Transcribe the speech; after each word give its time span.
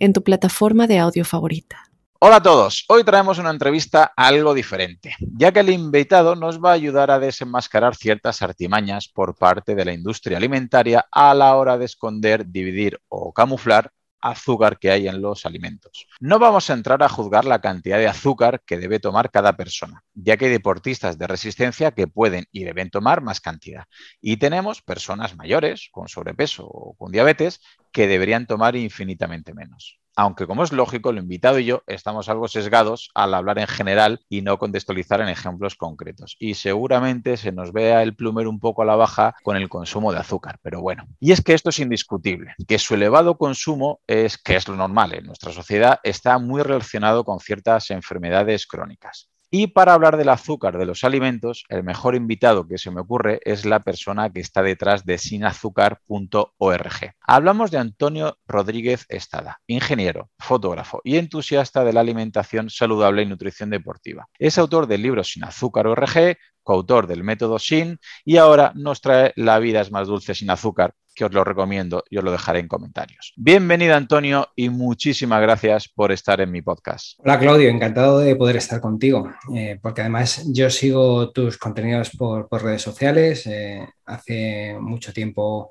en 0.00 0.12
tu 0.12 0.24
plataforma 0.24 0.88
de 0.88 0.98
audio 0.98 1.24
favorita. 1.24 1.84
Hola 2.22 2.36
a 2.36 2.42
todos, 2.42 2.84
hoy 2.88 3.02
traemos 3.02 3.38
una 3.38 3.50
entrevista 3.50 4.12
algo 4.14 4.52
diferente, 4.52 5.14
ya 5.38 5.52
que 5.52 5.60
el 5.60 5.70
invitado 5.70 6.36
nos 6.36 6.62
va 6.62 6.70
a 6.70 6.74
ayudar 6.74 7.10
a 7.10 7.18
desenmascarar 7.18 7.94
ciertas 7.94 8.42
artimañas 8.42 9.08
por 9.08 9.36
parte 9.36 9.74
de 9.74 9.84
la 9.86 9.94
industria 9.94 10.36
alimentaria 10.36 11.06
a 11.10 11.32
la 11.32 11.56
hora 11.56 11.78
de 11.78 11.86
esconder, 11.86 12.46
dividir 12.46 13.00
o 13.08 13.32
camuflar 13.32 13.90
azúcar 14.20 14.78
que 14.78 14.90
hay 14.90 15.08
en 15.08 15.20
los 15.20 15.46
alimentos. 15.46 16.06
No 16.20 16.38
vamos 16.38 16.70
a 16.70 16.74
entrar 16.74 17.02
a 17.02 17.08
juzgar 17.08 17.44
la 17.44 17.60
cantidad 17.60 17.98
de 17.98 18.08
azúcar 18.08 18.62
que 18.64 18.78
debe 18.78 19.00
tomar 19.00 19.30
cada 19.30 19.56
persona, 19.56 20.04
ya 20.14 20.36
que 20.36 20.46
hay 20.46 20.50
deportistas 20.50 21.18
de 21.18 21.26
resistencia 21.26 21.92
que 21.92 22.06
pueden 22.06 22.46
y 22.52 22.64
deben 22.64 22.90
tomar 22.90 23.20
más 23.22 23.40
cantidad. 23.40 23.84
Y 24.20 24.36
tenemos 24.36 24.82
personas 24.82 25.36
mayores, 25.36 25.88
con 25.90 26.08
sobrepeso 26.08 26.66
o 26.66 26.94
con 26.94 27.12
diabetes, 27.12 27.60
que 27.92 28.06
deberían 28.06 28.46
tomar 28.46 28.76
infinitamente 28.76 29.54
menos 29.54 30.00
aunque 30.20 30.46
como 30.46 30.62
es 30.64 30.70
lógico, 30.70 31.08
el 31.08 31.16
invitado 31.16 31.58
y 31.58 31.64
yo 31.64 31.82
estamos 31.86 32.28
algo 32.28 32.46
sesgados 32.46 33.10
al 33.14 33.32
hablar 33.32 33.58
en 33.58 33.66
general 33.66 34.20
y 34.28 34.42
no 34.42 34.58
contextualizar 34.58 35.22
en 35.22 35.30
ejemplos 35.30 35.76
concretos. 35.76 36.36
Y 36.38 36.54
seguramente 36.54 37.38
se 37.38 37.52
nos 37.52 37.72
vea 37.72 38.02
el 38.02 38.14
plumero 38.14 38.50
un 38.50 38.60
poco 38.60 38.82
a 38.82 38.84
la 38.84 38.96
baja 38.96 39.34
con 39.42 39.56
el 39.56 39.70
consumo 39.70 40.12
de 40.12 40.18
azúcar, 40.18 40.58
pero 40.60 40.82
bueno. 40.82 41.06
Y 41.20 41.32
es 41.32 41.40
que 41.40 41.54
esto 41.54 41.70
es 41.70 41.78
indiscutible, 41.78 42.52
que 42.68 42.78
su 42.78 42.96
elevado 42.96 43.38
consumo 43.38 44.00
es, 44.06 44.36
que 44.36 44.56
es 44.56 44.68
lo 44.68 44.76
normal 44.76 45.14
en 45.14 45.24
nuestra 45.24 45.52
sociedad, 45.52 46.00
está 46.02 46.38
muy 46.38 46.60
relacionado 46.60 47.24
con 47.24 47.40
ciertas 47.40 47.90
enfermedades 47.90 48.66
crónicas. 48.66 49.29
Y 49.52 49.66
para 49.66 49.94
hablar 49.94 50.16
del 50.16 50.28
azúcar 50.28 50.78
de 50.78 50.86
los 50.86 51.02
alimentos, 51.02 51.64
el 51.68 51.82
mejor 51.82 52.14
invitado 52.14 52.68
que 52.68 52.78
se 52.78 52.92
me 52.92 53.00
ocurre 53.00 53.40
es 53.44 53.64
la 53.64 53.80
persona 53.80 54.30
que 54.30 54.38
está 54.38 54.62
detrás 54.62 55.04
de 55.04 55.18
sinazúcar.org. 55.18 57.14
Hablamos 57.20 57.72
de 57.72 57.78
Antonio 57.78 58.38
Rodríguez 58.46 59.06
Estada, 59.08 59.60
ingeniero, 59.66 60.30
fotógrafo 60.38 61.00
y 61.02 61.16
entusiasta 61.16 61.82
de 61.82 61.92
la 61.92 62.00
alimentación 62.00 62.70
saludable 62.70 63.22
y 63.22 63.26
nutrición 63.26 63.70
deportiva. 63.70 64.28
Es 64.38 64.56
autor 64.56 64.86
del 64.86 65.02
libro 65.02 65.24
Sin 65.24 65.42
Azúcar 65.42 65.88
ORG, 65.88 66.36
coautor 66.62 67.08
del 67.08 67.24
método 67.24 67.58
SIN 67.58 67.98
y 68.24 68.36
ahora 68.36 68.70
nos 68.76 69.00
trae 69.00 69.32
La 69.34 69.58
vida 69.58 69.80
es 69.80 69.90
más 69.90 70.06
dulce 70.06 70.36
sin 70.36 70.50
azúcar, 70.50 70.94
que 71.14 71.24
os 71.24 71.32
lo 71.32 71.44
recomiendo 71.44 72.04
y 72.08 72.18
os 72.18 72.24
lo 72.24 72.32
dejaré 72.32 72.60
en 72.60 72.68
comentarios. 72.68 73.32
Bienvenido 73.36 73.94
Antonio 73.94 74.48
y 74.56 74.68
muchísimas 74.68 75.40
gracias 75.42 75.88
por 75.88 76.12
estar 76.12 76.40
en 76.40 76.50
mi 76.50 76.62
podcast. 76.62 77.18
Hola 77.18 77.38
Claudio, 77.38 77.68
encantado 77.68 78.20
de 78.20 78.36
poder 78.36 78.56
estar 78.56 78.80
contigo, 78.80 79.30
eh, 79.54 79.78
porque 79.80 80.02
además 80.02 80.44
yo 80.52 80.70
sigo 80.70 81.30
tus 81.30 81.58
contenidos 81.58 82.10
por, 82.10 82.48
redes 82.62 82.82
sociales. 82.82 83.46
Eh, 83.46 83.86
hace 84.06 84.76
mucho 84.80 85.12
tiempo 85.12 85.70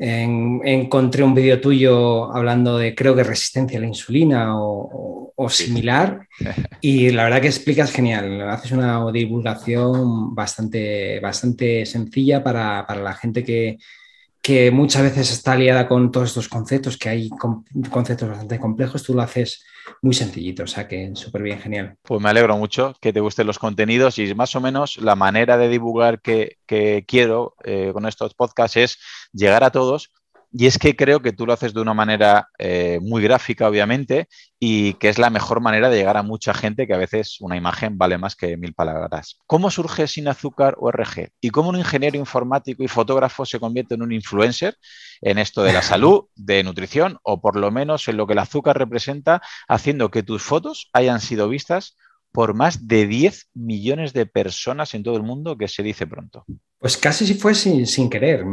encontré 0.00 1.24
un 1.24 1.34
vídeo 1.34 1.60
tuyo 1.60 2.32
hablando 2.32 2.78
de, 2.78 2.94
creo 2.94 3.16
que 3.16 3.24
resistencia 3.24 3.78
a 3.78 3.80
la 3.80 3.88
insulina 3.88 4.52
o, 4.56 5.48
similar. 5.48 6.26
Y 6.80 7.10
la 7.10 7.24
verdad 7.24 7.40
que 7.40 7.48
explicas 7.48 7.90
genial. 7.90 8.42
Haces 8.48 8.72
una 8.72 9.10
divulgación 9.10 10.34
bastante, 10.34 11.18
bastante 11.20 11.86
sencilla 11.86 12.42
para, 12.44 12.86
para 12.86 13.02
la 13.02 13.14
gente 13.14 13.42
que, 13.42 13.78
que 14.42 14.70
muchas 14.70 15.02
veces 15.02 15.30
está 15.30 15.56
liada 15.56 15.86
con 15.88 16.10
todos 16.10 16.28
estos 16.28 16.48
conceptos, 16.48 16.96
que 16.96 17.08
hay 17.08 17.30
conceptos 17.90 18.28
bastante 18.28 18.58
complejos, 18.58 19.02
tú 19.02 19.14
lo 19.14 19.22
haces 19.22 19.64
muy 20.02 20.14
sencillito, 20.14 20.64
o 20.64 20.66
sea 20.66 20.86
que 20.86 21.10
súper 21.14 21.42
bien, 21.42 21.60
genial. 21.60 21.96
Pues 22.02 22.20
me 22.20 22.28
alegro 22.28 22.56
mucho 22.56 22.94
que 23.00 23.12
te 23.12 23.20
gusten 23.20 23.46
los 23.46 23.58
contenidos 23.58 24.18
y 24.18 24.34
más 24.34 24.54
o 24.54 24.60
menos 24.60 24.96
la 24.98 25.16
manera 25.16 25.56
de 25.58 25.68
divulgar 25.68 26.20
que, 26.20 26.56
quiero 27.06 27.54
eh, 27.64 27.90
con 27.92 28.06
estos 28.06 28.34
podcasts 28.34 28.76
es 28.76 28.98
llegar 29.32 29.64
a 29.64 29.70
todos 29.70 30.10
y 30.50 30.66
es 30.66 30.78
que 30.78 30.96
creo 30.96 31.20
que 31.20 31.32
tú 31.32 31.46
lo 31.46 31.52
haces 31.52 31.74
de 31.74 31.80
una 31.80 31.94
manera 31.94 32.48
eh, 32.58 32.98
muy 33.02 33.22
gráfica, 33.22 33.68
obviamente, 33.68 34.28
y 34.58 34.94
que 34.94 35.08
es 35.08 35.18
la 35.18 35.30
mejor 35.30 35.60
manera 35.60 35.90
de 35.90 35.98
llegar 35.98 36.16
a 36.16 36.22
mucha 36.22 36.54
gente 36.54 36.86
que 36.86 36.94
a 36.94 36.98
veces 36.98 37.36
una 37.40 37.56
imagen 37.56 37.98
vale 37.98 38.16
más 38.18 38.34
que 38.34 38.56
mil 38.56 38.74
palabras. 38.74 39.38
¿Cómo 39.46 39.70
surge 39.70 40.06
Sin 40.06 40.26
Azúcar 40.28 40.76
ORG? 40.78 41.30
¿Y 41.40 41.50
cómo 41.50 41.68
un 41.68 41.76
ingeniero 41.76 42.16
informático 42.16 42.82
y 42.82 42.88
fotógrafo 42.88 43.44
se 43.44 43.60
convierte 43.60 43.94
en 43.94 44.02
un 44.02 44.12
influencer 44.12 44.76
en 45.20 45.38
esto 45.38 45.62
de 45.62 45.72
la 45.72 45.82
salud, 45.82 46.24
de 46.34 46.64
nutrición 46.64 47.18
o 47.22 47.40
por 47.40 47.56
lo 47.56 47.70
menos 47.70 48.08
en 48.08 48.16
lo 48.16 48.26
que 48.26 48.32
el 48.32 48.38
azúcar 48.38 48.78
representa, 48.78 49.42
haciendo 49.68 50.10
que 50.10 50.22
tus 50.22 50.42
fotos 50.42 50.88
hayan 50.92 51.20
sido 51.20 51.48
vistas 51.48 51.96
por 52.32 52.54
más 52.54 52.86
de 52.86 53.06
10 53.06 53.48
millones 53.54 54.12
de 54.12 54.26
personas 54.26 54.94
en 54.94 55.02
todo 55.02 55.16
el 55.16 55.22
mundo, 55.22 55.56
que 55.56 55.68
se 55.68 55.82
dice 55.82 56.06
pronto. 56.06 56.44
Pues 56.78 56.96
casi 56.96 57.26
si 57.26 57.34
fue 57.34 57.54
sin, 57.54 58.08
querer. 58.08 58.44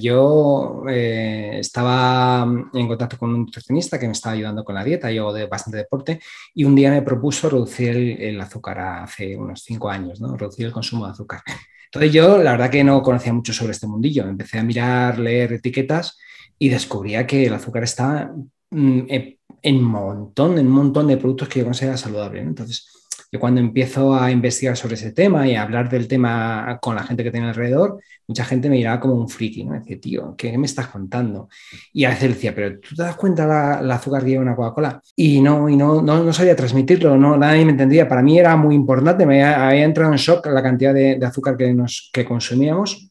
Yo 0.00 0.84
eh, 0.88 1.58
estaba 1.58 2.46
en 2.72 2.86
contacto 2.86 3.18
con 3.18 3.30
un 3.30 3.40
nutricionista 3.40 3.98
que 3.98 4.06
me 4.06 4.12
estaba 4.12 4.34
ayudando 4.34 4.64
con 4.64 4.76
la 4.76 4.84
dieta, 4.84 5.10
yo 5.10 5.32
de 5.32 5.46
bastante 5.46 5.78
deporte, 5.78 6.20
y 6.54 6.62
un 6.62 6.76
día 6.76 6.90
me 6.90 7.02
propuso 7.02 7.50
reducir 7.50 8.20
el, 8.20 8.40
azúcar 8.40 8.78
hace 8.78 9.36
unos 9.36 9.62
5 9.64 9.90
años, 9.90 10.20
¿no? 10.20 10.36
reducir 10.36 10.66
el 10.66 10.72
consumo 10.72 11.06
de 11.06 11.12
azúcar. 11.12 11.42
Entonces 11.86 12.12
yo 12.12 12.38
la 12.38 12.52
verdad 12.52 12.70
que 12.70 12.84
no 12.84 13.02
conocía 13.02 13.32
mucho 13.32 13.52
sobre 13.52 13.72
este 13.72 13.86
mundillo, 13.86 14.28
empecé 14.28 14.58
a 14.58 14.62
mirar, 14.62 15.18
leer 15.18 15.54
etiquetas 15.54 16.18
y 16.58 16.68
descubría 16.68 17.26
que 17.26 17.46
el 17.46 17.54
azúcar 17.54 17.84
está 17.84 18.32
mm, 18.70 19.00
en, 19.08 19.76
un 19.76 19.84
montón, 19.84 20.58
en 20.58 20.66
un 20.66 20.72
montón 20.72 21.08
de 21.08 21.16
productos 21.16 21.48
que 21.48 21.60
yo 21.60 21.64
considero 21.64 21.96
saludables. 21.96 22.44
Entonces 22.44 22.95
yo 23.30 23.40
cuando 23.40 23.60
empiezo 23.60 24.14
a 24.14 24.30
investigar 24.30 24.76
sobre 24.76 24.94
ese 24.94 25.12
tema 25.12 25.48
y 25.48 25.54
a 25.54 25.62
hablar 25.62 25.88
del 25.88 26.06
tema 26.06 26.78
con 26.80 26.94
la 26.94 27.02
gente 27.02 27.24
que 27.24 27.30
tiene 27.30 27.48
alrededor, 27.48 28.00
mucha 28.26 28.44
gente 28.44 28.68
me 28.68 28.76
miraba 28.76 29.00
como 29.00 29.14
un 29.14 29.28
friki, 29.28 29.64
¿no? 29.64 29.74
Decía, 29.74 30.00
tío, 30.00 30.34
¿qué 30.36 30.56
me 30.56 30.66
estás 30.66 30.88
contando? 30.88 31.48
Y 31.92 32.04
a 32.04 32.10
veces 32.10 32.30
decía, 32.30 32.54
pero 32.54 32.78
¿tú 32.78 32.94
te 32.94 33.02
das 33.02 33.16
cuenta 33.16 33.46
la, 33.46 33.82
la 33.82 33.96
azúcar 33.96 34.22
que 34.22 34.30
lleva 34.30 34.42
una 34.42 34.54
Coca-Cola? 34.54 35.00
Y 35.16 35.40
no, 35.40 35.68
y 35.68 35.76
no, 35.76 36.02
no, 36.02 36.22
no, 36.22 36.32
sabía 36.32 36.54
transmitirlo, 36.54 37.16
no, 37.16 37.36
nadie 37.36 37.64
me 37.64 37.72
entendía. 37.72 38.08
Para 38.08 38.22
mí 38.22 38.38
era 38.38 38.56
muy 38.56 38.74
importante, 38.74 39.26
me 39.26 39.42
había, 39.42 39.84
entrado 39.84 40.12
en 40.12 40.18
shock 40.18 40.46
la 40.46 40.62
cantidad 40.62 40.94
de, 40.94 41.18
azúcar 41.24 41.56
que, 41.56 41.72
nos, 41.74 42.10
que 42.12 42.24
consumíamos. 42.24 43.10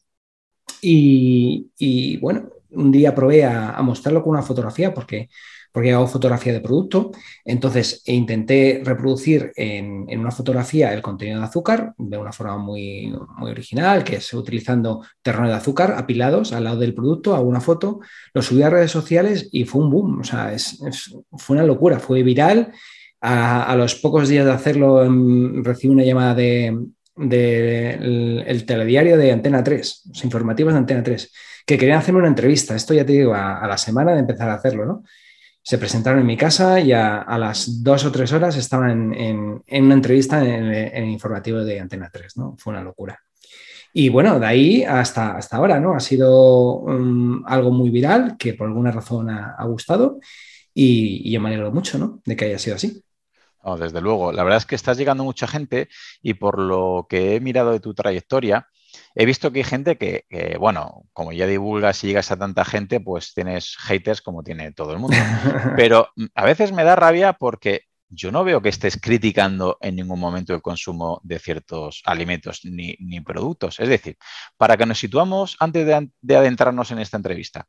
Y, 0.80 1.70
y, 1.78 2.16
bueno, 2.18 2.48
un 2.70 2.90
día 2.92 3.14
probé 3.14 3.44
a, 3.44 3.70
a 3.70 3.82
mostrarlo 3.82 4.22
con 4.22 4.32
una 4.32 4.42
fotografía 4.42 4.92
porque 4.92 5.28
porque 5.76 5.92
hago 5.92 6.06
fotografía 6.06 6.54
de 6.54 6.62
producto. 6.62 7.10
Entonces 7.44 8.00
intenté 8.06 8.80
reproducir 8.82 9.52
en, 9.56 10.06
una 10.18 10.30
fotografía 10.30 10.94
el 10.94 11.02
contenido 11.02 11.38
de 11.38 11.44
azúcar 11.44 11.92
de 11.98 12.16
una 12.16 12.32
forma 12.32 12.56
muy, 12.56 13.14
muy 13.36 13.50
original, 13.50 14.02
que 14.02 14.16
es 14.16 14.32
utilizando 14.32 15.04
terreno 15.20 15.48
de 15.48 15.54
azúcar 15.54 15.92
apilados 15.92 16.54
al 16.54 16.64
lado 16.64 16.78
del 16.78 16.94
producto, 16.94 17.36
hago 17.36 17.46
una 17.46 17.60
foto, 17.60 18.00
lo 18.32 18.40
subí 18.40 18.62
a 18.62 18.70
redes 18.70 18.90
sociales 18.90 19.50
y 19.52 19.66
fue 19.66 19.82
un 19.82 19.90
boom. 19.90 20.20
O 20.20 20.24
sea, 20.24 20.56
fue 21.36 21.56
una 21.56 21.66
locura, 21.66 21.98
fue 21.98 22.22
viral. 22.22 22.72
A, 23.20 23.76
los 23.76 23.96
pocos 23.96 24.30
días 24.30 24.46
de 24.46 24.52
hacerlo 24.52 25.04
em, 25.04 25.62
recibí 25.62 25.92
una 25.92 26.04
llamada 26.04 26.34
de, 26.34 26.68
el, 27.18 28.64
telediario 28.66 29.18
de 29.18 29.30
Antena 29.30 29.62
3, 29.62 30.04
los 30.08 30.24
informativos 30.24 30.72
de 30.72 30.78
Antena 30.78 31.02
3, 31.02 31.30
que 31.66 31.76
querían 31.76 31.98
hacerme 31.98 32.20
una 32.20 32.28
entrevista. 32.28 32.74
Esto 32.74 32.94
ya 32.94 33.04
te 33.04 33.12
digo, 33.12 33.34
a, 33.34 33.58
a 33.58 33.68
la 33.68 33.76
semana 33.76 34.14
de 34.14 34.20
empezar 34.20 34.48
a 34.48 34.54
hacerlo, 34.54 34.86
¿no? 34.86 35.02
Se 35.66 35.78
presentaron 35.78 36.20
en 36.20 36.26
mi 36.26 36.36
casa 36.36 36.78
y 36.78 36.92
a, 36.92 37.26
las 37.38 37.82
dos 37.82 38.04
o 38.04 38.12
tres 38.12 38.32
horas 38.32 38.56
estaban 38.56 39.12
en, 39.12 39.64
una 39.68 39.94
entrevista 39.94 40.38
en 40.40 40.66
el, 40.72 41.08
informativo 41.08 41.58
de 41.64 41.80
Antena 41.80 42.08
3, 42.08 42.36
¿no? 42.36 42.54
Fue 42.56 42.72
una 42.72 42.84
locura. 42.84 43.20
Y 43.92 44.08
bueno, 44.08 44.38
de 44.38 44.46
ahí 44.46 44.84
hasta, 44.84 45.36
hasta 45.36 45.56
ahora, 45.56 45.80
¿no? 45.80 45.96
Ha 45.96 45.98
sido 45.98 46.74
um, 46.82 47.42
algo 47.46 47.72
muy 47.72 47.90
viral 47.90 48.36
que 48.38 48.54
por 48.54 48.68
alguna 48.68 48.92
razón 48.92 49.28
ha, 49.28 49.64
gustado 49.64 50.20
y, 50.72 51.28
yo 51.32 51.40
me 51.40 51.48
alegro 51.48 51.72
mucho, 51.72 51.98
¿no? 51.98 52.20
De 52.24 52.36
que 52.36 52.44
haya 52.44 52.60
sido 52.60 52.76
así. 52.76 53.02
desde 53.76 54.00
luego. 54.00 54.30
La 54.30 54.44
verdad 54.44 54.58
es 54.58 54.66
que 54.66 54.76
estás 54.76 54.96
llegando 54.96 55.24
mucha 55.24 55.48
gente 55.48 55.88
y 56.22 56.34
por 56.34 56.60
lo 56.60 57.08
que 57.08 57.34
he 57.34 57.40
mirado 57.40 57.72
de 57.72 57.80
tu 57.80 57.92
trayectoria, 57.92 58.68
He 59.18 59.24
visto 59.24 59.50
que 59.50 59.60
hay 59.60 59.64
gente 59.64 59.96
que, 59.96 60.26
bueno, 60.60 61.06
como 61.14 61.32
ya 61.32 61.46
divulgas 61.46 62.04
y 62.04 62.08
llegas 62.08 62.30
a 62.30 62.36
tanta 62.36 62.66
gente, 62.66 63.00
pues 63.00 63.32
tienes 63.32 63.74
haters 63.78 64.20
como 64.20 64.42
tiene 64.42 64.72
todo 64.72 64.92
el 64.92 64.98
mundo. 64.98 65.16
Pero 65.76 66.10
mm, 66.16 66.26
a 66.34 66.44
veces 66.44 66.70
me 66.70 66.84
da 66.84 66.96
rabia 66.96 67.32
porque 67.32 67.84
yo 68.10 68.30
no 68.30 68.44
veo 68.44 68.60
que 68.60 68.68
estés 68.68 69.00
criticando 69.00 69.78
en 69.80 69.96
ningún 69.96 70.20
momento 70.20 70.54
el 70.54 70.60
consumo 70.60 71.20
de 71.24 71.38
ciertos 71.38 72.02
alimentos 72.04 72.60
ni, 72.64 73.20
productos. 73.22 73.80
Es 73.80 73.88
decir, 73.88 74.18
para 74.58 74.76
que 74.76 74.84
nos 74.84 74.98
situamos 74.98 75.56
antes 75.60 75.86
de, 75.86 76.36
adentrarnos 76.36 76.90
en 76.90 76.98
esta 76.98 77.16
entrevista, 77.16 77.66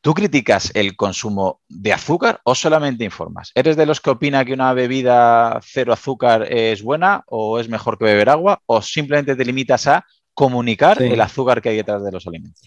¿Tú 0.00 0.12
criticas 0.12 0.72
el 0.74 0.96
consumo 0.96 1.60
de 1.68 1.92
azúcar 1.92 2.40
o 2.42 2.56
solamente 2.56 3.04
informas? 3.04 3.52
¿Eres 3.54 3.76
de 3.76 3.86
los 3.86 4.00
que 4.00 4.10
opina 4.10 4.44
que 4.44 4.54
una 4.54 4.72
bebida 4.72 5.60
cero 5.62 5.92
azúcar 5.92 6.52
es 6.52 6.82
buena 6.82 7.22
o 7.28 7.60
es 7.60 7.68
mejor 7.68 7.96
que 7.96 8.06
beber 8.06 8.28
agua 8.28 8.60
o 8.66 8.82
simplemente 8.82 9.36
te 9.36 9.44
limitas 9.44 9.86
a 9.86 10.04
comunicar 10.34 11.02
el 11.02 11.20
azúcar 11.20 11.60
que 11.60 11.70
hay 11.70 11.76
detrás 11.76 12.04
de 12.04 12.12
los 12.12 12.26
alimentos? 12.26 12.62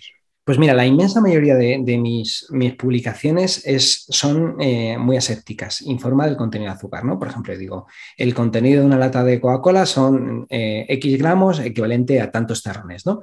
Pues 0.45 0.59
mira, 0.59 0.75
la 0.75 0.85
inmensa 0.85 1.21
mayoría 1.21 1.55
de, 1.55 1.97
mis, 1.97 2.47
publicaciones 2.77 3.65
es, 3.65 4.05
son 4.09 4.57
eh, 4.61 4.95
muy 4.95 5.17
asépticas, 5.17 5.81
informa 5.81 6.27
del 6.27 6.37
contenido 6.37 6.71
de 6.71 6.77
azúcar, 6.77 7.03
¿no? 7.03 7.17
Por 7.17 7.29
ejemplo, 7.29 7.57
digo, 7.57 7.87
el 8.15 8.35
contenido 8.35 8.81
de 8.81 8.85
una 8.85 8.99
lata 8.99 9.23
de 9.23 9.41
Coca-Cola 9.41 9.87
son 9.87 10.45
eh, 10.51 10.85
X 10.87 11.17
gramos 11.17 11.59
equivalente 11.59 12.21
a 12.21 12.29
tantos 12.29 12.61
terrones, 12.61 13.07
¿no? 13.07 13.21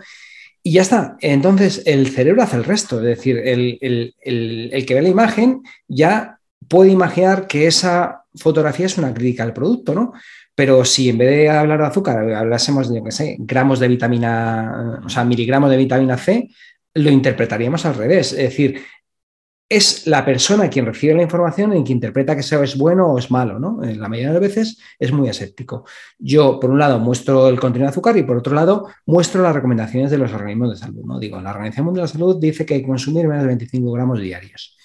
Y 0.64 0.72
ya 0.72 0.82
está. 0.82 1.16
Entonces 1.20 1.82
el 1.86 2.08
cerebro 2.08 2.42
hace 2.42 2.56
el 2.56 2.64
resto. 2.64 2.98
Es 2.98 3.04
decir, 3.04 3.38
el, 3.38 4.14
que 4.20 4.94
ve 4.94 5.02
la 5.02 5.08
imagen 5.08 5.62
ya 5.86 6.38
puede 6.68 6.90
imaginar 6.90 7.46
que 7.46 7.68
esa 7.68 8.24
fotografía 8.34 8.86
es 8.86 8.98
una 8.98 9.12
crítica 9.12 9.42
al 9.42 9.52
producto, 9.52 9.94
¿no? 9.94 10.12
Pero 10.54 10.84
si 10.84 11.08
en 11.08 11.19
vez 11.19 11.31
de 11.31 11.50
hablar 11.50 11.81
de 11.81 11.87
azúcar 11.87 12.19
hablásemos 12.34 12.93
de, 12.93 13.02
qué 13.02 13.10
sé, 13.10 13.37
gramos 13.38 13.81
de 13.81 13.88
vitamina, 13.88 15.00
o 15.04 15.08
sea, 15.08 15.25
miligramos 15.25 15.70
de 15.70 15.76
vitamina 15.76 16.16
C, 16.19 16.49
lo 16.94 17.10
interpretaríamos 17.10 17.87
al 17.87 17.94
revés. 17.94 18.32
Es 18.32 18.50
decir, 18.50 18.82
es 19.72 20.06
la 20.06 20.22
persona 20.22 20.69
quien 20.69 20.84
recibe 20.84 21.14
la 21.14 21.22
información 21.22 21.75
y 21.75 21.82
quien 21.82 21.96
interpreta 21.96 22.34
que 22.34 22.43
eso 22.43 22.62
es 22.62 22.76
bueno 22.76 23.06
o 23.06 23.19
es 23.19 23.31
malo, 23.31 23.58
¿no? 23.58 23.82
En 23.82 23.99
la 23.99 24.08
mayoría 24.08 24.28
de 24.28 24.34
las 24.34 24.43
veces 24.43 24.78
es 24.99 25.10
muy 25.12 25.31
aséptico. 25.31 25.87
Yo, 26.19 26.60
por 26.60 26.70
un 26.70 26.78
lado, 26.78 26.99
muestro 26.99 27.49
el 27.49 27.58
contenido 27.58 27.87
de 27.87 27.93
azúcar 27.93 28.14
y 28.19 28.22
por 28.22 28.37
otro 28.37 28.54
lado, 28.54 28.88
muestro 29.06 29.43
las 29.43 29.54
recomendaciones 29.54 30.10
de 30.10 30.19
los 30.19 30.31
organismos 30.34 30.70
de 30.72 30.76
salud, 30.76 31.02
¿no? 31.06 31.19
Digo, 31.19 31.40
la 31.40 31.52
Organización 31.52 31.87
Mundial 31.87 32.06
de 32.06 32.08
la 32.08 32.12
Salud 32.12 32.38
dice 32.38 32.66
que 32.66 32.75
hay 32.75 32.81
que 32.82 32.87
consumir 32.87 33.26
menos 33.26 33.44
de 33.44 33.49
25 33.49 33.93
gramos 33.93 34.20
diarios. 34.20 34.76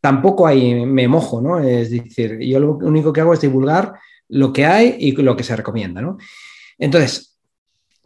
Tampoco 0.00 0.46
hay, 0.46 0.86
me 0.86 1.08
mojo, 1.08 1.40
¿no? 1.40 1.58
Es 1.58 1.90
decir, 1.90 2.38
yo 2.38 2.60
lo 2.60 2.76
único 2.76 3.12
que 3.12 3.22
hago 3.22 3.34
es 3.34 3.40
divulgar 3.40 3.94
lo 4.28 4.52
que 4.52 4.66
hay 4.66 4.96
y 4.98 5.12
lo 5.12 5.36
que 5.36 5.44
se 5.44 5.56
recomienda, 5.56 6.02
¿no? 6.02 6.18
Entonces, 6.78 7.36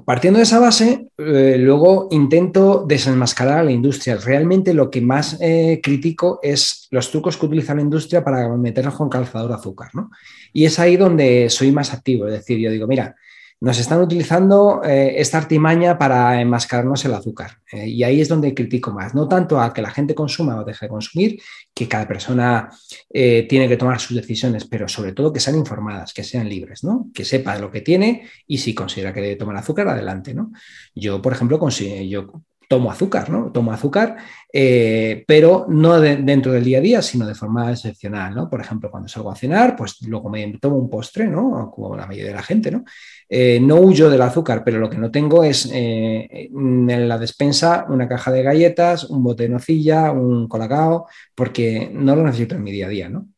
Partiendo 0.05 0.39
de 0.39 0.45
esa 0.45 0.59
base, 0.59 1.09
eh, 1.19 1.57
luego 1.59 2.09
intento 2.11 2.85
desenmascarar 2.87 3.59
a 3.59 3.63
la 3.65 3.73
industria. 3.73 4.17
Realmente 4.17 4.75
lo 4.75 4.91
que 4.91 5.01
más 5.01 5.37
eh, 5.41 5.81
critico 5.83 6.41
es 6.43 6.89
los 6.91 7.11
trucos 7.11 7.37
que 7.37 7.47
utiliza 7.47 7.75
la 7.75 7.83
industria 7.83 8.25
para 8.25 8.49
meternos 8.57 8.95
con 8.95 9.09
calzador 9.09 9.53
azúcar. 9.53 9.91
¿no? 9.95 10.11
Y 10.53 10.65
es 10.65 10.79
ahí 10.79 10.97
donde 10.97 11.49
soy 11.51 11.73
más 11.73 11.93
activo. 11.93 12.27
Es 12.27 12.33
decir, 12.33 12.59
yo 12.59 12.71
digo, 12.71 12.87
mira, 12.87 13.17
nos 13.61 13.79
están 13.79 14.01
utilizando 14.01 14.81
eh, 14.83 15.15
esta 15.17 15.37
artimaña 15.37 15.99
para 15.99 16.41
enmascararnos 16.41 17.05
el 17.05 17.13
azúcar. 17.13 17.59
Eh, 17.71 17.89
y 17.89 18.03
ahí 18.03 18.21
es 18.21 18.29
donde 18.29 18.55
critico 18.55 18.91
más, 18.91 19.15
no 19.15 19.29
tanto 19.29 19.61
a 19.61 19.73
que 19.75 19.83
la 19.83 19.91
gente 19.91 20.15
consuma 20.15 20.59
o 20.59 20.65
deje 20.65 20.87
de 20.87 20.89
consumir, 20.89 21.43
que 21.75 21.87
cada 21.87 22.09
persona 22.09 22.71
eh, 23.13 23.47
tiene 23.49 23.69
que 23.69 23.77
tomar 23.77 24.01
sus 24.01 24.17
decisiones, 24.17 24.65
pero 24.65 24.89
sobre 24.89 25.13
todo 25.13 25.33
que 25.33 25.41
sean 25.41 25.57
informadas, 25.57 26.15
que 26.15 26.25
sean 26.25 26.49
libres, 26.49 26.85
¿no? 26.85 27.11
que 27.13 27.25
sepa 27.25 27.59
lo 27.59 27.71
que 27.71 27.83
tiene 27.83 28.27
y 28.47 28.59
si 28.59 28.75
considera 28.75 29.13
que 29.13 29.21
debe 29.21 29.37
tomar 29.37 29.57
azúcar, 29.57 29.89
adelante. 29.89 30.33
¿no? 30.33 30.53
Yo, 30.95 31.21
por 31.21 31.35
ejemplo, 31.35 31.61
yo 31.69 32.33
tomo 32.71 32.93
azúcar, 32.93 33.29
¿no? 33.31 33.51
Tomo 33.51 33.73
azúcar, 33.73 34.17
pero 34.53 35.67
no 35.69 36.01
dentro 36.01 36.53
del 36.53 36.63
día 36.63 36.79
a 36.79 36.81
día, 36.81 37.03
sino 37.03 37.27
de 37.27 37.35
forma 37.35 37.69
excepcional, 37.73 38.33
¿no? 38.33 38.49
Por 38.49 38.61
ejemplo, 38.61 38.89
cuando 38.93 39.09
salgo 39.09 39.33
a 39.33 39.35
cenar, 39.35 39.75
pues 39.75 40.01
luego 40.03 40.31
me 40.31 40.57
tomo 40.59 40.77
un 40.77 40.89
postre, 40.89 41.27
¿no? 41.27 41.69
Como 41.75 41.97
la 41.97 42.07
mayoría 42.07 42.31
de 42.31 42.37
la 42.37 42.45
gente, 42.45 42.71
¿no? 42.71 42.85
Eh, 43.29 43.59
no 43.61 43.77
huyo 43.77 44.09
del 44.09 44.23
azúcar, 44.23 44.63
pero 44.65 44.79
lo 44.79 44.89
que 44.89 44.99
no 44.99 45.11
tengo 45.11 45.43
es 45.43 45.69
eh, 45.73 46.49
en 46.53 47.09
la 47.09 47.19
despensa 47.19 47.87
una 47.89 48.07
caja 48.07 48.31
de 48.31 48.45
galletas, 48.45 49.03
un 49.05 49.25
bote 49.25 49.45
de 49.45 49.49
nocilla, 49.49 50.13
un 50.13 50.47
colacao, 50.47 51.09
porque 51.35 51.91
no 51.93 52.15
lo 52.15 52.23
necesito 52.23 52.55
en 52.55 52.63
mi 52.63 52.71
día 52.71 52.87
a 52.87 52.91
día, 52.91 53.09
¿no? 53.09 53.29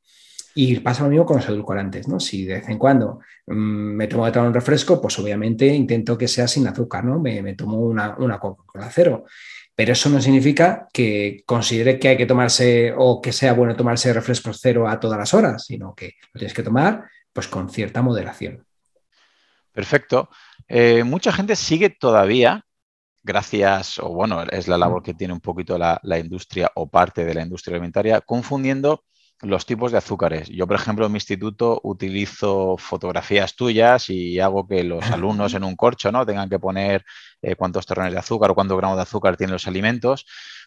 Y 0.54 0.80
pasa 0.80 1.04
lo 1.04 1.10
mismo 1.10 1.24
con 1.24 1.36
los 1.36 1.48
edulcorantes, 1.48 2.08
¿no? 2.08 2.20
Si 2.20 2.44
de 2.44 2.54
vez 2.54 2.68
en 2.68 2.78
cuando 2.78 3.20
mm, 3.46 3.54
me 3.54 4.06
tomo 4.06 4.30
de 4.30 4.38
un 4.40 4.54
refresco, 4.54 5.00
pues 5.00 5.18
obviamente 5.18 5.66
intento 5.66 6.18
que 6.18 6.28
sea 6.28 6.46
sin 6.46 6.66
azúcar, 6.66 7.04
¿no? 7.04 7.18
Me, 7.18 7.54
tomo 7.54 7.78
una, 7.78 8.16
una 8.18 8.38
Coca-Cola 8.38 8.90
cero. 8.90 9.24
Pero 9.74 9.92
eso 9.92 10.10
no 10.10 10.20
significa 10.20 10.86
que 10.92 11.42
considere 11.46 11.98
que 11.98 12.08
hay 12.08 12.16
que 12.16 12.26
tomarse 12.26 12.92
o 12.96 13.22
que 13.22 13.32
sea 13.32 13.54
bueno 13.54 13.74
tomarse 13.74 14.12
refrescos 14.12 14.58
cero 14.60 14.86
a 14.86 15.00
todas 15.00 15.18
las 15.18 15.32
horas, 15.32 15.64
sino 15.64 15.94
que 15.94 16.16
lo 16.34 16.38
tienes 16.38 16.54
que 16.54 16.62
tomar 16.62 17.04
pues 17.32 17.48
con 17.48 17.70
cierta 17.70 18.02
moderación. 18.02 18.66
Perfecto. 19.72 20.28
Eh, 20.68 21.02
mucha 21.04 21.32
gente 21.32 21.56
sigue 21.56 21.90
todavía, 21.90 22.64
gracias, 23.22 23.98
o 23.98 24.10
bueno, 24.10 24.42
es 24.42 24.68
la 24.68 24.78
labor 24.78 25.02
que 25.02 25.14
tiene 25.14 25.32
un 25.32 25.40
poquito 25.40 25.78
la, 25.78 26.00
industria 26.18 26.70
o 26.74 26.88
parte 26.88 27.24
de 27.24 27.34
la 27.34 27.42
industria 27.42 27.74
alimentaria, 27.74 28.20
confundiendo 28.20 29.04
los 29.42 29.66
tipos 29.66 29.92
de 29.92 29.98
azúcares. 29.98 30.48
Yo, 30.48 30.66
por 30.66 30.76
ejemplo, 30.76 31.06
en 31.06 31.12
mi 31.12 31.16
instituto 31.16 31.80
utilizo 31.82 32.76
fotografías 32.78 33.54
tuyas 33.56 34.08
y 34.08 34.38
hago 34.40 34.66
que 34.66 34.84
los 34.84 35.04
alumnos 35.10 35.54
en 35.54 35.64
un 35.64 35.76
corcho 35.76 36.10
¿no? 36.12 36.24
tengan 36.24 36.48
que 36.48 36.58
poner 36.58 37.04
eh, 37.42 37.56
cuántos 37.56 37.86
terrones 37.86 38.12
de 38.12 38.18
azúcar 38.18 38.50
o 38.50 38.54
cuántos 38.54 38.78
gramos 38.78 38.96
de 38.96 39.02
azúcar 39.02 39.36
tienen 39.36 39.52
los 39.52 39.66
alimentos. 39.66 40.26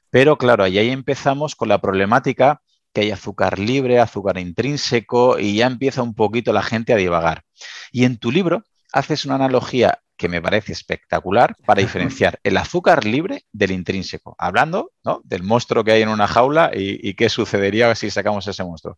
Pero 0.10 0.38
claro, 0.38 0.64
ahí 0.64 0.78
empezamos 0.90 1.56
con 1.56 1.70
la 1.70 1.80
problemática 1.80 2.62
que 2.94 3.02
hay 3.02 3.12
azúcar 3.12 3.60
libre, 3.60 4.00
azúcar 4.00 4.38
intrínseco 4.38 5.40
y 5.40 5.58
ya 5.58 5.68
empieza 5.68 6.02
un 6.02 6.14
poquito 6.14 6.54
la 6.54 6.62
gente 6.62 6.94
a 6.94 6.98
divagar. 6.98 7.44
Y 7.92 8.06
en 8.06 8.18
tu 8.18 8.32
libro 8.32 8.64
haces 8.94 9.26
una 9.26 9.36
analogía 9.36 10.00
que 10.18 10.30
me 10.30 10.42
parece 10.42 10.74
espectacular 10.74 11.56
para 11.66 11.82
diferenciar 11.82 12.40
el 12.44 12.58
azúcar 12.58 13.06
libre 13.06 13.46
del 13.52 13.72
intrínseco, 13.72 14.36
hablando 14.38 14.92
del 15.24 15.44
monstruo 15.44 15.84
que 15.84 15.92
hay 15.92 16.02
en 16.02 16.10
una 16.10 16.28
jaula 16.28 16.72
y, 16.74 17.14
qué 17.16 17.30
sucedería 17.30 17.94
si 17.96 18.10
sacamos 18.10 18.48
ese 18.48 18.64
monstruo. 18.64 18.98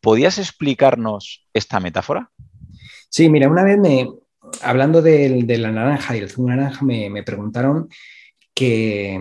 ¿Podías 0.00 0.38
explicarnos 0.38 1.46
esta 1.52 1.78
metáfora? 1.80 2.30
Sí, 3.08 3.28
mira, 3.28 3.48
una 3.48 3.62
vez 3.62 3.78
me, 3.78 4.08
hablando 4.62 5.02
de, 5.02 5.44
la 5.58 5.70
naranja 5.70 6.16
y 6.16 6.20
el 6.20 6.30
zumo 6.30 6.48
naranja, 6.48 6.84
me 6.84 7.22
preguntaron 7.22 7.88
que, 8.54 9.18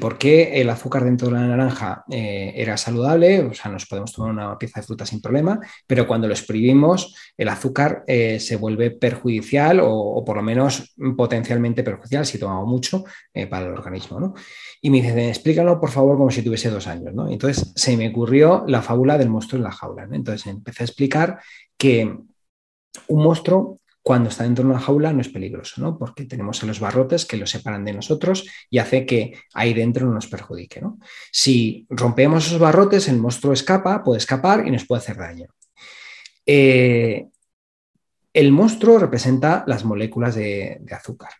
por 0.00 0.18
qué 0.18 0.60
el 0.60 0.68
azúcar 0.68 1.04
dentro 1.04 1.28
de 1.28 1.34
la 1.34 1.46
naranja 1.46 2.04
eh, 2.10 2.52
era 2.56 2.76
saludable, 2.76 3.40
o 3.40 3.54
sea, 3.54 3.70
nos 3.70 3.86
podemos 3.86 4.12
tomar 4.12 4.32
una 4.32 4.58
pieza 4.58 4.80
de 4.80 4.86
fruta 4.86 5.06
sin 5.06 5.20
problema, 5.20 5.60
pero 5.86 6.06
cuando 6.06 6.26
lo 6.26 6.34
exprimimos, 6.34 7.14
el 7.36 7.48
azúcar 7.48 8.02
eh, 8.06 8.40
se 8.40 8.56
vuelve 8.56 8.90
perjudicial 8.90 9.80
o, 9.82 10.24
por 10.24 10.36
lo 10.36 10.42
menos 10.42 10.94
potencialmente 11.16 11.84
perjudicial 11.84 12.26
si 12.26 12.38
tomamos 12.38 12.66
mucho 12.66 13.04
eh, 13.32 13.46
para 13.46 13.66
el 13.66 13.72
organismo. 13.72 14.18
¿no? 14.18 14.34
Y 14.80 14.90
me 14.90 15.00
dicen, 15.00 15.18
explícalo 15.20 15.80
por 15.80 15.90
favor 15.90 16.16
como 16.16 16.30
si 16.30 16.42
tuviese 16.42 16.70
dos 16.70 16.86
años. 16.86 17.14
¿no? 17.14 17.28
Entonces 17.28 17.72
se 17.76 17.96
me 17.96 18.08
ocurrió 18.08 18.64
la 18.66 18.82
fábula 18.82 19.18
del 19.18 19.30
monstruo 19.30 19.58
en 19.58 19.64
la 19.64 19.72
jaula. 19.72 20.08
Entonces 20.10 20.46
empecé 20.46 20.82
a 20.82 20.86
explicar 20.86 21.38
que 21.76 22.16
un 23.08 23.22
monstruo 23.22 23.80
cuando 24.04 24.28
está 24.28 24.44
dentro 24.44 24.62
de 24.62 24.70
una 24.70 24.78
jaula 24.78 25.14
no 25.14 25.22
es 25.22 25.30
peligroso, 25.30 25.80
¿no? 25.80 25.98
Porque 25.98 26.26
tenemos 26.26 26.62
los 26.62 26.78
barrotes 26.78 27.24
que 27.24 27.38
lo 27.38 27.46
separan 27.46 27.86
de 27.86 27.94
nosotros 27.94 28.46
y 28.68 28.76
hace 28.76 29.06
que 29.06 29.38
ahí 29.54 29.72
dentro 29.72 30.06
no 30.06 30.12
nos 30.12 30.26
perjudique, 30.26 30.82
¿no? 30.82 30.98
Si 31.32 31.86
rompemos 31.88 32.46
esos 32.46 32.58
barrotes, 32.58 33.08
el 33.08 33.18
monstruo 33.18 33.54
escapa, 33.54 34.04
puede 34.04 34.18
escapar 34.18 34.68
y 34.68 34.70
nos 34.70 34.86
puede 34.86 35.00
hacer 35.00 35.16
daño. 35.16 35.46
Eh, 36.44 37.28
el 38.34 38.52
monstruo 38.52 38.98
representa 38.98 39.64
las 39.66 39.86
moléculas 39.86 40.34
de 40.34 40.78
azúcar. 40.90 41.30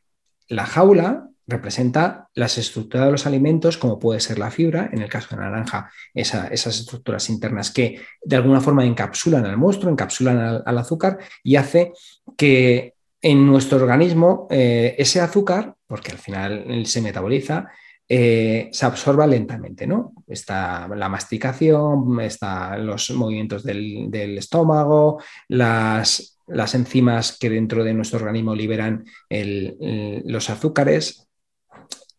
La 0.48 0.64
jaula 0.64 1.28
representa 1.46 2.28
las 2.34 2.58
estructuras 2.58 3.06
de 3.06 3.12
los 3.12 3.26
alimentos, 3.26 3.76
como 3.76 3.98
puede 3.98 4.20
ser 4.20 4.38
la 4.38 4.50
fibra, 4.50 4.88
en 4.92 5.02
el 5.02 5.08
caso 5.08 5.28
de 5.30 5.42
la 5.42 5.50
naranja, 5.50 5.90
esas 6.14 6.66
estructuras 6.66 7.28
internas 7.28 7.70
que 7.70 8.00
de 8.22 8.36
alguna 8.36 8.60
forma 8.60 8.84
encapsulan 8.84 9.44
al 9.44 9.56
monstruo, 9.56 9.90
encapsulan 9.90 10.62
al, 10.64 10.78
azúcar 10.78 11.18
y 11.42 11.56
hace 11.56 11.92
que 12.36 12.94
en 13.20 13.46
nuestro 13.46 13.78
organismo 13.78 14.46
eh, 14.50 14.94
ese 14.98 15.20
azúcar, 15.20 15.74
porque 15.86 16.12
al 16.12 16.18
final 16.18 16.84
se 16.86 17.00
metaboliza, 17.00 17.68
eh, 18.06 18.68
se 18.70 18.84
absorba 18.84 19.26
lentamente, 19.26 19.86
¿no? 19.86 20.12
Está 20.26 20.88
la 20.88 21.08
masticación, 21.08 22.20
están 22.20 22.86
los 22.86 23.10
movimientos 23.12 23.64
del, 23.64 24.10
estómago, 24.36 25.22
las, 25.48 26.38
las, 26.46 26.74
enzimas 26.74 27.38
que 27.38 27.48
dentro 27.48 27.82
de 27.82 27.94
nuestro 27.94 28.18
organismo 28.18 28.54
liberan 28.54 29.06
los 29.30 30.50
azúcares, 30.50 31.24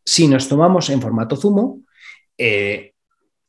si 0.06 0.28
nos 0.28 0.48
tomamos 0.48 0.90
en 0.90 1.02
formato 1.02 1.36
zumo, 1.36 1.82
eh, 2.38 2.92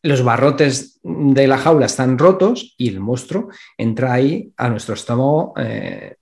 los 0.06 0.22
barrotes 0.22 1.00
de 1.02 1.48
la 1.48 1.58
jaula 1.58 1.86
están 1.86 2.16
rotos 2.16 2.74
y 2.78 2.88
el 2.88 3.00
monstruo 3.00 3.48
entra 3.76 4.12
ahí 4.12 4.52
a 4.56 4.68
nuestro 4.68 4.94
estómago 4.94 5.52
eh, 5.56 6.14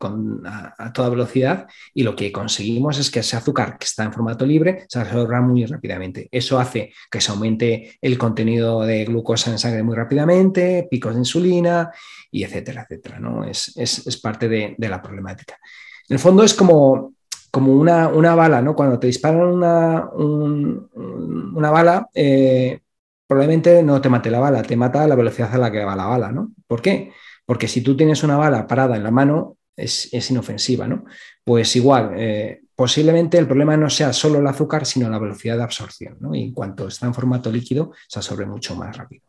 a, 0.47 0.93
toda 0.93 1.11
velocidad 1.11 1.67
y 1.93 2.03
lo 2.03 2.17
que 2.17 2.33
conseguimos 2.33 2.99
es 2.99 3.11
que 3.11 3.21
ese 3.21 3.37
azúcar 3.37 3.77
que 3.79 3.85
está 3.85 4.05
en 4.05 4.13
formato 4.13 4.47
libre 4.47 4.87
se 4.89 4.99
absorba 4.99 5.43
muy 5.43 5.67
rápidamente. 5.67 6.29
Eso 6.31 6.59
hace 6.59 6.95
que 7.11 7.21
se 7.21 7.31
aumente 7.31 7.99
el 8.01 8.17
contenido 8.17 8.83
de 8.83 9.05
glucosa 9.05 9.51
en 9.51 9.59
sangre 9.59 9.83
muy 9.83 9.97
rápidamente, 9.97 10.89
picos 10.91 11.13
de 11.13 11.21
insulina 11.21 11.91
y 12.31 12.43
etcétera, 12.45 12.87
etcétera. 12.89 13.21
¿no? 13.21 13.45
Es, 13.45 13.75
parte 14.23 14.49
de, 14.49 14.75
de 14.79 14.89
la 14.89 15.03
problemática. 15.03 15.59
En 16.09 16.15
el 16.15 16.21
fondo 16.21 16.43
es 16.43 16.55
como 16.55 17.14
como 17.55 17.73
una, 17.73 18.35
bala, 18.35 18.61
¿no? 18.61 18.75
Cuando 18.75 18.99
te 18.99 19.07
disparan 19.07 19.43
una, 19.43 20.11
una 20.11 21.71
bala, 21.71 22.09
eh, 22.13 22.81
probablemente 23.29 23.81
no 23.85 24.01
te 24.01 24.09
mate 24.09 24.29
la 24.29 24.41
bala, 24.41 24.65
te 24.65 24.75
mata 24.75 25.07
la 25.07 25.15
velocidad 25.15 25.55
a 25.55 25.59
la 25.59 25.71
que 25.71 25.85
va 25.85 25.95
la 25.95 26.07
bala, 26.07 26.33
¿no? 26.33 26.51
¿Por 26.67 26.83
qué? 26.83 27.13
Porque 27.47 27.69
si 27.69 27.81
tú 27.81 27.97
tienes 27.97 28.25
una 28.25 28.37
bala 28.37 28.67
parada 28.67 28.97
en 28.97 29.05
la 29.05 29.13
mano, 29.13 29.59
es, 29.77 30.13
inofensiva, 30.33 30.89
¿no? 30.89 31.05
Pues 31.45 31.77
igual, 31.77 32.15
eh, 32.17 32.63
posiblemente 32.75 33.39
el 33.39 33.47
problema 33.47 33.77
no 33.77 33.89
sea 33.89 34.13
solo 34.13 34.41
el 34.41 34.47
azúcar, 34.49 34.85
sino 34.85 35.09
la 35.09 35.21
velocidad 35.21 35.57
de 35.57 35.63
absorción, 35.63 36.17
¿no? 36.19 36.35
Y 36.35 36.43
en 36.43 36.53
cuanto 36.53 36.89
está 36.89 37.07
en 37.07 37.15
formato 37.15 37.53
líquido, 37.53 37.93
se 38.09 38.19
absorbe 38.19 38.47
mucho 38.47 38.75
más 38.75 38.97
rápido. 38.97 39.23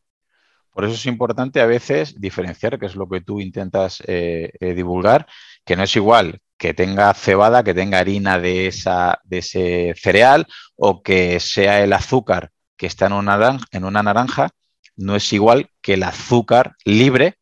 Por 0.72 0.84
eso 0.84 0.96
es 0.96 1.06
importante 1.06 1.62
a 1.62 1.68
veces 1.68 2.20
diferenciar, 2.20 2.80
que 2.80 2.88
es 2.88 2.96
lo 2.96 3.08
que 3.08 3.22
tú 3.22 3.40
intentas 3.40 4.02
eh, 4.08 4.52
divulgar, 4.60 5.28
que 5.64 5.76
no 5.76 5.84
es 5.84 5.96
igual 5.96 6.42
que 6.58 6.74
tenga 6.74 7.14
cebada, 7.14 7.64
que 7.64 7.74
tenga 7.74 8.00
harina 8.00 8.40
de, 8.40 8.68
esa, 8.68 9.20
de 9.26 9.40
ese 9.40 9.94
cereal 9.98 10.48
o 10.76 11.04
que 11.04 11.40
sea 11.40 11.84
el 11.84 11.94
azúcar 11.94 12.52
que 12.78 12.88
está 12.88 13.08
en 13.08 13.14
una, 13.14 13.38
naranja, 13.38 13.66
en 13.72 13.84
una 13.86 14.04
naranja, 14.04 14.50
no 14.96 15.16
es 15.16 15.32
igual 15.34 15.70
que 15.82 15.94
el 15.94 16.04
azúcar 16.04 16.76
libre 16.86 17.38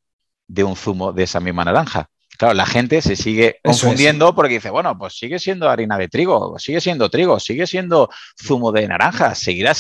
de 0.48 0.64
un 0.64 0.76
zumo 0.76 1.14
de 1.14 1.24
esa 1.24 1.40
misma 1.40 1.66
naranja. 1.66 2.10
Claro, 2.38 2.56
la 2.56 2.66
gente 2.66 3.02
se 3.02 3.16
sigue 3.16 3.60
confundiendo 3.64 4.34
porque 4.34 4.56
dice, 4.56 4.72
bueno, 4.72 4.98
pues 4.98 5.18
sigue 5.18 5.38
siendo 5.40 5.70
harina 5.70 5.98
de 5.98 6.08
trigo, 6.08 6.58
sigue 6.58 6.82
siendo 6.82 7.10
trigo, 7.10 7.40
sigue 7.40 7.68
siendo 7.68 8.10
zumo 8.42 8.72
de 8.72 8.88
naranja, 8.88 9.36
seguirá, 9.36 9.74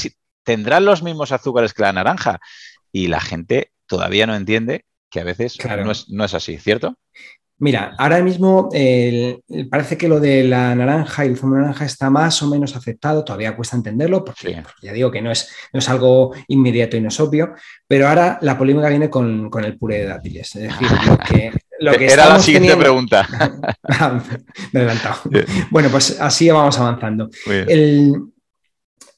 tendrán 0.43 0.85
los 0.85 1.01
mismos 1.01 1.31
azúcares 1.31 1.73
que 1.73 1.81
la 1.81 1.93
naranja. 1.93 2.39
Y 2.91 3.07
la 3.07 3.19
gente 3.19 3.71
todavía 3.87 4.27
no 4.27 4.35
entiende 4.35 4.85
que 5.09 5.19
a 5.19 5.23
veces 5.23 5.57
no, 5.65 5.91
es, 5.91 6.09
no 6.09 6.25
es 6.25 6.33
así, 6.35 6.57
¿cierto? 6.57 6.97
Mira, 7.59 7.95
ahora 7.97 8.21
mismo 8.21 8.69
parece 9.69 9.97
que 9.97 10.07
lo 10.07 10.19
de 10.19 10.43
la 10.43 10.75
naranja 10.75 11.25
y 11.25 11.29
el 11.29 11.37
zumo 11.37 11.55
de 11.55 11.61
naranja 11.61 11.85
está 11.85 12.09
más 12.09 12.41
o 12.41 12.49
menos 12.49 12.75
aceptado, 12.75 13.23
todavía 13.23 13.55
cuesta 13.55 13.77
entenderlo, 13.77 14.25
porque, 14.25 14.61
ya 14.81 14.91
digo 14.91 15.11
que 15.11 15.21
no 15.21 15.31
es, 15.31 15.49
no 15.71 15.79
es, 15.79 15.87
algo 15.87 16.33
inmediato 16.47 16.97
y 16.97 17.01
no 17.01 17.07
es 17.07 17.19
obvio, 17.19 17.53
pero 17.87 18.09
ahora 18.09 18.37
la 18.41 18.57
polémica 18.57 18.89
viene 18.89 19.09
con, 19.09 19.49
el 19.63 19.77
puré 19.77 19.99
de 19.99 20.05
dátiles. 20.05 20.55
Es 20.55 20.63
decir, 20.63 20.87
lo 21.79 21.91
que, 21.97 22.05
Era 22.05 22.29
la 22.29 22.39
siguiente 22.39 22.75
pregunta. 22.75 23.27
Me 24.71 24.79
he 24.79 24.83
adelantado. 24.83 25.21
Bueno, 25.69 25.89
pues 25.89 26.19
así 26.19 26.49
vamos 26.49 26.77
avanzando. 26.79 27.29
El, 27.45 28.13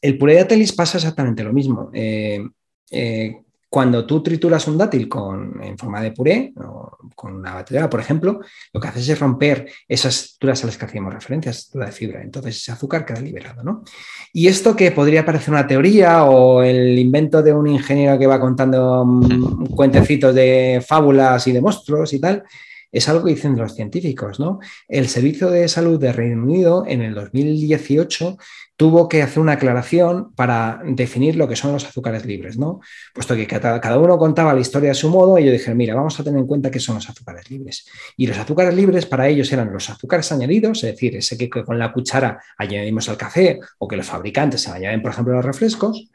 el, 0.01 0.17
puré 0.17 0.33
de 0.33 0.39
dátiles 0.41 0.73
pasa 0.73 0.97
exactamente 0.97 1.43
lo 1.43 1.53
mismo. 1.53 1.89
Eh, 1.93 2.43
eh, 2.91 3.44
cuando 3.75 4.05
tú 4.05 4.23
trituras 4.23 4.69
un 4.69 4.77
dátil 4.77 5.09
con, 5.09 5.61
en 5.61 5.77
forma 5.77 5.99
de 5.99 6.13
puré, 6.13 6.53
o 6.63 6.97
con 7.13 7.33
una 7.33 7.55
batidora, 7.55 7.89
por 7.89 7.99
ejemplo, 7.99 8.39
lo 8.71 8.79
que 8.79 8.87
haces 8.87 9.09
es 9.09 9.19
romper 9.19 9.69
esas 9.85 10.15
estructuras 10.15 10.63
a 10.63 10.67
las 10.67 10.77
que 10.77 10.85
hacíamos 10.85 11.13
referencia, 11.13 11.49
estructura 11.49 11.87
de 11.87 11.91
fibra. 11.91 12.21
Entonces 12.21 12.55
ese 12.55 12.71
azúcar 12.71 13.05
queda 13.05 13.19
liberado. 13.19 13.63
¿no? 13.63 13.83
Y 14.31 14.47
esto 14.47 14.77
que 14.77 14.91
podría 14.91 15.25
parecer 15.25 15.49
una 15.49 15.67
teoría 15.67 16.23
o 16.23 16.63
el 16.63 16.97
invento 16.97 17.43
de 17.43 17.51
un 17.51 17.67
ingeniero 17.67 18.17
que 18.17 18.27
va 18.27 18.39
contando 18.39 19.01
um, 19.01 19.65
cuentecitos 19.67 20.33
de 20.33 20.81
fábulas 20.87 21.45
y 21.45 21.51
de 21.51 21.59
monstruos 21.59 22.13
y 22.13 22.21
tal, 22.21 22.43
es 22.91 23.09
algo 23.09 23.25
que 23.25 23.33
dicen 23.33 23.57
los 23.57 23.75
científicos. 23.75 24.39
¿no? 24.39 24.59
El 24.87 25.07
Servicio 25.07 25.49
de 25.49 25.67
Salud 25.67 25.99
de 25.99 26.11
Reino 26.11 26.43
Unido 26.43 26.85
en 26.87 27.01
el 27.01 27.13
2018 27.13 28.37
tuvo 28.77 29.07
que 29.07 29.21
hacer 29.21 29.39
una 29.39 29.53
aclaración 29.53 30.33
para 30.33 30.81
definir 30.85 31.35
lo 31.35 31.47
que 31.47 31.55
son 31.55 31.71
los 31.71 31.85
azúcares 31.85 32.25
libres, 32.25 32.57
¿no? 32.57 32.81
Puesto 33.13 33.35
que 33.35 33.47
cada, 33.47 33.97
uno 33.97 34.17
contaba 34.17 34.53
la 34.53 34.59
historia 34.59 34.89
de 34.89 34.95
su 34.95 35.09
modo, 35.09 35.39
y 35.39 35.45
yo 35.45 35.51
dije, 35.51 35.73
mira, 35.73 35.95
vamos 35.95 36.19
a 36.19 36.23
tener 36.23 36.39
en 36.39 36.47
cuenta 36.47 36.69
qué 36.69 36.79
son 36.79 36.95
los 36.95 37.09
azúcares 37.09 37.49
libres. 37.49 37.85
Y 38.17 38.27
los 38.27 38.37
azúcares 38.37 38.73
libres 38.73 39.05
para 39.05 39.27
ellos 39.27 39.51
eran 39.53 39.71
los 39.71 39.89
azúcares 39.89 40.31
añadidos, 40.31 40.83
es 40.83 40.91
decir, 40.91 41.15
ese 41.15 41.37
que 41.37 41.49
con 41.49 41.79
la 41.79 41.93
cuchara 41.93 42.41
añadimos 42.57 43.07
al 43.07 43.17
café 43.17 43.59
o 43.77 43.87
que 43.87 43.95
los 43.95 44.05
fabricantes 44.05 44.61
se 44.61 44.71
añaden, 44.71 45.01
por 45.01 45.11
ejemplo, 45.11 45.33
a 45.33 45.37
los 45.37 45.45
refrescos. 45.45 46.09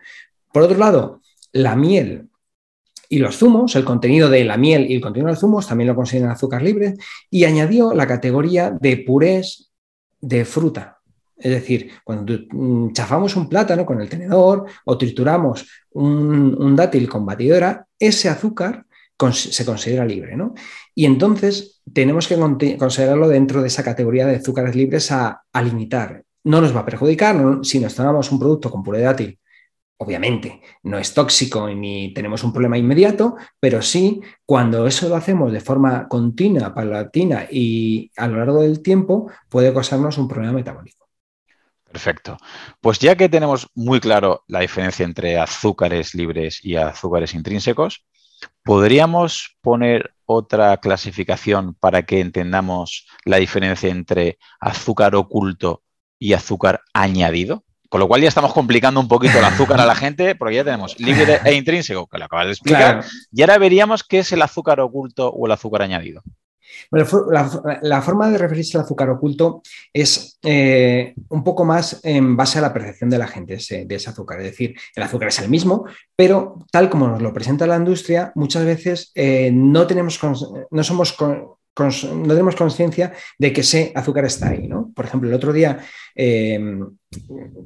Por 0.53 0.62
otro 0.62 0.77
lado, 0.77 1.23
la 1.53 1.77
miel 1.77 2.30
y 3.11 3.19
los 3.19 3.37
zumos, 3.37 3.75
el 3.76 3.85
contenido 3.85 4.31
de 4.31 4.45
la 4.45 4.57
miel 4.57 4.88
y 4.88 4.95
el 4.95 5.00
contenido 5.02 5.26
de 5.26 5.33
los 5.33 5.40
zumos 5.40 5.67
también 5.67 5.88
lo 5.88 5.97
consideran 5.97 6.31
azúcar 6.31 6.62
libre 6.62 6.95
y 7.29 7.45
añadió 7.45 7.93
la 7.93 8.07
categoría 8.07 8.71
de 8.71 8.99
purés 8.99 9.71
de 10.21 10.45
fruta, 10.45 11.00
es 11.40 11.50
decir, 11.50 11.90
cuando 12.05 12.38
mm, 12.50 12.93
chafamos 12.93 13.35
un 13.35 13.49
plátano 13.49 13.87
con 13.87 14.00
el 14.00 14.09
tenedor 14.09 14.67
o 14.85 14.99
trituramos 14.99 15.67
un, 15.93 16.76
dátil 16.76 17.09
con 17.09 17.25
batidora, 17.25 17.87
ese 17.99 18.29
azúcar 18.29 18.85
se 19.33 19.64
considera 19.64 20.05
libre. 20.05 20.37
¿no? 20.37 20.55
Y 20.95 21.07
entonces 21.07 21.83
tenemos 21.93 22.29
que 22.29 22.37
considerarlo 22.79 23.29
dentro 23.29 23.62
de 23.62 23.69
esa 23.69 23.83
categoría 23.83 24.26
de 24.26 24.37
azúcares 24.37 24.76
libres 24.76 25.11
a, 25.11 25.43
limitar. 25.64 26.23
No 26.45 26.61
nos 26.61 26.75
va 26.75 26.81
a 26.81 26.87
perjudicar 26.87 27.59
si 27.62 27.81
nos 27.81 27.95
tomamos 27.95 28.31
un 28.31 28.38
producto 28.38 28.71
con 28.71 28.83
puré 28.83 28.99
de 28.99 29.05
dátil. 29.05 29.38
Obviamente, 30.02 30.62
no 30.85 30.97
es 30.97 31.12
tóxico 31.12 31.69
ni 31.69 32.14
tenemos 32.14 32.42
un 32.42 32.54
problema 32.54 32.78
inmediato, 32.78 33.37
pero 33.61 33.83
sí 33.83 34.23
cuando 34.47 34.87
eso 34.87 35.11
lo 35.11 35.16
hacemos 35.16 35.52
de 35.52 35.61
forma 35.61 36.09
continua, 36.09 36.73
paulatina 36.73 37.47
y 37.50 38.11
a 38.16 38.26
lo 38.26 38.38
largo 38.38 38.62
del 38.62 38.80
tiempo, 38.80 39.30
puede 39.50 39.75
causarnos 39.75 40.16
un 40.16 40.26
problema 40.26 40.54
metabólico. 40.54 41.07
Perfecto. 41.85 42.38
Pues 42.80 42.99
ya 42.99 43.14
que 43.14 43.28
tenemos 43.28 43.69
muy 43.75 44.00
claro 44.00 44.42
la 44.47 44.61
diferencia 44.61 45.04
entre 45.04 45.38
azúcares 45.38 46.14
libres 46.14 46.64
y 46.64 46.76
azúcares 46.76 47.35
intrínsecos, 47.35 48.07
¿podríamos 48.64 49.59
poner 49.61 50.14
otra 50.25 50.78
clasificación 50.78 51.75
para 51.75 52.07
que 52.07 52.21
entendamos 52.21 53.07
la 53.26 53.37
diferencia 53.37 53.90
entre 53.90 54.38
azúcar 54.61 55.14
oculto 55.14 55.83
y 56.19 56.33
azúcar 56.33 56.80
añadido? 56.95 57.64
Con 57.91 57.99
lo 57.99 58.07
cual 58.07 58.23
ya 58.23 58.29
estamos 58.29 58.55
complicando 58.55 59.01
un 59.01 59.09
poquito 59.09 59.39
el 59.39 59.45
azúcar 59.45 59.81
a 59.81 59.85
la 59.85 59.97
gente, 59.97 60.37
porque 60.37 60.55
ya 60.55 60.65
tenemos 60.65 60.99
libre 61.01 61.41
e 61.45 61.55
intrínseco, 61.55 62.07
que 62.07 62.19
lo 62.19 62.27
acabas 62.27 62.47
de 62.47 62.53
explicar, 62.53 63.05
y 63.33 63.43
ahora 63.43 63.59
veríamos 63.59 64.05
qué 64.05 64.21
es 64.21 64.31
el 64.31 64.41
azúcar 64.43 64.79
oculto 64.81 65.29
o 65.29 65.47
el 65.47 65.53
azúcar 65.53 65.83
añadido. 65.83 66.23
Bueno, 66.89 67.07
la, 67.83 68.01
forma 68.01 68.31
de 68.31 68.39
referirse 68.39 68.79
al 68.79 68.85
azúcar 68.85 69.11
oculto 69.11 69.61
es 69.93 70.39
eh, 70.45 71.15
un 71.31 71.43
poco 71.43 71.65
más 71.65 72.01
en 72.05 72.37
base 72.37 72.61
a 72.61 72.63
la 72.63 72.73
percepción 72.73 73.11
de 73.11 73.19
la 73.19 73.27
gente 73.27 73.57
de 73.57 73.95
ese 73.95 74.11
azúcar. 74.11 74.39
Es 74.39 74.47
decir, 74.47 74.77
el 74.95 75.03
azúcar 75.03 75.29
es 75.29 75.41
el 75.41 75.49
mismo, 75.49 75.85
pero 76.15 76.65
tal 76.71 76.89
como 76.89 77.09
nos 77.09 77.21
lo 77.21 77.33
presenta 77.33 77.67
la 77.67 77.77
industria, 77.77 78.31
muchas 78.37 78.65
veces 78.65 79.11
eh, 79.17 79.51
no, 79.53 79.89
tenemos, 79.89 80.21
no 80.71 80.85
somos 80.85 81.13
no 81.79 82.29
tenemos 82.29 82.57
conciencia 82.57 83.12
de 83.39 83.53
que 83.53 83.62
ese 83.62 83.93
azúcar 83.95 84.25
está 84.25 84.50
ahí. 84.50 84.67
¿no? 84.69 84.93
Por 84.95 85.05
ejemplo, 85.05 85.29
el 85.29 85.35
otro 85.35 85.53
día 85.53 85.79
eh, 86.15 86.79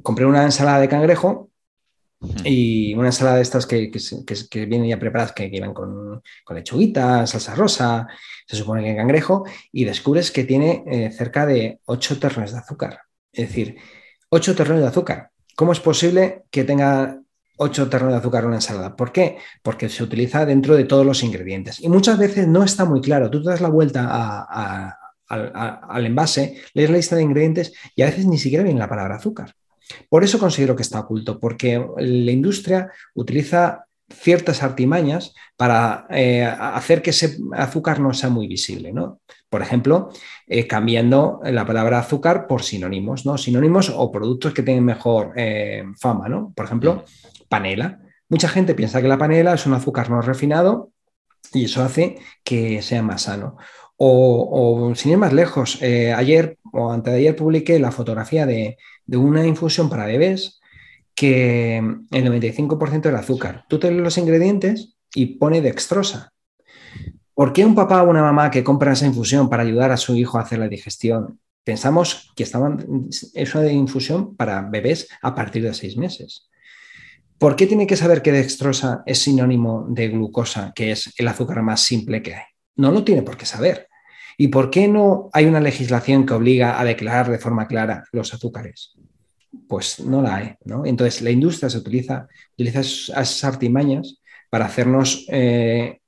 compré 0.01 0.25
una 0.25 0.43
ensalada 0.43 0.79
de 0.79 0.89
cangrejo 0.89 1.49
y 2.43 2.93
una 2.95 3.07
ensalada 3.07 3.37
de 3.37 3.41
estas 3.43 3.65
que, 3.65 3.91
vienen 4.67 4.87
ya 4.87 4.99
preparadas, 4.99 5.33
que, 5.33 5.49
iban 5.51 5.73
con, 5.73 6.21
con, 6.43 6.55
lechuguita, 6.55 7.27
salsa 7.27 7.55
rosa, 7.55 8.07
se 8.47 8.55
supone 8.55 8.83
que 8.83 8.95
cangrejo, 8.95 9.45
y 9.71 9.83
descubres 9.83 10.31
que 10.31 10.43
tiene 10.43 10.83
eh, 10.87 11.11
cerca 11.11 11.45
de 11.45 11.79
8 11.85 12.19
terrones 12.19 12.53
de 12.53 12.59
azúcar. 12.59 13.01
Es 13.31 13.49
decir, 13.49 13.75
8 14.29 14.55
terrones 14.55 14.81
de 14.83 14.89
azúcar. 14.89 15.31
¿Cómo 15.55 15.71
es 15.71 15.79
posible 15.79 16.43
que 16.51 16.63
tenga 16.63 17.21
8 17.57 17.89
terrones 17.89 18.13
de 18.13 18.19
azúcar 18.19 18.45
una 18.45 18.55
ensalada? 18.55 18.95
¿Por 18.95 19.11
qué? 19.11 19.37
Porque 19.61 19.89
se 19.89 20.03
utiliza 20.03 20.45
dentro 20.45 20.75
de 20.75 20.85
todos 20.85 21.05
los 21.05 21.23
ingredientes. 21.23 21.79
Y 21.81 21.89
muchas 21.89 22.17
veces 22.17 22.47
no 22.47 22.63
está 22.63 22.85
muy 22.85 23.01
claro. 23.01 23.29
Tú 23.29 23.43
te 23.43 23.49
das 23.49 23.61
la 23.61 23.69
vuelta 23.69 24.47
al 25.27 26.05
envase, 26.05 26.61
lees 26.73 26.89
la 26.89 26.97
lista 26.97 27.15
de 27.15 27.23
ingredientes 27.23 27.73
y 27.95 28.01
a 28.01 28.05
veces 28.05 28.25
ni 28.25 28.37
siquiera 28.37 28.63
viene 28.63 28.79
la 28.79 28.89
palabra 28.89 29.15
azúcar. 29.15 29.55
Por 30.09 30.23
eso 30.23 30.39
considero 30.39 30.75
que 30.75 30.81
está 30.81 30.99
oculto, 30.99 31.39
porque 31.39 31.83
la 31.97 32.31
industria 32.31 32.91
utiliza 33.13 33.85
ciertas 34.09 34.61
artimañas 34.61 35.33
para 35.57 36.05
eh, 36.09 36.43
hacer 36.43 37.01
que 37.01 37.09
ese 37.09 37.37
azúcar 37.53 37.99
no 37.99 38.13
sea 38.13 38.29
muy 38.29 38.47
visible. 38.47 38.93
¿no? 38.93 39.19
Por 39.49 39.61
ejemplo, 39.61 40.09
eh, 40.47 40.67
cambiando 40.67 41.39
la 41.43 41.65
palabra 41.65 41.99
azúcar 41.99 42.47
por 42.47 42.63
sinónimos, 42.63 43.25
¿no? 43.25 43.37
sinónimos 43.37 43.91
o 43.95 44.11
productos 44.11 44.53
que 44.53 44.63
tienen 44.63 44.85
mejor 44.85 45.33
eh, 45.35 45.83
fama. 45.99 46.29
¿no? 46.29 46.53
Por 46.55 46.65
ejemplo, 46.65 47.03
panela. 47.55 47.99
Mucha 48.29 48.49
gente 48.49 48.75
piensa 48.75 49.01
que 49.01 49.07
la 49.07 49.17
panela 49.17 49.53
es 49.53 49.65
un 49.65 49.73
azúcar 49.73 50.09
no 50.09 50.21
refinado 50.21 50.91
y 51.53 51.65
eso 51.65 51.83
hace 51.83 52.17
que 52.43 52.81
sea 52.81 53.01
más 53.01 53.23
sano. 53.23 53.57
O, 53.97 54.91
sin 54.95 55.13
ir 55.13 55.17
más 55.17 55.31
lejos, 55.31 55.81
ayer 55.81 56.57
o 56.73 56.91
antes 56.91 57.13
de 57.13 57.19
ayer 57.19 57.35
publiqué 57.35 57.79
la 57.79 57.91
fotografía 57.91 58.45
de, 58.45 58.77
de 59.05 59.17
una 59.17 59.45
infusión 59.45 59.89
para 59.89 60.05
bebés 60.05 60.59
que 61.15 61.77
el 61.77 62.25
95% 62.25 63.01
del 63.01 63.15
azúcar. 63.15 63.65
Tú 63.69 63.79
te 63.79 63.89
lees 63.89 64.03
los 64.03 64.17
ingredientes 64.17 64.95
y 65.13 65.37
pone 65.37 65.61
dextrosa. 65.61 66.33
¿Por 67.33 67.53
qué 67.53 67.65
un 67.65 67.75
papá 67.75 68.03
o 68.03 68.09
una 68.09 68.21
mamá 68.21 68.51
que 68.51 68.63
compra 68.63 68.93
esa 68.93 69.05
infusión 69.05 69.49
para 69.49 69.63
ayudar 69.63 69.91
a 69.91 69.97
su 69.97 70.15
hijo 70.15 70.37
a 70.37 70.41
hacer 70.41 70.59
la 70.59 70.67
digestión? 70.67 71.39
Pensamos 71.63 72.31
que 72.35 72.43
estaban, 72.43 73.09
es 73.33 73.55
una 73.55 73.71
infusión 73.71 74.35
para 74.35 74.61
bebés 74.61 75.07
a 75.21 75.33
partir 75.33 75.63
de 75.63 75.73
seis 75.73 75.97
meses. 75.97 76.49
¿Por 77.37 77.55
qué 77.55 77.67
tiene 77.67 77.87
que 77.87 77.97
saber 77.97 78.21
que 78.21 78.31
dextrosa 78.31 79.03
es 79.05 79.19
sinónimo 79.19 79.85
de 79.89 80.09
glucosa, 80.09 80.71
que 80.73 80.91
es 80.91 81.13
el 81.17 81.27
azúcar 81.27 81.61
más 81.61 81.81
simple 81.81 82.21
que 82.21 82.35
hay? 82.35 82.45
No 82.75 82.91
lo 82.91 83.03
tiene 83.03 83.21
por 83.21 83.37
qué 83.37 83.45
saber. 83.45 83.87
¿Y 84.37 84.49
por 84.49 84.69
qué 84.69 84.87
no 84.87 85.29
hay 85.33 85.45
una 85.45 85.59
legislación 85.59 86.25
que 86.25 86.33
obliga 86.33 86.79
a 86.79 86.83
declarar 86.83 87.29
de 87.29 87.39
forma 87.39 87.67
clara 87.67 88.03
los 88.11 88.33
azúcares? 88.33 88.95
pues 89.67 89.99
no 89.99 90.21
la 90.21 90.35
hay. 90.35 90.55
¿no? 90.65 90.85
Entonces, 90.85 91.21
la 91.21 91.31
industria 91.31 91.69
se 91.69 91.77
utiliza, 91.77 92.27
utiliza 92.53 92.81
esas 92.81 93.43
artimañas 93.43 94.21
para 94.49 94.65
hacernos, 94.65 95.25
eh, 95.29 95.99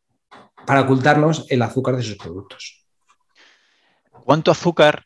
para 0.65 0.81
ocultarnos 0.81 1.45
el 1.49 1.61
azúcar 1.61 1.95
de 1.95 2.03
sus 2.03 2.17
productos. 2.17 2.85
¿Cuánto 4.25 4.51
azúcar 4.51 5.05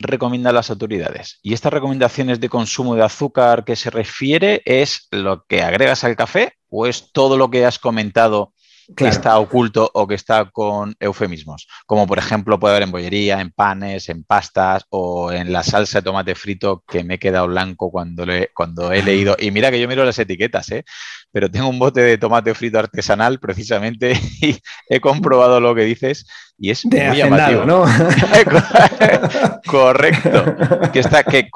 recomiendan 0.00 0.54
las 0.54 0.70
autoridades? 0.70 1.38
Y 1.42 1.54
estas 1.54 1.72
recomendaciones 1.72 2.40
de 2.40 2.48
consumo 2.48 2.94
de 2.94 3.04
azúcar 3.04 3.64
que 3.64 3.76
se 3.76 3.90
refiere 3.90 4.62
es 4.64 5.06
lo 5.10 5.44
que 5.44 5.62
agregas 5.62 6.04
al 6.04 6.16
café 6.16 6.54
o 6.68 6.86
es 6.86 7.12
todo 7.12 7.36
lo 7.36 7.50
que 7.50 7.66
has 7.66 7.78
comentado 7.78 8.52
que 8.96 9.08
está 9.08 9.38
oculto 9.38 9.90
o 9.94 10.06
que 10.06 10.14
está 10.14 10.50
con 10.50 10.94
eufemismos, 11.00 11.68
como 11.86 12.06
por 12.06 12.18
ejemplo 12.18 12.58
puede 12.58 12.74
haber 12.74 12.84
en 12.84 12.92
bollería, 12.92 13.40
en 13.40 13.50
panes, 13.50 14.08
en 14.08 14.24
pastas 14.24 14.84
o 14.90 15.32
en 15.32 15.52
la 15.52 15.62
salsa 15.62 15.98
de 15.98 16.02
tomate 16.02 16.34
frito 16.34 16.82
que 16.86 17.04
me 17.04 17.14
he 17.14 17.18
quedado 17.18 17.46
blanco 17.46 17.90
cuando, 17.90 18.26
le, 18.26 18.50
cuando 18.54 18.92
he 18.92 19.02
leído. 19.02 19.36
Y 19.38 19.50
mira 19.50 19.70
que 19.70 19.80
yo 19.80 19.88
miro 19.88 20.04
las 20.04 20.18
etiquetas, 20.18 20.70
¿eh? 20.70 20.84
pero 21.32 21.50
tengo 21.50 21.68
un 21.68 21.78
bote 21.78 22.00
de 22.00 22.18
tomate 22.18 22.54
frito 22.54 22.78
artesanal 22.78 23.38
precisamente 23.38 24.12
y 24.40 24.58
he 24.88 25.00
comprobado 25.00 25.60
lo 25.60 25.74
que 25.74 25.82
dices 25.82 26.26
y 26.58 26.70
es 26.70 26.84
muy 26.84 27.16
llamativo. 27.16 27.64
¿no? 27.64 27.84
Correcto. 29.66 30.56
Que 30.92 31.00
está, 31.00 31.22
que 31.22 31.48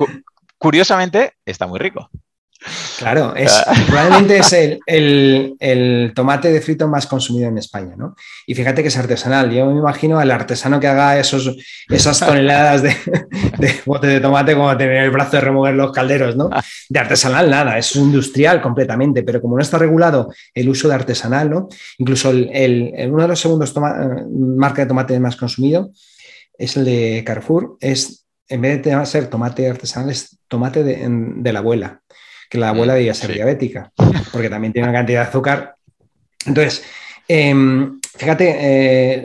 curiosamente 0.59 1.33
está 1.45 1.67
muy 1.67 1.79
rico. 1.79 2.09
Claro, 2.99 3.35
es, 3.37 3.53
ah. 3.53 3.75
probablemente 3.87 4.39
es 4.39 4.53
el, 4.87 6.13
tomate 6.15 6.51
de 6.51 6.61
frito 6.61 6.89
más 6.89 7.07
consumido 7.07 7.49
en 7.49 7.59
España, 7.59 7.95
¿no? 7.97 8.15
Y 8.47 8.55
fíjate 8.55 8.83
que 8.83 8.89
es 8.89 8.97
artesanal. 8.97 9.51
Yo 9.51 9.67
me 9.67 9.79
imagino 9.79 10.19
al 10.19 10.31
artesano 10.31 10.81
que 10.81 10.87
haga 10.87 11.19
esos, 11.19 11.57
esas 11.89 12.21
toneladas 12.21 12.83
de, 12.83 12.95
bote 13.85 14.07
de 14.07 14.21
tomate 14.21 14.55
como 14.55 14.75
tener 14.77 15.05
el 15.05 15.11
brazo 15.11 15.33
de 15.33 15.41
remover 15.43 15.75
los 15.75 15.93
calderos, 15.93 16.37
¿no? 16.37 16.51
De 16.89 16.99
artesanal 16.99 17.51
nada, 17.51 17.77
es 17.77 17.95
industrial 17.97 18.63
completamente, 18.63 19.23
pero 19.23 19.41
como 19.41 19.57
no 19.57 19.63
está 19.63 19.79
regulado 19.79 20.33
el 20.55 20.69
uso 20.69 20.89
de 20.89 20.95
artesanal, 20.95 21.51
¿no? 21.51 21.69
Incluso 21.99 22.31
el, 22.31 22.95
uno 23.11 23.23
de 23.23 23.29
los 23.29 23.41
segundos 23.41 23.75
marca 23.77 24.83
de 24.83 24.89
tomate 24.89 25.21
más 25.21 25.37
consumido 25.37 25.91
es 26.57 26.77
el 26.77 26.85
de 26.85 27.23
Carrefour, 27.27 27.77
es 27.81 28.25
en 28.49 28.61
vez 28.61 28.83
de 28.83 29.07
ser 29.07 29.27
tomate 29.29 29.69
artesanal, 29.69 30.11
es 30.11 30.39
tomate 30.49 30.85
de 30.85 31.53
la 31.53 31.59
abuela 31.59 32.03
que 32.55 32.61
la 32.61 32.69
abuela 32.69 32.93
mm, 32.93 32.97
debía 32.97 33.15
ser 33.15 33.33
diabética, 33.33 33.93
porque 34.33 34.49
también 34.49 34.73
tiene 34.73 34.89
una 34.89 34.97
cantidad 34.97 35.23
de 35.23 35.29
azúcar. 35.29 35.75
Entonces, 36.47 36.85
em, 37.27 37.99
fíjate, 38.17 38.57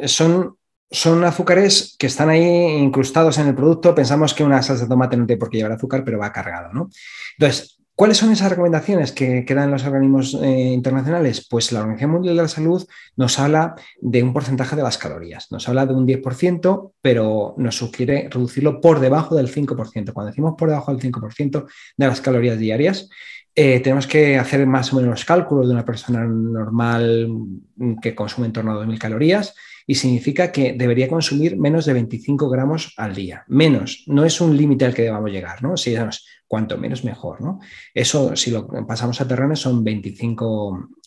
eh, 0.03 0.07
son, 0.07 0.57
son 0.89 1.23
azúcares 1.23 1.95
que 1.99 2.07
están 2.07 2.29
ahí 2.29 2.43
incrustados 2.43 3.37
en 3.37 3.47
el 3.47 3.53
producto. 3.53 3.93
Pensamos 3.93 4.33
que 4.33 4.43
una 4.43 4.63
salsa 4.63 4.85
de 4.85 4.89
tomate 4.89 5.15
no 5.15 5.27
tiene 5.27 5.39
por 5.39 5.51
qué 5.51 5.57
llevar 5.57 5.73
azúcar, 5.73 6.03
pero 6.03 6.17
va 6.17 6.31
cargado, 6.31 6.73
¿no? 6.73 6.89
Entonces, 7.37 7.78
¿Cuáles 7.99 8.15
son 8.15 8.31
esas 8.31 8.49
recomendaciones 8.49 9.11
que, 9.11 9.43
dan 9.45 9.71
los 9.71 9.83
organismos 9.83 10.33
eh, 10.41 10.71
internacionales? 10.71 11.45
Pues 11.49 11.73
la 11.73 11.81
Organización 11.81 12.11
Mundial 12.11 12.37
de 12.37 12.43
la 12.43 12.47
Salud 12.47 12.87
nos 13.17 13.37
habla 13.39 13.75
de 13.99 14.23
un 14.23 14.31
porcentaje 14.31 14.77
de 14.77 14.83
las 14.83 14.97
calorías, 14.97 15.51
nos 15.51 15.67
habla 15.67 15.85
de 15.85 15.93
un 15.93 16.07
10%, 16.07 16.93
pero 17.01 17.55
nos 17.57 17.75
sugiere 17.75 18.29
reducirlo 18.31 18.79
por 18.79 19.01
debajo 19.01 19.35
del 19.35 19.53
5%. 19.53 20.13
Cuando 20.13 20.27
decimos 20.27 20.53
por 20.57 20.69
debajo 20.69 20.95
del 20.95 21.11
5% 21.11 21.67
de 21.97 22.07
las 22.07 22.21
calorías 22.21 22.57
diarias, 22.57 23.09
eh, 23.53 23.81
tenemos 23.81 24.07
que 24.07 24.37
hacer 24.37 24.65
más 24.65 24.93
o 24.93 24.95
menos 24.95 25.09
los 25.11 25.25
cálculos 25.25 25.67
de 25.67 25.73
una 25.73 25.83
persona 25.83 26.23
normal 26.23 27.27
que 28.01 28.15
consume 28.15 28.47
en 28.47 28.53
torno 28.53 28.71
a 28.71 28.85
2.000 28.85 28.97
calorías 28.97 29.53
y 29.89 29.95
significa 29.95 30.51
que 30.51 30.73
debería 30.73 31.07
consumir 31.07 31.57
menos 31.57 31.87
de 31.87 31.93
25 31.93 32.47
gramos 32.47 32.93
al 32.95 33.15
día. 33.15 33.43
Menos, 33.47 34.03
no 34.05 34.23
es 34.23 34.39
un 34.39 34.55
límite 34.55 34.85
al 34.85 34.93
que 34.93 35.01
debamos 35.01 35.31
llegar, 35.31 35.63
¿no? 35.63 35.75
Si 35.77 35.95
cuanto 36.45 36.77
menos 36.77 37.03
mejor, 37.03 37.41
¿no? 37.41 37.59
Eso, 37.91 38.35
si 38.35 38.51
lo 38.51 38.67
pasamos 38.85 39.19
a 39.19 39.27
terrones, 39.27 39.57
son 39.57 39.83
25, 39.83 40.45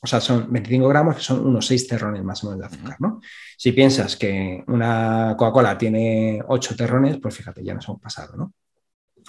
o 0.02 0.06
sea, 0.06 0.20
son 0.20 0.52
25 0.52 0.88
gramos, 0.88 1.14
que 1.14 1.22
son 1.22 1.46
unos 1.46 1.64
6 1.64 1.86
terrones 1.86 2.24
más 2.24 2.42
o 2.42 2.48
menos 2.48 2.58
de 2.58 2.66
azúcar, 2.66 2.96
¿no? 2.98 3.20
Si 3.56 3.70
piensas 3.70 4.16
que 4.16 4.64
una 4.66 5.36
Coca-Cola 5.38 5.78
tiene 5.78 6.42
8 6.44 6.74
terrones, 6.74 7.18
pues 7.22 7.36
fíjate, 7.36 7.62
ya 7.62 7.74
nos 7.74 7.86
hemos 7.86 8.00
pasado, 8.00 8.36
¿no? 8.36 8.52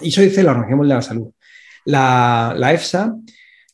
Y 0.01 0.07
eso 0.07 0.21
dice 0.21 0.41
la 0.41 0.49
Organización 0.49 0.77
Mundial 0.79 0.97
de 0.97 1.03
la 1.03 1.07
Salud. 1.07 1.31
La, 1.85 2.73
EFSA 2.73 3.15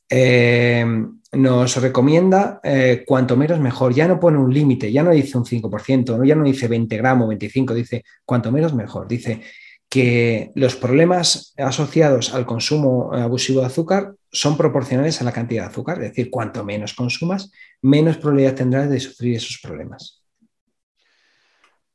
eh, 0.09 0.85
nos 1.31 1.75
recomienda 1.75 2.59
eh, 2.63 3.03
cuanto 3.05 3.37
menos 3.37 3.59
mejor. 3.59 3.93
Ya 3.93 4.07
no 4.07 4.19
pone 4.19 4.37
un 4.37 4.53
límite, 4.53 4.91
ya 4.91 5.03
no 5.03 5.11
dice 5.11 5.37
un 5.37 5.45
5%, 5.45 6.25
ya 6.25 6.35
no 6.35 6.43
dice 6.43 6.67
20 6.67 6.97
gramos, 6.97 7.27
25, 7.27 7.73
dice 7.73 8.03
cuanto 8.25 8.51
menos 8.51 8.73
mejor. 8.73 9.07
Dice 9.07 9.41
que 9.87 10.51
los 10.55 10.75
problemas 10.75 11.53
asociados 11.57 12.33
al 12.33 12.45
consumo 12.45 13.11
abusivo 13.13 13.61
de 13.61 13.67
azúcar 13.67 14.13
son 14.31 14.55
proporcionales 14.55 15.19
a 15.19 15.23
la 15.23 15.31
cantidad 15.31 15.63
de 15.63 15.69
azúcar, 15.69 15.97
es 15.97 16.09
decir, 16.09 16.29
cuanto 16.29 16.63
menos 16.63 16.93
consumas, 16.93 17.51
menos 17.81 18.17
probabilidad 18.17 18.55
tendrás 18.55 18.89
de 18.89 18.99
sufrir 18.99 19.35
esos 19.35 19.59
problemas. 19.61 20.23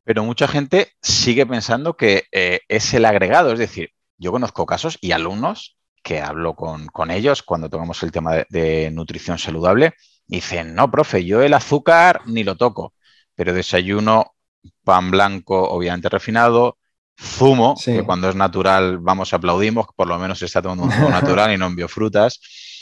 Pero 0.02 0.24
mucha 0.24 0.48
gente 0.48 0.88
sigue 1.00 1.46
pensando 1.46 1.96
que 1.96 2.24
eh, 2.32 2.60
es 2.68 2.92
el 2.94 3.04
agregado, 3.04 3.52
es 3.52 3.58
decir, 3.60 3.90
yo 4.18 4.32
conozco 4.32 4.66
casos 4.66 4.98
y 5.00 5.12
alumnos 5.12 5.76
que 6.04 6.20
hablo 6.20 6.54
con, 6.54 7.10
ellos 7.10 7.42
cuando 7.42 7.70
tocamos 7.70 8.00
el 8.02 8.12
tema 8.12 8.34
de, 8.34 8.46
de 8.50 8.90
nutrición 8.92 9.38
saludable, 9.38 9.94
dicen, 10.26 10.74
no, 10.74 10.90
profe, 10.90 11.24
yo 11.24 11.42
el 11.42 11.54
azúcar 11.54 12.20
ni 12.26 12.44
lo 12.44 12.56
toco, 12.56 12.94
pero 13.34 13.54
desayuno 13.54 14.34
pan 14.84 15.10
blanco, 15.10 15.68
obviamente 15.70 16.08
refinado, 16.08 16.78
zumo, 17.18 17.74
que 17.82 18.02
cuando 18.02 18.28
es 18.28 18.36
natural 18.36 18.98
vamos 18.98 19.32
aplaudimos, 19.32 19.86
por 19.96 20.08
lo 20.08 20.18
menos 20.18 20.38
se 20.38 20.46
está 20.46 20.60
tomando 20.60 20.84
un 20.84 20.92
zumo 20.92 21.08
natural 21.10 21.52
y 21.52 21.56
no 21.56 21.66
envío 21.66 21.88
frutas, 21.88 22.40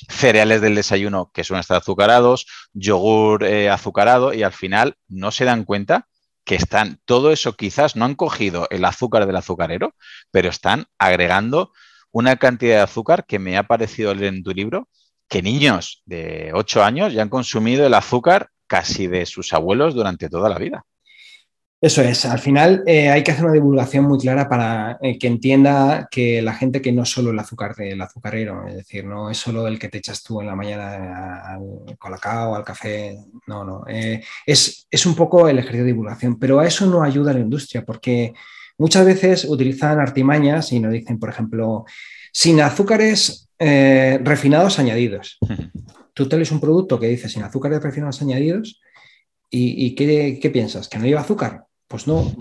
cereales 0.09 0.61
del 0.61 0.75
desayuno 0.75 1.31
que 1.33 1.45
suelen 1.45 1.61
estar 1.61 1.77
azucarados, 1.77 2.47
yogur 2.73 3.45
eh, 3.45 3.71
azucarado 3.71 4.33
y 4.35 4.43
al 4.43 4.53
final 4.53 4.97
no 5.09 5.31
se 5.31 5.45
dan 5.45 5.65
cuenta 5.65 6.09
que 6.45 6.57
están, 6.57 7.01
todo 7.05 7.31
eso 7.31 7.57
quizás 7.57 7.95
no 7.95 8.05
han 8.05 8.17
cogido 8.17 8.67
el 8.71 8.85
azúcar 8.85 9.27
del 9.27 9.37
azucarero, 9.37 9.95
pero 10.33 10.49
están 10.49 10.87
agregando 10.99 11.73
una 12.13 12.37
cantidad 12.37 12.77
de 12.77 12.83
azúcar 12.83 13.25
que 13.27 13.39
me 13.39 13.57
ha 13.57 13.65
parecido 13.65 14.15
leer 14.15 14.35
en 14.35 14.43
tu 14.43 14.53
libro, 14.53 14.89
que 15.29 15.43
niños 15.43 16.03
de 16.05 16.53
8 16.55 16.85
años 16.85 17.13
ya 17.13 17.23
han 17.23 17.29
consumido 17.29 17.87
el 17.87 17.95
azúcar 17.95 18.51
casi 18.67 19.07
de 19.07 19.27
sus 19.27 19.53
abuelos 19.53 19.95
durante 19.95 20.29
toda 20.29 20.49
la 20.49 20.59
vida. 20.59 20.85
Eso 21.83 22.01
es, 22.01 22.25
al 22.27 22.39
final 22.39 22.85
eh, 22.87 23.11
hay 23.11 23.25
que 23.25 23.33
hacer 23.33 23.45
una 23.45 23.55
divulgación 23.55 24.05
muy 24.05 24.17
clara 24.17 24.49
para 24.49 24.99
eh, 25.03 25.19
que 25.19 25.27
entienda 25.27 26.07
que 26.09 26.41
la 26.41 26.55
gente 26.55 26.81
que 26.81 26.93
no 26.93 27.03
es 27.03 27.09
solo 27.09 27.33
el 27.33 27.39
azúcar 27.41 27.75
del 27.75 28.01
azucarero, 28.01 28.69
es 28.69 28.77
decir, 28.77 29.05
no 29.05 29.31
es 29.31 29.39
solo 29.39 29.67
el 29.67 29.81
que 29.81 29.89
te 29.89 29.99
echas 29.99 30.23
tú 30.23 30.41
en 30.41 30.47
la 30.47 30.55
mañana 30.55 31.43
al 31.45 31.97
colacao, 31.99 32.55
al 32.55 32.63
café, 32.63 33.19
no, 33.49 33.65
no, 33.65 33.83
eh, 33.89 34.23
es, 34.47 34.87
es, 34.89 35.07
un 35.07 35.17
poco 35.17 35.49
el 35.49 35.59
ejercicio 35.59 35.83
de 35.83 35.93
divulgación, 35.93 36.39
pero 36.39 36.61
a 36.61 36.67
eso 36.69 36.87
no 36.87 37.03
ayuda 37.03 37.33
la 37.33 37.41
industria 37.41 37.85
porque 37.85 38.33
muchas 38.79 39.05
veces 39.07 39.45
utilizan 39.45 40.01
artimañas 40.01 40.73
y 40.73 40.81
nos 40.81 40.93
dicen, 40.93 41.19
por 41.19 41.31
ejemplo, 41.31 41.85
sin 42.33 42.61
azúcares 42.61 43.49
refinados 43.59 44.79
añadidos. 44.79 45.39
Tú 46.15 46.29
te 46.29 46.37
lees 46.37 46.51
un 46.51 46.61
producto 46.61 46.99
que 46.99 47.07
dice 47.07 47.29
sin 47.29 47.43
azúcares 47.43 47.83
refinados 47.83 48.21
añadidos 48.21 48.81
y, 49.51 49.95
qué, 49.95 50.39
qué 50.41 50.51
piensas? 50.51 50.89
¿Que 50.89 50.99
no 50.99 51.05
lleva 51.05 51.21
azúcar? 51.21 51.67
Pues 51.87 52.07
no, 52.07 52.33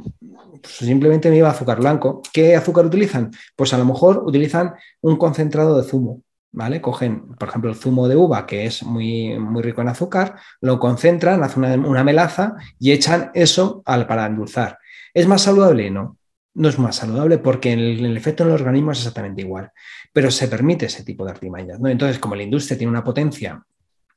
pues 0.61 0.75
simplemente 0.75 1.29
me 1.29 1.37
iba 1.37 1.49
azúcar 1.49 1.79
blanco. 1.79 2.21
¿Qué 2.31 2.55
azúcar 2.55 2.85
utilizan? 2.85 3.31
Pues 3.55 3.73
a 3.73 3.77
lo 3.77 3.85
mejor 3.85 4.23
utilizan 4.25 4.75
un 5.01 5.17
concentrado 5.17 5.81
de 5.81 5.87
zumo, 5.87 6.21
¿vale? 6.51 6.81
Cogen, 6.81 7.35
por 7.35 7.49
ejemplo, 7.49 7.69
el 7.69 7.75
zumo 7.75 8.07
de 8.07 8.15
uva, 8.15 8.45
que 8.45 8.65
es 8.65 8.83
muy, 8.83 9.37
muy 9.39 9.61
rico 9.61 9.81
en 9.81 9.89
azúcar, 9.89 10.35
lo 10.61 10.79
concentran, 10.79 11.43
hacen 11.43 11.85
una, 11.85 12.03
melaza 12.03 12.55
y 12.79 12.91
echan 12.91 13.31
eso 13.33 13.81
al, 13.85 14.07
para 14.07 14.25
endulzar. 14.25 14.77
¿Es 15.13 15.27
más 15.27 15.41
saludable? 15.41 15.89
No, 15.91 16.17
no 16.53 16.69
es 16.69 16.77
más 16.79 16.97
saludable 16.97 17.37
porque 17.37 17.73
el, 17.73 18.05
el, 18.05 18.17
efecto 18.17 18.43
en 18.43 18.49
el 18.49 18.55
organismo 18.55 18.91
es 18.91 18.99
exactamente 18.99 19.41
igual, 19.41 19.71
pero 20.11 20.29
se 20.31 20.47
permite 20.47 20.87
ese 20.87 21.03
tipo 21.03 21.25
de 21.25 21.31
artimañas. 21.31 21.79
¿no? 21.79 21.89
Entonces, 21.89 22.19
como 22.19 22.35
la 22.35 22.43
industria 22.43 22.77
tiene 22.77 22.91
una 22.91 23.03
potencia 23.03 23.63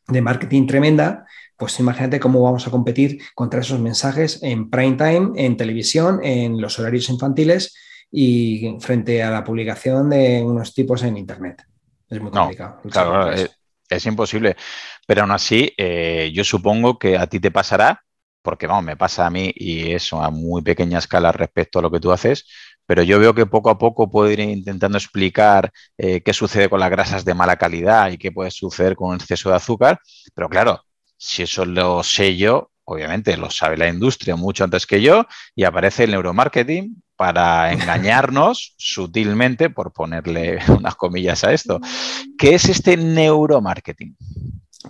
de 0.06 0.20
marketing 0.20 0.66
tremenda, 0.66 1.24
pues 1.56 1.78
imagínate 1.80 2.20
cómo 2.20 2.42
vamos 2.42 2.66
a 2.66 2.70
competir 2.70 3.20
contra 3.34 3.60
esos 3.60 3.80
mensajes 3.80 4.42
en 4.42 4.70
prime 4.70 4.96
time, 4.96 5.30
en 5.36 5.56
televisión, 5.56 6.20
en 6.22 6.60
los 6.60 6.78
horarios 6.78 7.08
infantiles 7.08 7.74
y 8.10 8.76
frente 8.80 9.22
a 9.22 9.30
la 9.30 9.44
publicación 9.44 10.10
de 10.10 10.42
unos 10.42 10.74
tipos 10.74 11.02
en 11.02 11.16
Internet. 11.16 11.64
Es 12.08 12.20
muy 12.20 12.30
complicado. 12.30 12.80
claro, 12.90 13.32
es, 13.32 14.06
imposible. 14.06 14.56
Pero 15.06 15.22
aún 15.22 15.30
así, 15.30 15.72
eh, 15.76 16.30
yo 16.34 16.44
supongo 16.44 16.98
que 16.98 17.16
a 17.16 17.26
ti 17.26 17.40
te 17.40 17.50
pasará, 17.50 18.03
porque 18.44 18.66
vamos, 18.66 18.84
me 18.84 18.96
pasa 18.96 19.26
a 19.26 19.30
mí 19.30 19.50
y 19.54 19.92
eso 19.92 20.22
a 20.22 20.30
muy 20.30 20.60
pequeña 20.60 20.98
escala 20.98 21.32
respecto 21.32 21.78
a 21.78 21.82
lo 21.82 21.90
que 21.90 21.98
tú 21.98 22.12
haces, 22.12 22.46
pero 22.86 23.02
yo 23.02 23.18
veo 23.18 23.34
que 23.34 23.46
poco 23.46 23.70
a 23.70 23.78
poco 23.78 24.10
puedo 24.10 24.30
ir 24.30 24.38
intentando 24.40 24.98
explicar 24.98 25.72
eh, 25.96 26.20
qué 26.20 26.34
sucede 26.34 26.68
con 26.68 26.78
las 26.78 26.90
grasas 26.90 27.24
de 27.24 27.32
mala 27.32 27.56
calidad 27.56 28.10
y 28.10 28.18
qué 28.18 28.30
puede 28.30 28.50
suceder 28.50 28.96
con 28.96 29.14
el 29.14 29.20
exceso 29.20 29.48
de 29.48 29.56
azúcar, 29.56 29.98
pero 30.34 30.50
claro, 30.50 30.82
si 31.16 31.42
eso 31.42 31.64
lo 31.64 32.02
sé 32.02 32.36
yo, 32.36 32.70
obviamente 32.84 33.34
lo 33.38 33.48
sabe 33.50 33.78
la 33.78 33.88
industria 33.88 34.36
mucho 34.36 34.62
antes 34.62 34.86
que 34.86 35.00
yo 35.00 35.24
y 35.54 35.64
aparece 35.64 36.04
el 36.04 36.10
neuromarketing 36.10 37.02
para 37.16 37.72
engañarnos 37.72 38.74
sutilmente, 38.76 39.70
por 39.70 39.90
ponerle 39.90 40.58
unas 40.68 40.96
comillas 40.96 41.44
a 41.44 41.52
esto. 41.54 41.80
¿Qué 42.36 42.56
es 42.56 42.68
este 42.68 42.98
neuromarketing? 42.98 44.14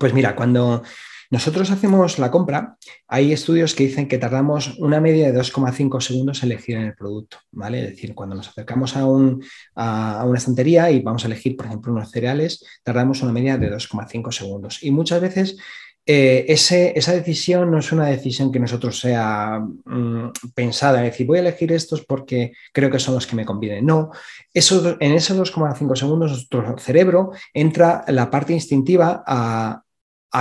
Pues 0.00 0.12
mira, 0.12 0.34
cuando 0.34 0.82
nosotros 1.30 1.70
hacemos 1.70 2.18
la 2.18 2.30
compra, 2.30 2.76
hay 3.08 3.32
estudios 3.32 3.74
que 3.74 3.84
dicen 3.84 4.08
que 4.08 4.18
tardamos 4.18 4.78
una 4.78 5.00
media 5.00 5.30
de 5.30 5.38
2,5 5.38 6.00
segundos 6.00 6.42
en 6.42 6.52
elegir 6.52 6.76
el 6.76 6.94
producto, 6.94 7.38
¿vale? 7.52 7.82
Es 7.82 7.90
decir, 7.90 8.14
cuando 8.14 8.34
nos 8.34 8.48
acercamos 8.48 8.96
a, 8.96 9.04
una 9.06 10.38
estantería 10.38 10.90
y 10.90 11.00
vamos 11.00 11.24
a 11.24 11.26
elegir, 11.26 11.56
por 11.56 11.66
ejemplo, 11.66 11.92
unos 11.92 12.10
cereales, 12.10 12.64
tardamos 12.82 13.22
una 13.22 13.32
media 13.32 13.56
de 13.56 13.70
2,5 13.70 14.32
segundos. 14.32 14.82
Y 14.82 14.90
muchas 14.90 15.20
veces 15.20 15.56
eh, 16.06 16.44
esa 16.48 17.12
decisión 17.12 17.70
no 17.70 17.78
es 17.78 17.90
una 17.90 18.06
decisión 18.06 18.52
que 18.52 18.60
nosotros 18.60 18.98
sea 18.98 19.58
mm, 19.58 20.32
pensada, 20.54 21.04
es 21.04 21.12
decir, 21.12 21.26
voy 21.26 21.38
a 21.38 21.40
elegir 21.40 21.72
estos 21.72 22.04
porque 22.04 22.52
creo 22.72 22.90
que 22.90 22.98
son 22.98 23.14
los 23.14 23.26
que 23.26 23.36
me 23.36 23.46
convienen. 23.46 23.86
No, 23.86 24.10
en 24.52 25.12
esos 25.12 25.38
2,5 25.38 25.96
segundos 25.96 26.30
nuestro 26.30 26.78
cerebro 26.78 27.32
entra 27.54 28.04
la 28.08 28.30
parte 28.30 28.52
instintiva 28.52 29.24
a, 29.26 29.83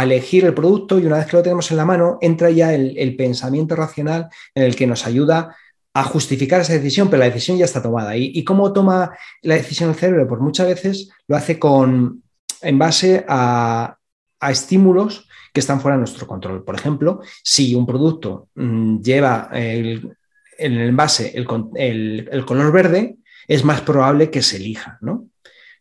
elegir 0.02 0.46
el 0.46 0.56
producto 0.56 0.98
y 0.98 1.06
una 1.06 1.18
vez 1.18 1.28
que 1.28 1.38
lo 1.38 1.44
tenemos 1.44 1.70
en 1.70 1.78
la 1.78 1.86
mano, 1.86 2.18
entra 2.22 2.50
ya 2.50 2.74
el, 2.74 3.16
pensamiento 3.16 3.76
racional 3.76 4.30
en 4.56 4.64
el 4.64 4.76
que 4.76 4.88
nos 4.88 5.06
ayuda 5.06 5.56
a 5.94 6.04
justificar 6.04 6.62
esa 6.62 6.74
decisión, 6.74 7.10
pero 7.10 7.20
la 7.20 7.30
decisión 7.30 7.58
ya 7.58 7.66
está 7.66 7.84
tomada. 7.84 8.18
¿Y, 8.18 8.44
cómo 8.44 8.74
toma 8.74 9.12
la 9.44 9.56
decisión 9.56 9.90
el 9.92 9.96
cerebro? 9.96 10.28
Pues 10.28 10.42
muchas 10.42 10.68
veces 10.68 11.10
lo 11.28 11.36
hace 11.36 11.60
con, 11.60 12.24
en 12.62 12.80
base 12.80 13.24
a, 13.28 13.98
a 14.40 14.52
estímulos 14.52 15.28
que 15.54 15.60
están 15.60 15.80
fuera 15.80 15.96
de 15.96 16.00
nuestro 16.00 16.26
control. 16.26 16.64
Por 16.64 16.74
ejemplo, 16.74 17.22
si 17.44 17.76
un 17.76 17.86
producto 17.86 18.50
mm, 18.56 19.02
lleva 19.02 19.50
el, 19.54 20.16
en 20.58 20.74
el 20.74 20.90
envase 20.90 21.34
el, 21.36 21.46
color 21.46 22.72
verde, 22.72 23.18
es 23.48 23.64
más 23.64 23.82
probable 23.82 24.30
que 24.30 24.42
se 24.42 24.58
elija, 24.58 24.98
¿no? 25.02 25.28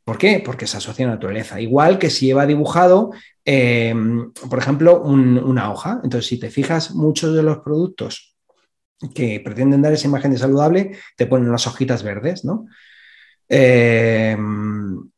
¿Por 0.05 0.19
qué? 0.19 0.43
Porque 0.45 0.67
se 0.67 0.77
asocia 0.77 1.05
a 1.05 1.09
la 1.09 1.15
naturaleza. 1.15 1.61
Igual 1.61 1.99
que 1.99 2.11
si 2.11 2.27
lleva 2.27 2.47
dibujado, 2.47 3.13
em, 3.45 4.33
por 4.51 4.59
ejemplo, 4.59 5.03
una 5.03 5.71
hoja. 5.73 6.01
Entonces, 6.03 6.27
si 6.27 6.39
te 6.39 6.51
fijas, 6.51 6.95
muchos 6.95 7.35
de 7.35 7.43
los 7.43 7.59
productos 7.59 8.37
que 9.15 9.41
pretenden 9.41 9.83
dar 9.83 9.93
esa 9.93 10.09
imagen 10.09 10.33
de 10.33 10.39
saludable 10.39 10.97
te 11.17 11.27
ponen 11.27 11.51
las 11.51 11.67
hojitas 11.67 12.03
verdes, 12.03 12.45
¿no? 12.45 12.67
Em, 13.49 15.11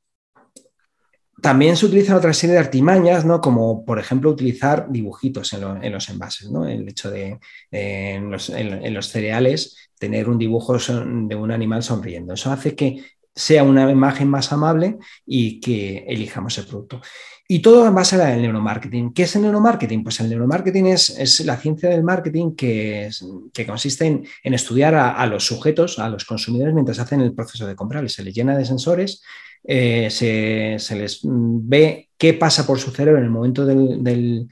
también 1.45 1.77
se 1.77 1.85
utilizan 1.85 2.17
otra 2.17 2.33
serie 2.33 2.55
de 2.55 2.61
artimañas, 2.61 3.27
¿no? 3.27 3.39
como 3.43 3.85
por 3.85 3.99
ejemplo 3.99 4.31
utilizar 4.31 4.87
dibujitos 4.91 5.53
en, 5.53 5.93
los 5.93 6.09
envases. 6.09 6.51
¿no? 6.51 6.67
El 6.67 6.89
hecho 6.89 7.11
de 7.11 7.39
en, 7.71 8.31
los, 8.31 9.09
cereales 9.09 9.77
tener 9.99 10.31
un 10.31 10.39
dibujo 10.39 10.79
de 10.79 11.37
un 11.37 11.51
animal 11.53 11.83
sonriendo. 11.83 12.33
Eso 12.33 12.51
hace 12.51 12.75
que 12.75 13.05
sea 13.35 13.63
una 13.65 13.91
imagen 13.91 14.29
más 14.29 14.53
amable 14.53 14.99
y 15.27 15.61
que 15.61 16.05
elijamos 16.09 16.57
el 16.59 16.67
producto. 16.67 17.01
Y 17.47 17.59
todo 17.59 17.87
en 17.87 17.95
base 17.95 18.21
al 18.21 18.41
neuromarketing. 18.41 19.13
¿Qué 19.13 19.25
es 19.25 19.37
el 19.37 19.43
neuromarketing? 19.43 20.03
Pues 20.03 20.19
el 20.21 20.31
neuromarketing 20.31 20.87
es, 20.87 21.45
la 21.45 21.59
ciencia 21.59 21.91
del 21.91 22.03
marketing 22.03 22.55
que, 22.55 23.11
que 23.53 23.67
consiste 23.67 24.07
en, 24.07 24.55
estudiar 24.55 24.95
a, 24.95 25.27
los 25.27 25.45
sujetos, 25.45 25.99
a 25.99 26.09
los 26.09 26.25
consumidores, 26.25 26.73
mientras 26.73 26.99
hacen 26.99 27.21
el 27.21 27.35
proceso 27.35 27.67
de 27.67 27.77
comprar. 27.77 28.09
Se 28.09 28.23
les 28.23 28.35
llena 28.35 28.57
de 28.57 28.65
sensores 28.65 29.23
eh, 29.67 30.11
se, 30.11 30.97
les 30.97 31.21
ve 31.23 32.11
qué 32.19 32.35
pasa 32.35 32.67
por 32.67 32.79
su 32.79 32.91
cerebro 32.91 33.19
en 33.19 33.25
el 33.25 33.31
momento 33.31 33.65
del, 33.65 34.49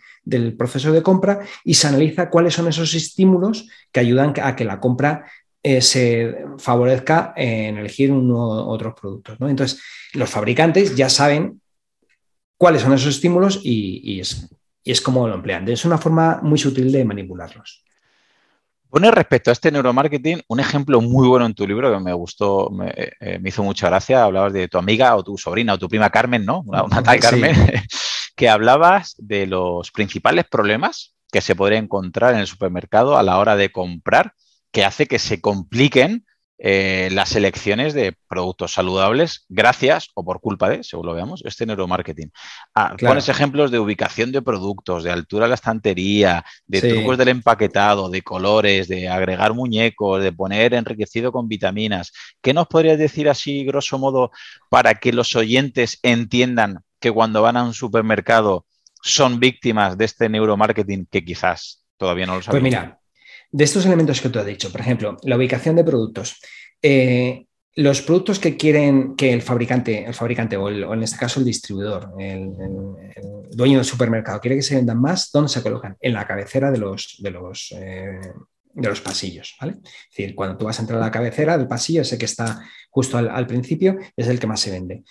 proceso 0.56 0.90
de 0.90 1.02
compra 1.02 1.40
y 1.64 1.74
se 1.74 1.86
analiza 1.86 2.30
cuáles 2.30 2.54
son 2.54 2.66
esos 2.68 2.94
estímulos 2.94 3.68
que 3.92 4.00
ayudan 4.00 4.32
a 4.42 4.56
que 4.56 4.64
la 4.64 4.80
compra 4.80 5.26
eh, 5.62 5.80
se 5.80 6.44
favorezca 6.58 7.34
en 7.36 7.78
elegir 7.78 8.10
uno 8.10 8.34
u 8.34 8.70
otros 8.70 8.94
productos. 9.00 9.36
Entonces, 9.40 9.80
los 10.14 10.28
fabricantes 10.28 10.96
ya 10.96 11.08
saben 11.08 11.60
cuáles 12.56 12.82
son 12.82 12.92
esos 12.92 13.14
estímulos 13.14 13.60
y, 13.62 14.20
es, 14.20 14.48
y 14.82 14.92
es 14.92 15.00
como 15.00 15.26
lo 15.28 15.34
emplean. 15.34 15.68
Es 15.68 15.84
una 15.84 15.98
forma 15.98 16.40
muy 16.42 16.58
sutil 16.58 16.90
de 16.90 17.04
manipularlos. 17.04 17.84
Pone 18.88 19.10
respecto 19.10 19.50
a 19.50 19.52
este 19.52 19.70
neuromarketing 19.70 20.42
un 20.48 20.60
ejemplo 20.60 21.00
muy 21.00 21.26
bueno 21.26 21.46
en 21.46 21.54
tu 21.54 21.66
libro 21.66 21.90
que 21.90 21.98
me 21.98 22.12
gustó, 22.12 22.68
me, 22.70 22.92
eh, 22.94 23.40
hizo 23.42 23.62
mucha 23.62 23.88
gracia. 23.88 24.22
Hablabas 24.22 24.52
de 24.52 24.68
tu 24.68 24.78
amiga 24.78 25.16
o 25.16 25.24
tu 25.24 25.38
sobrina 25.38 25.74
o 25.74 25.78
tu 25.78 25.88
prima 25.88 26.10
Carmen, 26.10 26.44
¿no? 26.44 26.60
Una, 26.66 26.84
tal 27.02 27.18
Carmen, 27.18 27.54
que 28.36 28.48
hablabas 28.48 29.14
de 29.16 29.46
los 29.46 29.90
principales 29.90 30.44
problemas 30.44 31.14
que 31.32 31.40
se 31.40 31.56
podría 31.56 31.78
encontrar 31.78 32.34
en 32.34 32.40
el 32.40 32.46
supermercado 32.46 33.16
a 33.16 33.22
la 33.22 33.38
hora 33.38 33.56
de 33.56 33.72
comprar, 33.72 34.34
que 34.72 34.84
hace 34.84 35.06
que 35.06 35.18
se 35.18 35.40
compliquen 35.40 36.24
eh, 36.64 37.08
las 37.10 37.34
elecciones 37.34 37.92
de 37.92 38.16
productos 38.28 38.74
saludables 38.74 39.46
gracias 39.48 40.10
o 40.14 40.24
por 40.24 40.40
culpa 40.40 40.68
de, 40.68 40.84
según 40.84 41.06
lo 41.06 41.14
veamos, 41.14 41.42
este 41.44 41.66
neuromarketing. 41.66 42.30
Ah, 42.72 42.94
Pones 43.00 43.28
ejemplos 43.28 43.72
de 43.72 43.80
ubicación 43.80 44.30
de 44.30 44.42
productos, 44.42 45.02
de 45.02 45.10
altura 45.10 45.46
de 45.46 45.48
la 45.48 45.54
estantería, 45.56 46.44
de 46.66 46.80
trucos 46.80 47.18
del 47.18 47.30
empaquetado, 47.30 48.08
de 48.10 48.22
colores, 48.22 48.86
de 48.86 49.08
agregar 49.08 49.54
muñecos, 49.54 50.22
de 50.22 50.30
poner 50.30 50.74
enriquecido 50.74 51.32
con 51.32 51.48
vitaminas. 51.48 52.12
¿Qué 52.40 52.54
nos 52.54 52.68
podrías 52.68 52.96
decir 52.96 53.28
así, 53.28 53.64
grosso 53.64 53.98
modo, 53.98 54.30
para 54.70 54.94
que 54.94 55.12
los 55.12 55.34
oyentes 55.34 55.98
entiendan 56.04 56.84
que 57.00 57.10
cuando 57.10 57.42
van 57.42 57.56
a 57.56 57.64
un 57.64 57.74
supermercado 57.74 58.66
son 59.02 59.40
víctimas 59.40 59.98
de 59.98 60.04
este 60.04 60.28
neuromarketing 60.28 61.08
que 61.10 61.24
quizás 61.24 61.84
todavía 61.96 62.26
no 62.26 62.36
lo 62.36 62.42
saben? 62.42 62.60
Pues 62.60 62.70
mira, 62.70 63.01
de 63.52 63.64
estos 63.64 63.84
elementos 63.86 64.20
que 64.20 64.30
tú 64.30 64.38
has 64.38 64.46
dicho, 64.46 64.72
por 64.72 64.80
ejemplo, 64.80 65.16
la 65.22 65.36
ubicación 65.36 65.76
de 65.76 65.84
productos. 65.84 66.40
Eh, 66.80 67.46
los 67.74 68.02
productos 68.02 68.38
que 68.38 68.56
quieren 68.56 69.14
que 69.14 69.32
el 69.32 69.40
fabricante, 69.40 70.04
el 70.04 70.14
fabricante 70.14 70.56
o, 70.56 70.68
en 70.68 71.02
este 71.02 71.18
caso 71.18 71.40
el 71.40 71.46
distribuidor, 71.46 72.12
el, 72.18 72.50
dueño 73.50 73.78
del 73.78 73.84
supermercado, 73.84 74.40
quiere 74.40 74.56
que 74.56 74.62
se 74.62 74.76
vendan 74.76 75.00
más, 75.00 75.30
¿dónde 75.32 75.50
se 75.50 75.62
colocan? 75.62 75.96
En 76.00 76.14
la 76.14 76.26
cabecera 76.26 76.70
de 76.70 76.78
los, 76.78 77.16
de 77.20 77.30
los, 77.30 77.74
eh, 77.76 78.20
de 78.72 78.88
los 78.88 79.00
pasillos. 79.00 79.56
¿vale? 79.60 79.76
Es 79.82 80.16
decir, 80.16 80.34
cuando 80.34 80.56
tú 80.56 80.64
vas 80.64 80.78
a 80.78 80.82
entrar 80.82 81.00
a 81.00 81.04
la 81.04 81.10
cabecera 81.10 81.56
del 81.56 81.68
pasillo, 81.68 82.02
ese 82.02 82.18
que 82.18 82.24
está 82.24 82.62
justo 82.90 83.16
al, 83.18 83.46
principio, 83.46 83.98
es 84.16 84.28
el 84.28 84.38
que 84.38 84.46
más 84.46 84.60
se 84.60 84.70
vende. 84.70 85.04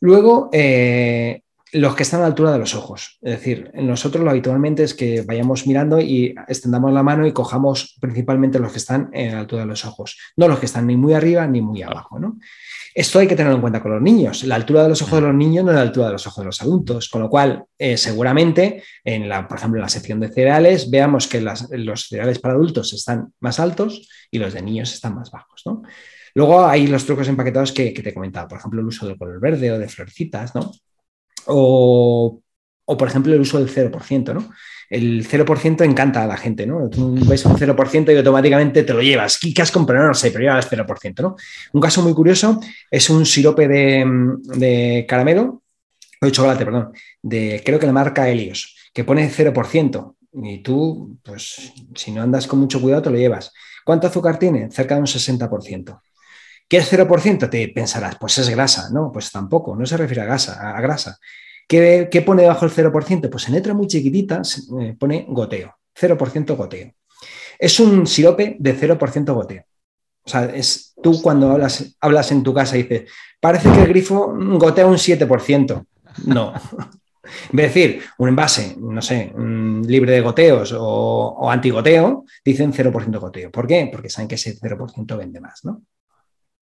Luego, 0.00 0.50
eh, 0.52 1.42
los 1.74 1.96
que 1.96 2.04
están 2.04 2.20
a 2.20 2.22
la 2.22 2.26
altura 2.28 2.52
de 2.52 2.58
los 2.58 2.76
ojos. 2.76 3.18
Es 3.20 3.32
decir, 3.32 3.72
nosotros 3.74 4.22
lo 4.22 4.30
habitualmente 4.30 4.84
es 4.84 4.94
que 4.94 5.22
vayamos 5.22 5.66
mirando 5.66 6.00
y 6.00 6.32
extendamos 6.46 6.92
la 6.92 7.02
mano 7.02 7.26
y 7.26 7.32
cojamos 7.32 7.96
principalmente 8.00 8.60
los 8.60 8.70
que 8.70 8.78
están 8.78 9.10
a 9.12 9.32
la 9.32 9.40
altura 9.40 9.62
de 9.62 9.68
los 9.68 9.84
ojos, 9.84 10.16
no 10.36 10.46
los 10.46 10.60
que 10.60 10.66
están 10.66 10.86
ni 10.86 10.96
muy 10.96 11.14
arriba 11.14 11.44
ni 11.48 11.60
muy 11.60 11.82
abajo. 11.82 12.20
¿no? 12.20 12.38
Esto 12.94 13.18
hay 13.18 13.26
que 13.26 13.34
tenerlo 13.34 13.56
en 13.56 13.60
cuenta 13.60 13.82
con 13.82 13.90
los 13.90 14.00
niños. 14.00 14.44
La 14.44 14.54
altura 14.54 14.84
de 14.84 14.90
los 14.90 15.02
ojos 15.02 15.20
de 15.20 15.26
los 15.26 15.34
niños 15.34 15.64
no 15.64 15.72
es 15.72 15.74
la 15.74 15.82
altura 15.82 16.06
de 16.06 16.12
los 16.12 16.24
ojos 16.28 16.42
de 16.42 16.46
los 16.46 16.62
adultos, 16.62 17.08
con 17.08 17.22
lo 17.22 17.28
cual 17.28 17.64
eh, 17.76 17.96
seguramente, 17.96 18.84
en 19.02 19.28
la, 19.28 19.48
por 19.48 19.58
ejemplo, 19.58 19.80
en 19.80 19.82
la 19.82 19.88
sección 19.88 20.20
de 20.20 20.28
cereales, 20.28 20.88
veamos 20.88 21.26
que 21.26 21.40
los 21.40 22.06
cereales 22.08 22.38
para 22.38 22.54
adultos 22.54 22.92
están 22.92 23.32
más 23.40 23.58
altos 23.58 24.08
y 24.30 24.38
los 24.38 24.54
de 24.54 24.62
niños 24.62 24.94
están 24.94 25.16
más 25.16 25.32
bajos. 25.32 25.62
¿no? 25.66 25.82
Luego 26.34 26.64
hay 26.64 26.86
los 26.86 27.04
trucos 27.04 27.26
empaquetados 27.26 27.72
que, 27.72 27.92
que 27.92 28.02
te 28.02 28.14
comentaba, 28.14 28.46
por 28.46 28.58
ejemplo, 28.58 28.80
el 28.80 28.86
uso 28.86 29.08
del 29.08 29.18
color 29.18 29.40
verde 29.40 29.72
o 29.72 29.78
de 29.80 29.88
florecitas, 29.88 30.54
¿no? 30.54 30.70
O, 31.46 32.40
por 32.86 33.08
ejemplo, 33.08 33.34
el 33.34 33.40
uso 33.40 33.58
del 33.58 33.68
0%, 33.68 34.34
¿no? 34.34 34.50
El 34.90 35.26
0% 35.26 35.84
encanta 35.84 36.22
a 36.22 36.26
la 36.26 36.36
gente, 36.36 36.66
¿no? 36.66 36.88
Tú 36.90 37.14
ves 37.26 37.44
un 37.46 37.56
0% 37.56 38.12
y 38.12 38.16
automáticamente 38.16 38.82
te 38.82 38.92
lo 38.92 39.00
llevas. 39.00 39.38
¿Qué 39.38 39.62
has 39.62 39.70
comprado? 39.70 40.08
No 40.08 40.14
sé, 40.14 40.30
pero 40.30 40.44
llevas 40.44 40.70
el 40.70 40.78
0%, 40.78 41.22
¿no? 41.22 41.36
Un 41.72 41.80
caso 41.80 42.02
muy 42.02 42.12
curioso 42.12 42.60
es 42.90 43.08
un 43.10 43.24
sirope 43.24 43.66
de, 43.66 45.06
caramelo, 45.08 45.62
o 46.20 46.26
de 46.26 46.32
chocolate, 46.32 46.64
perdón, 46.64 46.92
de 47.22 47.62
creo 47.64 47.78
que 47.78 47.86
la 47.86 47.92
marca 47.92 48.28
Helios, 48.28 48.76
que 48.92 49.04
pone 49.04 49.30
0%. 49.30 50.16
Y 50.42 50.58
tú, 50.58 51.18
pues, 51.22 51.72
si 51.94 52.10
no 52.10 52.20
andas 52.20 52.46
con 52.46 52.58
mucho 52.58 52.80
cuidado, 52.80 53.02
te 53.02 53.10
lo 53.10 53.16
llevas. 53.16 53.52
¿Cuánto 53.84 54.08
azúcar 54.08 54.38
tiene? 54.38 54.70
Cerca 54.70 54.96
de 54.96 55.00
un 55.00 55.06
60%. 55.06 56.00
¿Qué 56.68 56.78
es 56.78 56.92
0%? 56.92 57.50
Te 57.50 57.68
pensarás, 57.68 58.16
pues 58.18 58.38
es 58.38 58.48
grasa. 58.50 58.88
No, 58.90 59.10
pues 59.12 59.30
tampoco, 59.30 59.76
no 59.76 59.84
se 59.86 59.96
refiere 59.96 60.22
a 60.22 60.26
grasa. 60.26 60.76
A 60.76 60.80
grasa. 60.80 61.18
¿Qué, 61.68 62.22
pone 62.24 62.42
debajo 62.42 62.64
el 62.66 62.72
0%? 62.72 63.30
Pues 63.30 63.48
en 63.48 63.54
letra 63.54 63.74
muy 63.74 63.86
chiquitita 63.86 64.42
eh, 64.80 64.94
pone 64.98 65.26
goteo, 65.28 65.74
0% 65.98 66.56
goteo. 66.56 66.92
Es 67.58 67.80
un 67.80 68.06
sirope 68.06 68.56
de 68.58 68.78
0% 68.78 69.34
goteo. 69.34 69.64
O 70.22 70.28
sea, 70.28 70.44
es 70.46 70.94
tú 71.02 71.20
cuando 71.22 71.50
hablas, 71.50 71.96
hablas 72.00 72.32
en 72.32 72.42
tu 72.42 72.54
casa 72.54 72.76
y 72.76 72.82
dices, 72.82 73.10
parece 73.40 73.70
que 73.70 73.82
el 73.82 73.88
grifo 73.88 74.34
gotea 74.34 74.86
un 74.86 74.96
7%. 74.96 75.86
No. 76.26 76.52
De 77.52 77.62
decir 77.62 78.02
un 78.18 78.28
envase, 78.28 78.76
no 78.78 79.00
sé, 79.00 79.32
libre 79.34 80.12
de 80.12 80.20
goteos 80.20 80.72
o, 80.72 81.34
o 81.38 81.50
antigoteo, 81.50 82.26
dicen 82.44 82.70
0% 82.70 83.18
goteo. 83.18 83.50
¿Por 83.50 83.66
qué? 83.66 83.88
Porque 83.90 84.10
saben 84.10 84.28
que 84.28 84.34
ese 84.34 84.60
0% 84.60 85.16
vende 85.16 85.40
más, 85.40 85.64
¿no? 85.64 85.82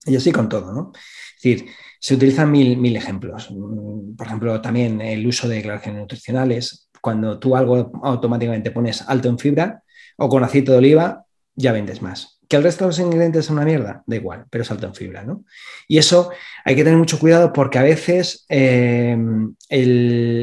Y 0.06 0.16
así 0.16 0.32
con 0.32 0.48
todo, 0.48 0.72
¿no? 0.72 0.92
Es 0.94 1.42
decir, 1.42 1.70
se 1.98 2.14
utilizan 2.14 2.50
mil, 2.50 2.76
mil 2.76 2.96
ejemplos. 2.96 3.48
Mm, 3.50 4.16
por 4.16 4.26
ejemplo, 4.26 4.60
también 4.60 5.00
el 5.00 5.26
uso 5.26 5.48
de 5.48 5.56
declaraciones 5.56 6.00
nutricionales. 6.00 6.88
Cuando 7.00 7.38
tú 7.38 7.56
algo 7.56 7.92
automáticamente 8.02 8.70
pones 8.70 9.02
alto 9.08 9.28
en 9.28 9.38
fibra 9.38 9.82
o 10.16 10.28
con 10.28 10.44
aceite 10.44 10.72
de 10.72 10.78
oliva, 10.78 11.24
ya 11.54 11.72
vendes 11.72 12.02
más. 12.02 12.40
¿Que 12.48 12.56
el 12.56 12.64
resto 12.64 12.84
de 12.84 12.88
los 12.88 12.98
ingredientes 12.98 13.46
son 13.46 13.56
una 13.56 13.64
mierda? 13.64 14.02
Da 14.06 14.16
igual, 14.16 14.44
pero 14.50 14.62
es 14.62 14.70
alto 14.70 14.86
en 14.86 14.94
fibra, 14.94 15.24
¿no? 15.24 15.44
Y 15.88 15.98
eso 15.98 16.30
hay 16.64 16.76
que 16.76 16.84
tener 16.84 16.98
mucho 16.98 17.18
cuidado 17.18 17.52
porque 17.52 17.78
a 17.78 17.82
veces 17.82 18.44
eh, 18.48 19.16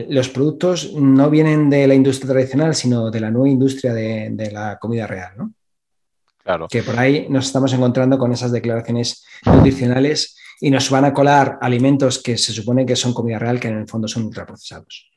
los 0.10 0.30
productos 0.30 0.94
no 0.96 1.30
vienen 1.30 1.70
de 1.70 1.88
la 1.88 1.94
industria 1.94 2.32
tradicional, 2.32 2.74
sino 2.74 3.12
de 3.12 3.20
la 3.20 3.32
nueva 3.32 3.50
industria 3.50 3.94
de, 3.94 4.30
de 4.32 4.52
la 4.52 4.80
comida 4.80 5.06
real, 5.06 5.34
¿no? 5.38 5.54
Claro. 6.44 6.68
Que 6.70 6.84
por 6.84 6.98
ahí 6.98 7.28
nos 7.30 7.48
estamos 7.48 7.74
encontrando 7.74 8.18
con 8.18 8.32
esas 8.32 8.52
declaraciones 8.52 9.26
nutricionales 9.46 10.38
y 10.62 10.72
nos 10.72 10.90
van 10.90 11.06
a 11.06 11.14
colar 11.14 11.58
alimentos 11.62 12.22
que 12.22 12.38
se 12.38 12.54
supone 12.54 12.86
que 12.86 12.96
son 12.96 13.14
comida 13.14 13.40
real, 13.40 13.60
que 13.60 13.70
en 13.70 13.80
el 13.80 13.88
fondo 13.88 14.08
son 14.08 14.26
ultraprocesados. 14.26 15.10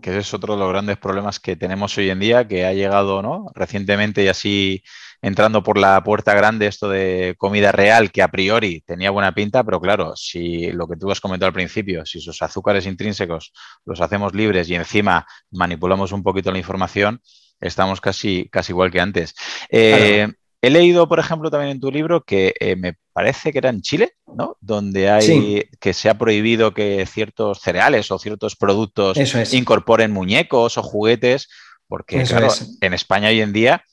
Que 0.00 0.18
es 0.18 0.34
otro 0.34 0.54
de 0.54 0.60
los 0.60 0.68
grandes 0.70 0.98
problemas 0.98 1.40
que 1.40 1.56
tenemos 1.56 1.96
hoy 1.98 2.10
en 2.10 2.20
día, 2.20 2.46
que 2.46 2.66
ha 2.66 2.72
llegado 2.72 3.22
¿no? 3.22 3.46
recientemente 3.54 4.22
y 4.22 4.28
así 4.28 4.82
entrando 5.22 5.62
por 5.62 5.78
la 5.78 6.02
puerta 6.04 6.34
grande 6.34 6.66
esto 6.66 6.88
de 6.88 7.34
comida 7.38 7.72
real, 7.72 8.12
que 8.12 8.22
a 8.22 8.28
priori 8.28 8.82
tenía 8.82 9.10
buena 9.10 9.32
pinta, 9.32 9.64
pero 9.64 9.80
claro, 9.80 10.14
si 10.14 10.70
lo 10.72 10.86
que 10.86 10.96
tú 10.96 11.10
has 11.10 11.20
comentado 11.20 11.48
al 11.48 11.54
principio, 11.54 12.04
si 12.04 12.20
sus 12.20 12.40
azúcares 12.42 12.86
intrínsecos 12.86 13.52
los 13.84 14.00
hacemos 14.00 14.34
libres 14.34 14.68
y 14.68 14.74
encima 14.74 15.26
manipulamos 15.50 16.12
un 16.12 16.22
poquito 16.22 16.52
la 16.52 16.58
información, 16.58 17.20
estamos 17.60 18.00
casi, 18.00 18.48
casi 18.50 18.72
igual 18.72 18.90
que 18.90 19.00
antes. 19.00 19.34
Eh, 19.70 20.28
He 20.62 20.70
leído, 20.70 21.08
por 21.08 21.18
ejemplo, 21.18 21.50
también 21.50 21.72
en 21.72 21.80
tu 21.80 21.90
libro 21.90 22.24
que 22.24 22.54
eh, 22.58 22.76
me 22.76 22.94
parece 23.12 23.52
que 23.52 23.58
era 23.58 23.70
en 23.70 23.82
Chile, 23.82 24.12
¿no? 24.26 24.56
Donde 24.60 25.10
hay 25.10 25.68
que 25.80 25.92
se 25.92 26.08
ha 26.08 26.18
prohibido 26.18 26.74
que 26.74 27.04
ciertos 27.06 27.60
cereales 27.60 28.10
o 28.10 28.18
ciertos 28.18 28.56
productos 28.56 29.18
incorporen 29.52 30.12
muñecos 30.12 30.78
o 30.78 30.82
juguetes, 30.82 31.48
porque 31.88 32.24
claro, 32.24 32.48
en 32.80 32.94
España 32.94 33.28
hoy 33.28 33.40
en 33.40 33.52
día 33.52 33.84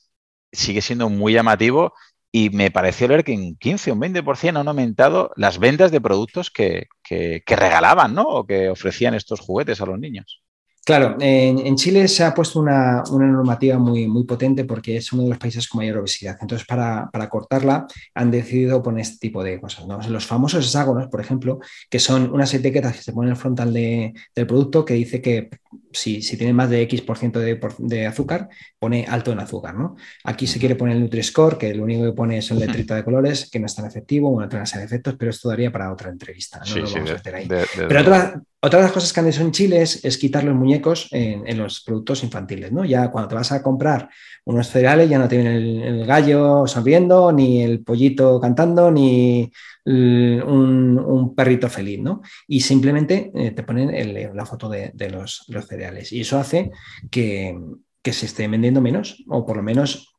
sigue 0.52 0.80
siendo 0.80 1.08
muy 1.08 1.34
llamativo 1.34 1.92
y 2.32 2.50
me 2.50 2.70
pareció 2.70 3.06
leer 3.08 3.24
que 3.24 3.32
en 3.32 3.56
15 3.56 3.90
o 3.90 3.94
un 3.94 4.00
20% 4.00 4.58
han 4.58 4.68
aumentado 4.68 5.30
las 5.36 5.58
ventas 5.58 5.92
de 5.92 6.00
productos 6.00 6.50
que, 6.50 6.88
que 7.02 7.42
regalaban, 7.46 8.14
¿no? 8.14 8.22
O 8.22 8.46
que 8.46 8.70
ofrecían 8.70 9.14
estos 9.14 9.40
juguetes 9.40 9.80
a 9.80 9.86
los 9.86 9.98
niños. 9.98 10.43
Claro, 10.84 11.16
en, 11.18 11.76
Chile 11.76 12.06
se 12.08 12.24
ha 12.24 12.34
puesto 12.34 12.60
una, 12.60 13.02
normativa 13.10 13.78
muy, 13.78 14.06
muy, 14.06 14.24
potente 14.24 14.64
porque 14.64 14.98
es 14.98 15.10
uno 15.14 15.22
de 15.22 15.30
los 15.30 15.38
países 15.38 15.66
con 15.66 15.78
mayor 15.78 15.96
obesidad. 15.98 16.36
Entonces, 16.38 16.66
para, 16.66 17.08
cortarla, 17.30 17.86
han 18.14 18.30
decidido 18.30 18.82
poner 18.82 19.00
este 19.00 19.16
tipo 19.16 19.42
de 19.42 19.58
cosas. 19.60 19.86
Los 20.10 20.26
famosos 20.26 20.66
hexágonos, 20.66 21.08
por 21.08 21.22
ejemplo, 21.22 21.58
que 21.88 21.98
son 21.98 22.30
unas 22.30 22.52
etiquetas 22.52 22.96
que 22.96 23.02
se 23.02 23.12
ponen 23.14 23.28
en 23.28 23.32
el 23.32 23.40
frontal 23.40 23.72
del 23.72 24.46
producto 24.46 24.84
que 24.84 24.92
dice 24.92 25.22
que 25.22 25.48
si, 25.92 26.20
tiene 26.36 26.52
más 26.52 26.68
de 26.68 26.82
X 26.82 27.00
por 27.00 27.16
ciento 27.16 27.40
de, 27.40 28.06
azúcar, 28.06 28.50
pone 28.78 29.06
alto 29.08 29.32
en 29.32 29.40
azúcar. 29.40 29.74
¿no? 29.74 29.96
Aquí 30.24 30.46
se 30.46 30.58
quiere 30.58 30.76
poner 30.76 30.96
el 30.96 31.02
Nutri-Score, 31.02 31.56
que 31.56 31.74
lo 31.74 31.84
único 31.84 32.04
que 32.04 32.12
pone 32.12 32.38
es 32.38 32.50
el 32.50 32.58
letrito 32.58 32.94
de 32.94 33.04
colores, 33.04 33.48
que 33.50 33.58
no 33.58 33.66
es 33.66 33.74
tan 33.74 33.86
efectivo, 33.86 34.30
bueno, 34.30 34.50
tiene 34.50 34.64
de 34.64 34.84
efectos, 34.84 35.14
pero 35.18 35.30
esto 35.30 35.48
daría 35.48 35.72
para 35.72 35.90
otra 35.90 36.10
entrevista. 36.10 36.60
No 36.68 36.76
lo 36.76 36.90
vamos 36.90 37.10
a 37.10 37.14
hacer 37.14 37.34
ahí. 37.34 37.48
pero 37.48 38.00
otra, 38.00 38.42
otra 38.64 38.78
de 38.78 38.84
las 38.84 38.92
cosas 38.92 39.12
que 39.12 39.20
han 39.20 39.28
hecho 39.28 39.42
en 39.42 39.52
Chile 39.52 39.82
es, 39.82 40.16
quitar 40.16 40.42
los 40.42 40.54
muñecos 40.54 41.08
en, 41.12 41.58
los 41.58 41.82
productos 41.82 42.24
infantiles, 42.24 42.72
¿no? 42.72 42.82
Ya 42.86 43.10
cuando 43.10 43.28
te 43.28 43.34
vas 43.34 43.52
a 43.52 43.62
comprar 43.62 44.08
unos 44.46 44.68
cereales 44.68 45.10
ya 45.10 45.18
no 45.18 45.28
tienen 45.28 45.82
el, 45.82 46.06
gallo 46.06 46.66
sonriendo, 46.66 47.30
ni 47.30 47.62
el 47.62 47.84
pollito 47.84 48.40
cantando, 48.40 48.90
ni 48.90 49.52
un, 49.84 51.34
perrito 51.36 51.68
feliz, 51.68 52.00
¿no? 52.00 52.22
Y 52.48 52.60
simplemente 52.60 53.30
eh, 53.34 53.50
te 53.50 53.64
ponen 53.64 54.34
la 54.34 54.46
foto 54.46 54.70
de, 54.70 55.10
los, 55.10 55.44
cereales. 55.68 56.10
Y 56.12 56.22
eso 56.22 56.38
hace 56.38 56.70
que, 57.10 57.54
se 58.02 58.26
estén 58.26 58.50
vendiendo 58.50 58.80
menos, 58.80 59.22
o 59.28 59.44
por 59.44 59.58
lo 59.58 59.62
menos 59.62 60.14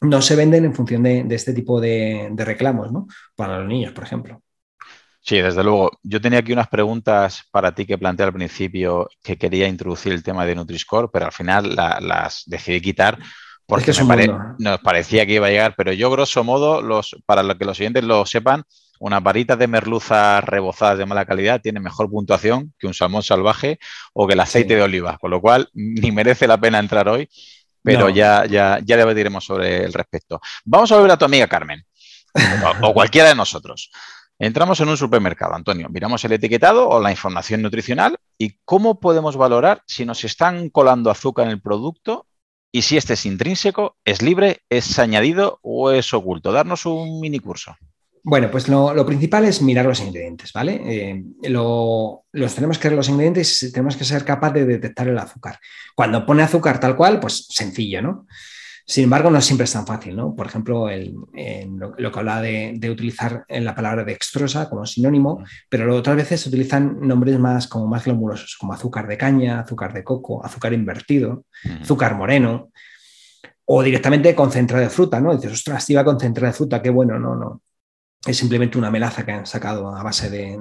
no 0.00 0.20
se 0.20 0.34
venden 0.34 0.64
en 0.64 0.74
función 0.74 1.04
de, 1.04 1.24
este 1.30 1.52
tipo 1.54 1.80
de, 1.80 2.28
de 2.32 2.44
reclamos, 2.44 2.90
¿no? 2.90 3.06
Para 3.36 3.60
los 3.60 3.68
niños, 3.68 3.92
por 3.92 4.02
ejemplo. 4.02 4.43
Sí, 5.24 5.40
desde 5.40 5.64
luego. 5.64 5.90
Yo 6.02 6.20
tenía 6.20 6.40
aquí 6.40 6.52
unas 6.52 6.68
preguntas 6.68 7.44
para 7.50 7.74
ti 7.74 7.86
que 7.86 7.96
planteé 7.96 8.26
al 8.26 8.34
principio 8.34 9.08
que 9.22 9.38
quería 9.38 9.66
introducir 9.66 10.12
el 10.12 10.22
tema 10.22 10.44
de 10.44 10.54
Nutri-Score, 10.54 11.08
pero 11.10 11.24
al 11.24 11.32
final 11.32 11.74
las 11.74 12.42
decidí 12.44 12.82
quitar 12.82 13.18
porque 13.64 13.94
nos 14.58 14.80
parecía 14.80 15.24
que 15.24 15.32
iba 15.32 15.46
a 15.46 15.50
llegar. 15.50 15.74
Pero 15.78 15.94
yo, 15.94 16.10
grosso 16.10 16.44
modo, 16.44 16.82
los, 16.82 17.16
para 17.24 17.42
lo 17.42 17.56
que 17.56 17.64
los 17.64 17.78
siguientes 17.78 18.04
lo 18.04 18.26
sepan, 18.26 18.64
una 19.00 19.20
varita 19.20 19.56
de 19.56 19.66
merluza 19.66 20.42
rebozadas 20.42 20.98
de 20.98 21.06
mala 21.06 21.24
calidad 21.24 21.62
tiene 21.62 21.80
mejor 21.80 22.10
puntuación 22.10 22.74
que 22.78 22.86
un 22.86 22.92
salmón 22.92 23.22
salvaje 23.22 23.78
o 24.12 24.26
que 24.26 24.34
el 24.34 24.40
aceite 24.40 24.76
de 24.76 24.82
oliva, 24.82 25.16
con 25.16 25.30
lo 25.30 25.40
cual 25.40 25.70
ni 25.72 26.12
merece 26.12 26.46
la 26.46 26.58
pena 26.58 26.78
entrar 26.78 27.08
hoy, 27.08 27.30
pero 27.82 28.10
ya, 28.10 28.44
ya, 28.44 28.78
ya 28.84 28.96
debatiremos 28.98 29.42
sobre 29.42 29.84
el 29.84 29.92
respecto. 29.94 30.38
Vamos 30.66 30.92
a 30.92 31.00
ver 31.00 31.10
a 31.10 31.16
tu 31.16 31.24
amiga 31.24 31.46
Carmen, 31.48 31.82
o 32.82 32.92
cualquiera 32.92 33.30
de 33.30 33.34
nosotros. 33.34 33.90
Entramos 34.38 34.80
en 34.80 34.88
un 34.88 34.96
supermercado, 34.96 35.54
Antonio, 35.54 35.88
miramos 35.88 36.24
el 36.24 36.32
etiquetado 36.32 36.88
o 36.88 37.00
la 37.00 37.10
información 37.10 37.62
nutricional 37.62 38.16
y 38.36 38.58
cómo 38.64 38.98
podemos 38.98 39.36
valorar 39.36 39.82
si 39.86 40.04
nos 40.04 40.24
están 40.24 40.70
colando 40.70 41.10
azúcar 41.10 41.46
en 41.46 41.52
el 41.52 41.60
producto 41.60 42.26
y 42.72 42.82
si 42.82 42.96
este 42.96 43.12
es 43.12 43.24
intrínseco, 43.26 43.96
es 44.04 44.20
libre, 44.22 44.62
es 44.68 44.98
añadido 44.98 45.60
o 45.62 45.92
es 45.92 46.12
oculto. 46.12 46.50
Darnos 46.50 46.86
un 46.86 47.20
mini 47.20 47.38
curso. 47.38 47.76
Bueno, 48.26 48.50
pues 48.50 48.68
lo, 48.68 49.06
principal 49.06 49.44
es 49.44 49.62
mirar 49.62 49.84
los 49.84 50.00
ingredientes, 50.00 50.50
¿vale? 50.52 50.80
Eh, 50.84 51.24
los 51.42 52.54
tenemos 52.54 52.78
que 52.78 52.90
los 52.90 53.08
ingredientes 53.08 53.70
tenemos 53.72 53.96
que 53.96 54.04
ser 54.04 54.24
capaz 54.24 54.50
de 54.50 54.64
detectar 54.64 55.06
el 55.06 55.18
azúcar. 55.18 55.60
Cuando 55.94 56.26
pone 56.26 56.42
azúcar 56.42 56.80
tal 56.80 56.96
cual, 56.96 57.20
pues 57.20 57.46
sencillo, 57.50 58.02
¿no? 58.02 58.26
Sin 58.86 59.04
embargo, 59.04 59.30
no 59.30 59.40
siempre 59.40 59.64
es 59.64 59.72
tan 59.72 59.86
fácil, 59.86 60.14
¿no? 60.14 60.34
Por 60.34 60.46
ejemplo, 60.46 60.88
lo, 60.88 62.12
que 62.12 62.18
habla 62.18 62.42
de, 62.42 62.90
utilizar 62.90 63.44
la 63.48 63.74
palabra 63.74 64.04
dextrosa 64.04 64.68
como 64.68 64.84
sinónimo, 64.84 65.42
pero 65.70 65.96
otras 65.96 66.16
veces 66.16 66.42
se 66.42 66.50
utilizan 66.50 66.98
nombres 67.00 67.38
más 67.38 67.66
como 67.66 67.86
más 67.86 68.04
glamurosos, 68.04 68.56
como 68.60 68.74
azúcar 68.74 69.06
de 69.06 69.16
caña, 69.16 69.60
azúcar 69.60 69.94
de 69.94 70.04
coco, 70.04 70.44
azúcar 70.44 70.74
invertido, 70.74 71.46
azúcar 71.80 72.14
moreno, 72.14 72.70
o 73.64 73.82
directamente 73.82 74.34
concentrado 74.34 74.84
de 74.84 74.90
fruta, 74.90 75.18
¿no? 75.18 75.34
Dices, 75.34 75.52
ostras, 75.52 75.88
iba 75.88 76.04
concentrado 76.04 76.52
de 76.52 76.56
fruta, 76.56 76.82
qué 76.82 76.90
bueno, 76.90 77.18
no, 77.18 77.34
no. 77.34 77.62
Es 78.26 78.36
simplemente 78.36 78.76
una 78.76 78.90
melaza 78.90 79.24
que 79.24 79.32
han 79.32 79.46
sacado 79.46 79.94
a 79.94 80.02
base 80.02 80.28
de, 80.28 80.58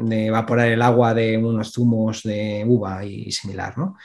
de 0.00 0.26
evaporar 0.26 0.68
el 0.68 0.82
agua 0.82 1.12
de 1.12 1.38
unos 1.38 1.72
zumos 1.72 2.22
de 2.22 2.64
uva 2.66 3.04
y 3.04 3.32
similar, 3.32 3.76
¿no? 3.78 3.96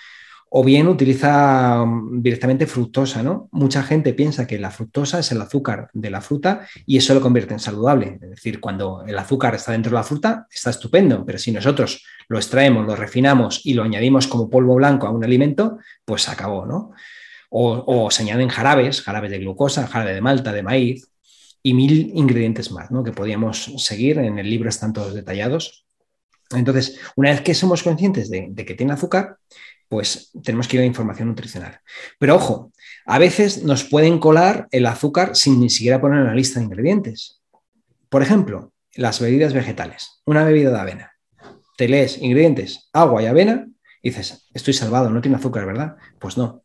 O 0.49 0.63
bien 0.63 0.87
utiliza 0.87 1.85
mm, 1.85 2.21
directamente 2.21 2.65
fructosa, 2.65 3.21
¿no? 3.23 3.49
Mucha 3.51 3.83
gente 3.83 4.13
piensa 4.13 4.47
que 4.47 4.57
la 4.59 4.71
fructosa 4.71 5.19
es 5.19 5.31
el 5.31 5.41
azúcar 5.41 5.89
de 5.93 6.09
la 6.09 6.21
fruta 6.21 6.67
y 6.85 6.97
eso 6.97 7.13
lo 7.13 7.21
convierte 7.21 7.53
en 7.53 7.59
saludable. 7.59 8.19
Es 8.21 8.29
decir, 8.29 8.59
cuando 8.59 9.03
el 9.07 9.17
azúcar 9.17 9.55
está 9.55 9.71
dentro 9.71 9.91
de 9.91 9.97
la 9.97 10.03
fruta, 10.03 10.47
está 10.51 10.71
estupendo, 10.71 11.25
pero 11.25 11.37
si 11.37 11.51
nosotros 11.51 12.03
lo 12.27 12.37
extraemos, 12.37 12.85
lo 12.85 12.95
refinamos 12.95 13.61
y 13.63 13.73
lo 13.73 13.83
añadimos 13.83 14.27
como 14.27 14.49
polvo 14.49 14.75
blanco 14.75 15.07
a 15.07 15.11
un 15.11 15.23
alimento, 15.23 15.77
pues 16.03 16.23
se 16.23 16.31
acabó, 16.31 16.65
¿no? 16.65 16.91
O, 17.51 18.11
se 18.11 18.21
añaden 18.23 18.49
jarabes, 18.49 19.01
jarabes 19.01 19.31
de 19.31 19.39
glucosa, 19.39 19.87
jarabe 19.87 20.13
de 20.13 20.21
malta, 20.21 20.53
de 20.53 20.61
maíz 20.61 21.09
y 21.63 21.73
mil 21.73 22.11
ingredientes 22.13 22.71
más, 22.71 22.91
¿no? 22.91 23.03
Que 23.03 23.11
podíamos 23.11 23.73
seguir, 23.77 24.19
en 24.19 24.37
el 24.37 24.49
libro 24.49 24.69
están 24.69 24.93
todos 24.93 25.15
detallados. 25.15 25.85
Entonces, 26.51 26.99
una 27.15 27.31
vez 27.31 27.41
que 27.41 27.55
somos 27.55 27.81
conscientes 27.81 28.29
de 28.29 28.65
que 28.65 28.75
tiene 28.75 28.93
azúcar, 28.93 29.37
pues 29.89 30.31
tenemos 30.43 30.67
que 30.67 30.77
ir 30.77 30.83
a 30.83 30.85
información 30.85 31.27
nutricional. 31.27 31.81
Pero 32.19 32.35
ojo, 32.35 32.71
a 33.05 33.17
veces 33.17 33.63
nos 33.63 33.83
pueden 33.83 34.19
colar 34.19 34.67
el 34.71 34.85
azúcar 34.85 35.35
sin 35.35 35.59
ni 35.59 35.69
siquiera 35.69 35.99
poner 35.99 36.19
en 36.19 36.27
la 36.27 36.35
lista 36.35 36.59
de 36.59 36.65
ingredientes. 36.65 37.41
Por 38.07 38.21
ejemplo, 38.21 38.71
las 38.93 39.19
bebidas 39.19 39.53
vegetales, 39.53 40.21
una 40.25 40.43
bebida 40.43 40.69
de 40.69 40.79
avena. 40.79 41.11
Te 41.75 41.87
lees 41.87 42.21
ingredientes, 42.21 42.89
agua 42.93 43.23
y 43.23 43.25
avena, 43.25 43.67
y 44.01 44.09
dices, 44.09 44.47
estoy 44.53 44.73
salvado, 44.73 45.09
no 45.09 45.21
tiene 45.21 45.37
azúcar, 45.37 45.65
¿verdad? 45.65 45.97
Pues 46.19 46.37
no. 46.37 46.63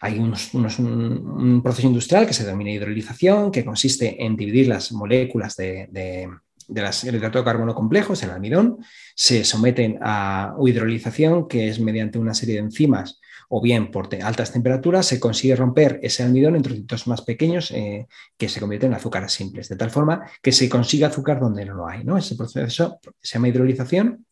Hay 0.00 0.18
un, 0.18 1.62
proceso 1.62 1.86
industrial 1.86 2.26
que 2.26 2.34
se 2.34 2.44
denomina 2.44 2.70
hidrolización, 2.70 3.50
que 3.50 3.64
consiste 3.64 4.24
en 4.24 4.36
dividir 4.36 4.68
las 4.68 4.92
moléculas 4.92 5.56
de, 5.56 5.88
de 5.90 6.28
las, 6.68 7.04
el 7.04 7.16
hidrato 7.16 7.38
de 7.38 7.44
carbono 7.44 7.74
complejos, 7.74 8.22
el 8.22 8.30
almidón, 8.30 8.78
se 9.14 9.44
someten 9.44 9.98
a 10.02 10.54
hidrolización, 10.64 11.48
que 11.48 11.68
es 11.68 11.80
mediante 11.80 12.18
una 12.18 12.34
serie 12.34 12.54
de 12.54 12.60
enzimas 12.60 13.20
o 13.48 13.60
bien 13.60 13.90
por 13.90 14.08
altas 14.22 14.52
temperaturas, 14.52 15.06
se 15.06 15.20
consigue 15.20 15.56
romper 15.56 16.00
ese 16.02 16.22
almidón 16.22 16.56
en 16.56 16.62
trocitos 16.62 17.06
más 17.06 17.22
pequeños 17.22 17.70
eh, 17.70 18.06
que 18.36 18.48
se 18.48 18.60
convierten 18.60 18.90
en 18.90 18.96
azúcares 18.96 19.32
simples, 19.32 19.68
de 19.68 19.76
tal 19.76 19.90
forma 19.90 20.28
que 20.42 20.52
se 20.52 20.68
consigue 20.68 21.04
azúcar 21.04 21.40
donde 21.40 21.64
no 21.64 21.74
lo 21.74 21.86
hay. 21.86 22.04
¿no? 22.04 22.16
Ese 22.16 22.36
proceso 22.36 22.98
se 23.20 23.34
llama 23.34 23.48
hidrolización 23.48 24.26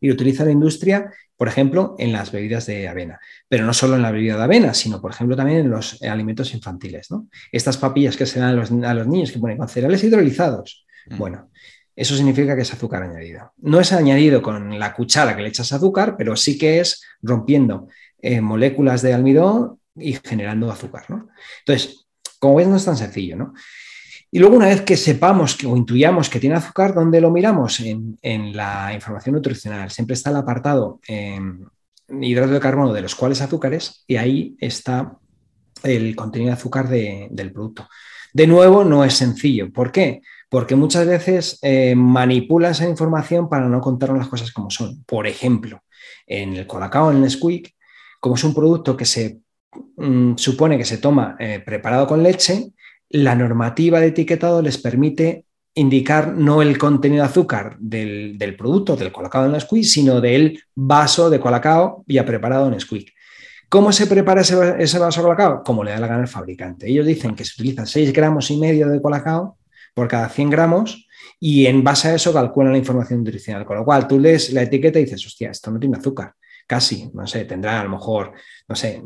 y 0.00 0.08
lo 0.08 0.14
utiliza 0.14 0.44
la 0.44 0.50
industria, 0.50 1.12
por 1.36 1.48
ejemplo, 1.48 1.94
en 1.98 2.12
las 2.12 2.32
bebidas 2.32 2.66
de 2.66 2.88
avena. 2.88 3.20
Pero 3.48 3.64
no 3.64 3.72
solo 3.72 3.96
en 3.96 4.02
la 4.02 4.10
bebida 4.10 4.36
de 4.36 4.42
avena, 4.42 4.74
sino, 4.74 5.00
por 5.00 5.10
ejemplo, 5.10 5.36
también 5.36 5.58
en 5.60 5.70
los 5.70 6.02
alimentos 6.02 6.52
infantiles. 6.54 7.08
Estas 7.52 7.76
papillas 7.76 8.16
que 8.16 8.26
se 8.26 8.40
dan 8.40 8.50
a 8.50 8.52
los, 8.52 8.70
a 8.70 8.94
los 8.94 9.06
niños 9.06 9.32
que 9.32 9.38
ponen 9.38 9.58
con 9.58 9.68
cereales 9.68 10.02
hidrolizados, 10.04 10.85
Mm. 11.08 11.18
Bueno, 11.18 11.50
eso 11.94 12.14
significa 12.14 12.54
que 12.54 12.62
es 12.62 12.72
azúcar 12.72 13.02
añadido. 13.02 13.52
No 13.58 13.80
es 13.80 13.92
añadido 13.92 14.42
con 14.42 14.78
la 14.78 14.94
cuchara 14.94 15.34
que 15.34 15.42
le 15.42 15.48
echas 15.48 15.72
azúcar, 15.72 16.16
pero 16.16 16.36
sí 16.36 16.58
que 16.58 16.80
es 16.80 17.02
rompiendo 17.22 17.88
eh, 18.20 18.40
moléculas 18.40 19.02
de 19.02 19.14
almidón 19.14 19.80
y 19.96 20.18
generando 20.22 20.70
azúcar. 20.70 21.04
¿no? 21.08 21.28
Entonces, 21.60 22.06
como 22.38 22.56
ves, 22.56 22.68
no 22.68 22.76
es 22.76 22.84
tan 22.84 22.96
sencillo. 22.96 23.36
¿no? 23.36 23.54
Y 24.30 24.38
luego 24.38 24.56
una 24.56 24.66
vez 24.66 24.82
que 24.82 24.98
sepamos 24.98 25.56
o 25.64 25.76
intuyamos 25.76 26.28
que 26.28 26.40
tiene 26.40 26.56
azúcar, 26.56 26.92
¿dónde 26.92 27.20
lo 27.20 27.30
miramos? 27.30 27.80
En, 27.80 28.56
la 28.56 28.92
información 28.92 29.34
nutricional. 29.34 29.90
Siempre 29.90 30.14
está 30.14 30.28
el 30.28 30.36
apartado 30.36 31.00
en 31.06 31.66
hidrato 32.20 32.52
de 32.52 32.60
carbono 32.60 32.92
de 32.92 33.00
los 33.00 33.14
cuales 33.14 33.40
azúcares 33.40 34.04
y 34.06 34.16
ahí 34.16 34.56
está 34.60 35.16
el 35.82 36.14
contenido 36.14 36.50
de 36.50 36.54
azúcar 36.54 36.88
del 36.88 37.52
producto. 37.52 37.88
De 38.32 38.46
nuevo, 38.46 38.84
no 38.84 39.04
es 39.04 39.14
sencillo. 39.14 39.72
¿Por 39.72 39.90
qué? 39.90 40.20
Porque 40.48 40.76
muchas 40.76 41.06
veces 41.06 41.58
eh, 41.62 41.94
manipulan 41.96 42.72
esa 42.72 42.88
información 42.88 43.48
para 43.48 43.68
no 43.68 43.80
contarnos 43.80 44.18
las 44.18 44.28
cosas 44.28 44.52
como 44.52 44.70
son. 44.70 45.02
Por 45.04 45.26
ejemplo, 45.26 45.82
en 46.26 46.56
el 46.56 46.66
colacao, 46.66 47.10
en 47.10 47.16
el 47.16 47.22
Nesquik, 47.22 47.74
como 48.20 48.36
es 48.36 48.44
un 48.44 48.54
producto 48.54 48.96
que 48.96 49.04
se 49.04 49.40
mm, 49.96 50.36
supone 50.36 50.78
que 50.78 50.84
se 50.84 50.98
toma 50.98 51.36
eh, 51.38 51.62
preparado 51.64 52.06
con 52.06 52.22
leche, 52.22 52.72
la 53.08 53.34
normativa 53.34 54.00
de 54.00 54.08
etiquetado 54.08 54.62
les 54.62 54.78
permite 54.78 55.44
indicar 55.74 56.32
no 56.32 56.62
el 56.62 56.78
contenido 56.78 57.22
de 57.22 57.28
azúcar 57.28 57.76
del, 57.78 58.56
producto, 58.56 58.96
del 58.96 59.12
colacao 59.12 59.44
en 59.44 59.52
Nesquik, 59.52 59.84
sino 59.84 60.20
del 60.20 60.62
vaso 60.74 61.28
de 61.28 61.38
colacao 61.38 62.04
ya 62.06 62.24
preparado 62.24 62.66
en 62.66 62.72
Nesquik. 62.72 63.12
¿Cómo 63.68 63.92
se 63.92 64.06
prepara 64.06 64.40
ese, 64.40 64.98
vaso 64.98 65.20
de 65.20 65.24
colacao? 65.24 65.62
Como 65.62 65.84
le 65.84 65.90
da 65.90 65.98
la 65.98 66.06
gana 66.06 66.22
al 66.22 66.28
fabricante. 66.28 66.88
Ellos 66.88 67.04
dicen 67.04 67.34
que 67.34 67.44
se 67.44 67.52
utilizan 67.54 67.86
6 67.86 68.12
gramos 68.12 68.50
y 68.50 68.56
medio 68.56 68.88
de 68.88 69.02
colacao 69.02 69.55
por 69.96 70.08
cada 70.08 70.28
100 70.28 70.50
gramos 70.50 71.08
y 71.40 71.64
en 71.64 71.82
base 71.82 72.08
a 72.08 72.14
eso 72.14 72.30
calculan 72.30 72.72
la 72.72 72.78
información 72.78 73.20
nutricional. 73.20 73.64
Con 73.64 73.78
lo 73.78 73.84
cual 73.84 74.06
tú 74.06 74.20
lees 74.20 74.52
la 74.52 74.60
etiqueta 74.60 74.98
y 74.98 75.04
dices, 75.04 75.24
hostia, 75.24 75.50
esto 75.50 75.70
no 75.70 75.80
tiene 75.80 75.96
azúcar. 75.96 76.34
Casi, 76.66 77.10
no 77.14 77.26
sé, 77.26 77.46
tendrá 77.46 77.80
a 77.80 77.84
lo 77.84 77.90
mejor, 77.90 78.34
no 78.68 78.76
sé, 78.76 79.02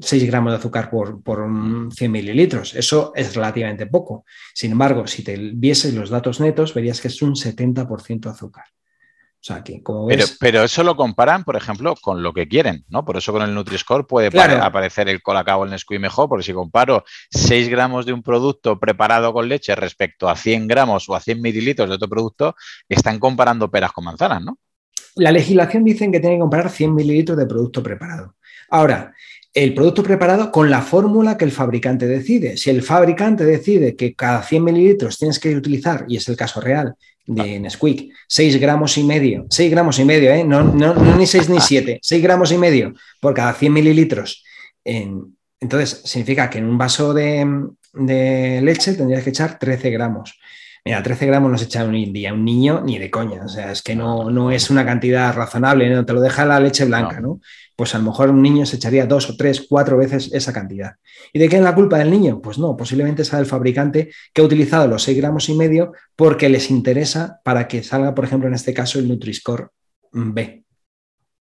6 0.00 0.26
gramos 0.26 0.52
de 0.52 0.58
azúcar 0.58 0.90
por, 0.90 1.22
por 1.22 1.46
100 1.94 2.10
mililitros. 2.10 2.74
Eso 2.74 3.12
es 3.14 3.36
relativamente 3.36 3.86
poco. 3.86 4.24
Sin 4.52 4.72
embargo, 4.72 5.06
si 5.06 5.22
te 5.22 5.36
vieses 5.36 5.94
los 5.94 6.10
datos 6.10 6.40
netos, 6.40 6.74
verías 6.74 7.00
que 7.00 7.06
es 7.06 7.22
un 7.22 7.36
70% 7.36 8.20
de 8.20 8.30
azúcar. 8.30 8.64
O 9.42 9.44
sea, 9.44 9.64
que 9.64 9.82
como 9.82 10.06
ves... 10.06 10.36
pero, 10.38 10.62
eso 10.62 10.84
lo 10.84 10.94
comparan, 10.94 11.42
por 11.42 11.56
ejemplo, 11.56 11.96
con 12.00 12.22
lo 12.22 12.32
que 12.32 12.46
quieren, 12.46 12.84
¿no? 12.88 13.04
Por 13.04 13.16
eso 13.16 13.32
con 13.32 13.42
el 13.42 13.52
Nutri-Score 13.52 14.06
puede 14.06 14.28
aparecer 14.38 15.08
el 15.08 15.20
colacao, 15.20 15.64
el 15.64 15.70
Nesquik 15.70 15.98
mejor, 15.98 16.28
porque 16.28 16.44
si 16.44 16.52
comparo 16.52 17.02
6 17.30 17.68
gramos 17.68 18.06
de 18.06 18.12
un 18.12 18.22
producto 18.22 18.78
preparado 18.78 19.32
con 19.32 19.48
leche 19.48 19.74
respecto 19.74 20.28
a 20.28 20.36
100 20.36 20.68
gramos 20.68 21.08
o 21.08 21.16
a 21.16 21.20
100 21.20 21.42
mililitros 21.42 21.88
de 21.88 21.96
otro 21.96 22.08
producto, 22.08 22.54
están 22.88 23.18
comparando 23.18 23.68
peras 23.68 23.90
con 23.90 24.04
manzanas, 24.04 24.44
¿no? 24.44 24.58
La 25.16 25.32
legislación 25.32 25.82
dice 25.82 26.08
que 26.12 26.20
tiene 26.20 26.36
que 26.36 26.40
comprar 26.40 26.70
100 26.70 26.94
mililitros 26.94 27.36
de 27.36 27.46
producto 27.46 27.82
preparado. 27.82 28.36
Ahora, 28.70 29.12
el 29.52 29.74
producto 29.74 30.04
preparado 30.04 30.52
con 30.52 30.70
la 30.70 30.82
fórmula 30.82 31.36
que 31.36 31.44
el 31.44 31.50
fabricante 31.50 32.06
decide. 32.06 32.56
Si 32.56 32.70
el 32.70 32.82
fabricante 32.82 33.44
decide 33.44 33.96
que 33.96 34.14
cada 34.14 34.42
100 34.42 34.62
mililitros 34.62 35.18
tienes 35.18 35.40
que 35.40 35.54
utilizar, 35.56 36.04
y 36.06 36.16
es 36.16 36.28
el 36.28 36.36
caso 36.36 36.60
real, 36.60 36.94
de 37.26 37.60
Nesquik, 37.60 38.12
6 38.28 38.60
gramos 38.60 38.98
y 38.98 39.04
medio, 39.04 39.46
6 39.48 39.70
gramos 39.70 39.98
y 39.98 40.04
medio, 40.04 40.32
¿eh? 40.32 40.44
no, 40.44 40.62
no, 40.62 40.94
ni 41.16 41.26
6 41.26 41.48
ni 41.50 41.60
7, 41.60 42.00
6 42.02 42.22
gramos 42.22 42.52
y 42.52 42.58
medio 42.58 42.94
por 43.20 43.34
cada 43.34 43.54
100 43.54 43.72
mililitros. 43.72 44.44
entonces, 44.84 46.02
significa 46.04 46.50
que 46.50 46.58
en 46.58 46.66
un 46.66 46.78
vaso 46.78 47.14
de, 47.14 47.46
leche 48.62 48.94
tendrías 48.94 49.22
que 49.22 49.30
echar 49.30 49.58
13 49.58 49.90
gramos. 49.90 50.38
Mira, 50.84 51.02
13 51.02 51.26
gramos 51.26 51.50
no 51.50 51.58
se 51.58 51.66
echa 51.66 51.84
un 51.84 52.12
día 52.12 52.32
un 52.32 52.44
niño 52.44 52.82
ni 52.84 52.98
de 52.98 53.10
coña, 53.10 53.44
o 53.44 53.48
sea, 53.48 53.70
es 53.70 53.82
que 53.82 53.94
no, 53.94 54.30
no 54.30 54.50
es 54.50 54.68
una 54.68 54.84
cantidad 54.84 55.32
razonable, 55.32 55.88
¿no? 55.88 56.04
te 56.04 56.12
lo 56.12 56.20
deja 56.20 56.44
la 56.44 56.58
leche 56.58 56.84
blanca, 56.84 57.20
¿no? 57.20 57.40
pues 57.76 57.94
a 57.94 57.98
lo 57.98 58.04
mejor 58.04 58.30
un 58.30 58.42
niño 58.42 58.66
se 58.66 58.76
echaría 58.76 59.06
dos 59.06 59.28
o 59.30 59.36
tres, 59.36 59.66
cuatro 59.68 59.96
veces 59.96 60.30
esa 60.32 60.52
cantidad. 60.52 60.92
¿Y 61.32 61.38
de 61.38 61.48
qué 61.48 61.56
es 61.56 61.62
la 61.62 61.74
culpa 61.74 61.98
del 61.98 62.10
niño? 62.10 62.40
Pues 62.40 62.58
no, 62.58 62.76
posiblemente 62.76 63.24
sea 63.24 63.38
del 63.38 63.46
fabricante 63.46 64.12
que 64.32 64.40
ha 64.40 64.44
utilizado 64.44 64.86
los 64.86 65.02
6 65.02 65.18
gramos 65.18 65.48
y 65.48 65.54
medio 65.54 65.92
porque 66.14 66.48
les 66.48 66.70
interesa 66.70 67.40
para 67.42 67.66
que 67.66 67.82
salga, 67.82 68.14
por 68.14 68.24
ejemplo, 68.24 68.48
en 68.48 68.54
este 68.54 68.74
caso, 68.74 68.98
el 68.98 69.08
Nutri-Score 69.08 69.70
B. 70.12 70.64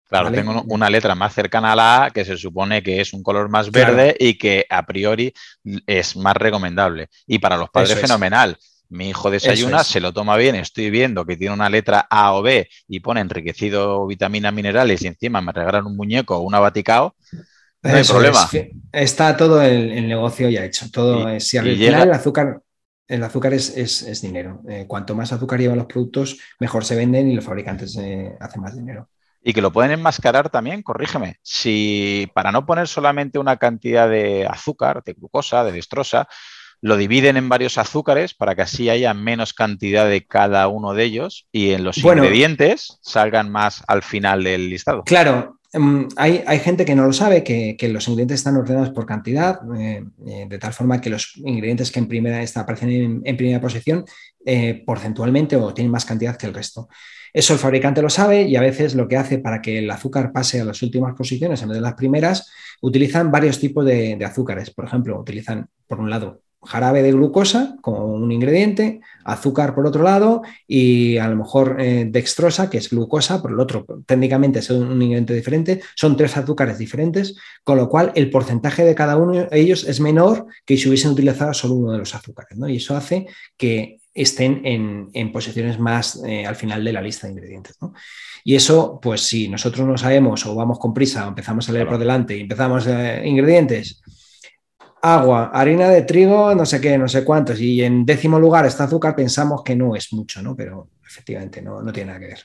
Claro, 0.08 0.32
tengo 0.32 0.64
una 0.68 0.90
letra 0.90 1.16
más 1.16 1.34
cercana 1.34 1.72
a 1.72 1.76
la 1.76 2.06
A 2.06 2.12
que 2.12 2.26
se 2.26 2.38
supone 2.38 2.84
que 2.84 3.02
es 3.02 3.14
un 3.14 3.24
color 3.24 3.50
más 3.50 3.72
verde 3.72 4.16
y 4.20 4.38
que 4.38 4.66
a 4.70 4.86
priori 4.86 5.34
es 5.88 6.16
más 6.16 6.36
recomendable. 6.36 7.08
Y 7.26 7.40
para 7.40 7.58
los 7.58 7.70
padres, 7.70 8.00
fenomenal. 8.00 8.58
Mi 8.96 9.10
hijo 9.10 9.30
desayuna, 9.30 9.84
se 9.84 10.00
lo 10.00 10.14
toma 10.14 10.38
bien, 10.38 10.56
estoy 10.56 10.90
viendo 10.90 11.26
que 11.26 11.38
tiene 11.38 11.54
una 11.54 11.70
letra 11.70 12.08
A 12.10 12.34
o 12.34 12.42
B 12.42 12.70
y 12.88 13.00
pone 13.02 13.22
enriquecido 13.22 14.08
vitaminas, 14.08 14.54
minerales 14.54 15.02
y 15.02 15.08
encima 15.08 15.42
me 15.42 15.52
regalan 15.52 15.86
un 15.86 15.96
muñeco 15.96 16.38
o 16.38 16.42
una 16.42 16.60
baticao, 16.60 17.16
no 17.86 17.98
hay 17.98 18.04
problema. 18.04 18.50
está 18.92 19.38
todo 19.38 19.62
el, 19.62 20.08
negocio 20.08 20.50
ya 20.50 20.66
hecho. 20.66 20.90
Todo 20.92 21.30
es, 21.30 21.48
si 21.48 21.58
al 21.58 21.66
final 21.66 22.08
el 22.08 22.14
azúcar, 22.14 22.62
el 23.08 23.24
azúcar 23.24 23.54
es, 23.54 24.22
dinero. 24.22 24.62
Eh, 24.68 24.86
cuanto 24.88 25.16
más 25.16 25.32
azúcar 25.32 25.60
llevan 25.60 25.78
los 25.78 25.88
productos, 25.88 26.40
mejor 26.60 26.84
se 26.84 26.96
venden 26.96 27.30
y 27.30 27.36
los 27.36 27.46
fabricantes 27.46 27.96
eh, 27.98 28.36
hacen 28.40 28.62
más 28.62 28.76
dinero. 28.76 29.10
Y 29.44 29.54
que 29.54 29.62
lo 29.62 29.72
pueden 29.72 29.92
enmascarar 29.92 30.50
también, 30.50 30.82
corrígeme, 30.82 31.38
si 31.44 32.28
para 32.34 32.52
no 32.52 32.66
poner 32.66 32.88
solamente 32.88 33.38
una 33.38 33.58
cantidad 33.58 34.10
de 34.10 34.48
azúcar, 34.48 35.04
de 35.04 35.14
glucosa, 35.14 35.64
de 35.64 35.72
destrosa, 35.72 36.28
lo 36.86 36.98
dividen 36.98 37.36
en 37.36 37.50
varios 37.50 37.80
azúcares 37.80 38.36
para 38.36 38.54
que 38.54 38.62
así 38.62 38.92
haya 38.92 39.16
menos 39.16 39.56
cantidad 39.56 40.08
de 40.08 40.24
cada 40.24 40.68
uno 40.68 40.94
de 40.94 41.04
ellos 41.04 41.48
y 41.52 41.72
en 41.72 41.84
los 41.84 41.98
ingredientes 41.98 43.00
salgan 43.02 43.50
más 43.50 43.82
al 43.88 44.04
final 44.04 44.44
del 44.44 44.70
listado. 44.70 45.04
Claro, 45.04 45.58
em, 45.74 46.08
hay, 46.16 46.60
gente 46.60 46.86
que 46.86 46.94
no 46.94 47.08
lo 47.08 47.12
sabe, 47.12 47.44
que, 47.44 47.76
los 47.90 48.08
ingredientes 48.08 48.42
están 48.42 48.58
ordenados 48.58 48.92
por 48.92 49.08
cantidad, 49.08 49.62
eh, 49.76 50.04
eh, 50.28 50.46
de 50.48 50.60
tal 50.60 50.74
forma 50.74 51.02
que 51.02 51.10
los 51.10 51.36
ingredientes 51.38 51.90
que 51.90 51.98
en 51.98 52.08
primera 52.08 52.44
está, 52.44 52.60
aparecen 52.60 53.24
en, 53.26 53.36
primera 53.36 53.60
posición 53.60 54.06
eh, 54.46 54.84
porcentualmente 54.86 55.56
o 55.56 55.74
tienen 55.74 55.92
más 55.92 56.06
cantidad 56.06 56.38
que 56.38 56.46
el 56.46 56.54
resto. 56.54 56.88
Eso 57.34 57.54
el 57.54 57.60
fabricante 57.60 58.04
lo 58.04 58.12
sabe 58.12 58.44
y 58.44 58.58
a 58.58 58.62
veces 58.62 58.94
lo 58.94 59.08
que 59.08 59.18
hace 59.18 59.40
para 59.40 59.60
que 59.60 59.80
el 59.80 59.90
azúcar 59.90 60.32
pase 60.32 60.62
a 60.62 60.66
las 60.66 60.84
últimas 60.84 61.16
posiciones 61.16 61.60
en 61.64 61.70
vez 61.70 61.78
de 61.78 61.82
las 61.82 61.96
primeras, 61.96 62.48
utilizan 62.82 63.32
varios 63.32 63.60
tipos 63.60 63.84
de 63.84 64.24
azúcares. 64.24 64.70
Por 64.70 64.86
ejemplo, 64.86 65.20
utilizan, 65.20 65.68
por 65.88 66.00
un 66.00 66.12
lado, 66.12 66.45
jarabe 66.66 67.02
de 67.04 67.12
glucosa 67.12 67.78
como 67.82 68.06
un 68.06 68.32
ingrediente, 68.32 69.02
azúcar 69.24 69.74
por 69.74 69.88
otro 69.88 70.04
lado 70.04 70.44
y 70.68 71.18
a 71.18 71.28
lo 71.28 71.36
mejor 71.36 71.78
eh, 71.80 72.06
dextrosa, 72.10 72.70
que 72.70 72.78
es 72.78 72.90
glucosa, 72.90 73.42
por 73.42 73.52
el 73.52 73.60
otro. 73.60 73.86
Técnicamente 74.06 74.60
es 74.60 74.70
un 74.70 75.02
ingrediente 75.02 75.34
diferente, 75.34 75.82
son 75.96 76.18
tres 76.18 76.36
azúcares 76.38 76.78
diferentes, 76.78 77.36
con 77.64 77.78
lo 77.78 77.90
cual 77.90 78.12
el 78.16 78.30
porcentaje 78.30 78.84
de 78.84 78.96
cada 78.96 79.18
uno 79.18 79.34
de 79.34 79.48
ellos 79.52 79.84
es 79.84 80.00
menor 80.00 80.48
que 80.66 80.78
si 80.78 80.88
hubiesen 80.88 81.12
utilizado 81.12 81.54
solo 81.54 81.76
uno 81.76 81.92
de 81.94 82.00
los 82.00 82.14
azúcares. 82.14 82.58
¿no? 82.58 82.68
Y 82.68 82.78
eso 82.78 82.96
hace 82.96 83.28
que 83.58 84.00
estén 84.16 84.62
en, 84.64 85.32
posiciones 85.32 85.78
más 85.78 86.24
eh, 86.26 86.46
al 86.46 86.56
final 86.56 86.84
de 86.84 86.94
la 86.94 87.02
lista 87.02 87.28
de 87.28 87.34
ingredientes. 87.34 87.78
Y 88.46 88.56
eso, 88.56 89.00
pues 89.02 89.22
si 89.22 89.50
nosotros 89.50 89.86
no 89.86 89.98
sabemos 89.98 90.46
o 90.46 90.56
vamos 90.56 90.80
con 90.80 90.94
prisa 90.94 91.26
o 91.26 91.30
empezamos 91.30 91.68
a 91.68 91.74
leer 91.74 91.88
por 91.88 91.98
delante 91.98 92.38
y 92.38 92.42
empezamos 92.42 92.88
eh, 92.88 93.24
ingredientes, 93.26 94.02
agua, 95.14 95.52
harina 95.54 95.90
de 95.90 96.02
trigo, 96.02 96.56
no 96.56 96.66
sé 96.66 96.82
qué, 96.82 96.98
no 96.98 97.08
sé 97.08 97.24
cuántos, 97.24 97.60
y 97.60 97.84
en 97.84 98.06
décimo 98.06 98.40
lugar 98.40 98.66
está 98.66 98.86
azúcar, 98.86 99.16
pensamos 99.16 99.62
que 99.64 99.76
no 99.76 99.96
es 99.96 100.12
mucho, 100.14 100.42
¿no? 100.42 100.56
Pero 100.56 100.90
efectivamente 101.06 101.62
no, 101.62 101.82
no 101.82 101.94
tiene 101.94 102.08
nada 102.08 102.20
que 102.20 102.28
ver. 102.28 102.40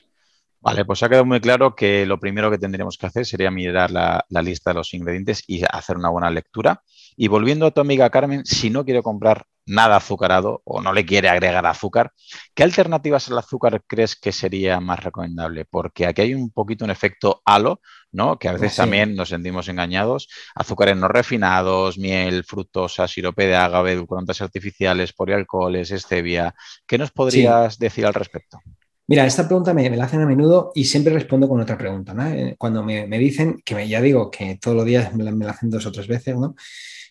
Vale, 0.59 0.85
pues 0.85 1.01
ha 1.01 1.09
quedado 1.09 1.25
muy 1.25 1.41
claro 1.41 1.75
que 1.75 2.05
lo 2.05 2.19
primero 2.19 2.51
que 2.51 2.59
tendríamos 2.59 2.97
que 2.97 3.07
hacer 3.07 3.25
sería 3.25 3.49
mirar 3.49 3.89
la, 3.89 4.23
la, 4.29 4.41
lista 4.43 4.69
de 4.69 4.75
los 4.75 4.93
ingredientes 4.93 5.43
y 5.47 5.63
hacer 5.67 5.97
una 5.97 6.09
buena 6.09 6.29
lectura. 6.29 6.83
Y 7.17 7.29
volviendo 7.29 7.65
a 7.65 7.71
tu 7.71 7.81
amiga 7.81 8.11
Carmen, 8.11 8.45
si 8.45 8.69
no 8.69 8.85
quiero 8.85 9.01
comprar 9.01 9.47
nada 9.71 9.95
azucarado 9.95 10.61
o 10.65 10.81
no 10.81 10.93
le 10.93 11.05
quiere 11.05 11.29
agregar 11.29 11.65
azúcar, 11.65 12.11
¿qué 12.53 12.63
alternativas 12.63 13.29
al 13.29 13.37
azúcar 13.37 13.83
crees 13.87 14.15
que 14.15 14.31
sería 14.31 14.79
más 14.79 15.03
recomendable? 15.03 15.65
Porque 15.65 16.05
aquí 16.05 16.21
hay 16.21 16.33
un 16.33 16.51
poquito 16.51 16.83
un 16.83 16.91
efecto 16.91 17.41
halo, 17.45 17.81
¿no? 18.11 18.37
Que 18.37 18.49
a 18.49 18.53
veces 18.53 18.75
también 18.75 19.15
nos 19.15 19.29
sentimos 19.29 19.69
engañados. 19.69 20.27
Azúcares 20.55 20.97
no 20.97 21.07
refinados, 21.07 21.97
miel, 21.97 22.43
fructosa, 22.43 23.07
sirope 23.07 23.47
de 23.47 23.55
agave, 23.55 23.93
edulcorantes 23.93 24.41
artificiales, 24.41 25.13
polialcoholes, 25.13 25.89
stevia. 25.89 26.53
¿Qué 26.85 26.97
nos 26.97 27.11
podrías 27.11 27.79
decir 27.79 28.05
al 28.05 28.13
respecto? 28.13 28.59
Mira, 29.07 29.25
esta 29.25 29.47
pregunta 29.47 29.73
me, 29.73 29.89
la 29.89 30.05
hacen 30.05 30.21
a 30.21 30.25
menudo 30.25 30.71
y 30.75 30.85
siempre 30.85 31.13
respondo 31.13 31.47
con 31.47 31.59
otra 31.59 31.77
pregunta. 31.77 32.13
Eh, 32.33 32.55
cuando 32.57 32.83
me, 32.83 33.07
dicen, 33.17 33.61
que 33.63 33.87
ya 33.87 34.01
digo 34.01 34.29
que 34.29 34.57
todos 34.61 34.75
los 34.75 34.85
días 34.85 35.13
me 35.15 35.23
la, 35.23 35.51
hacen 35.51 35.69
dos 35.69 35.85
o 35.85 35.91
tres 35.91 36.07
veces, 36.07 36.35
¿no? 36.35 36.55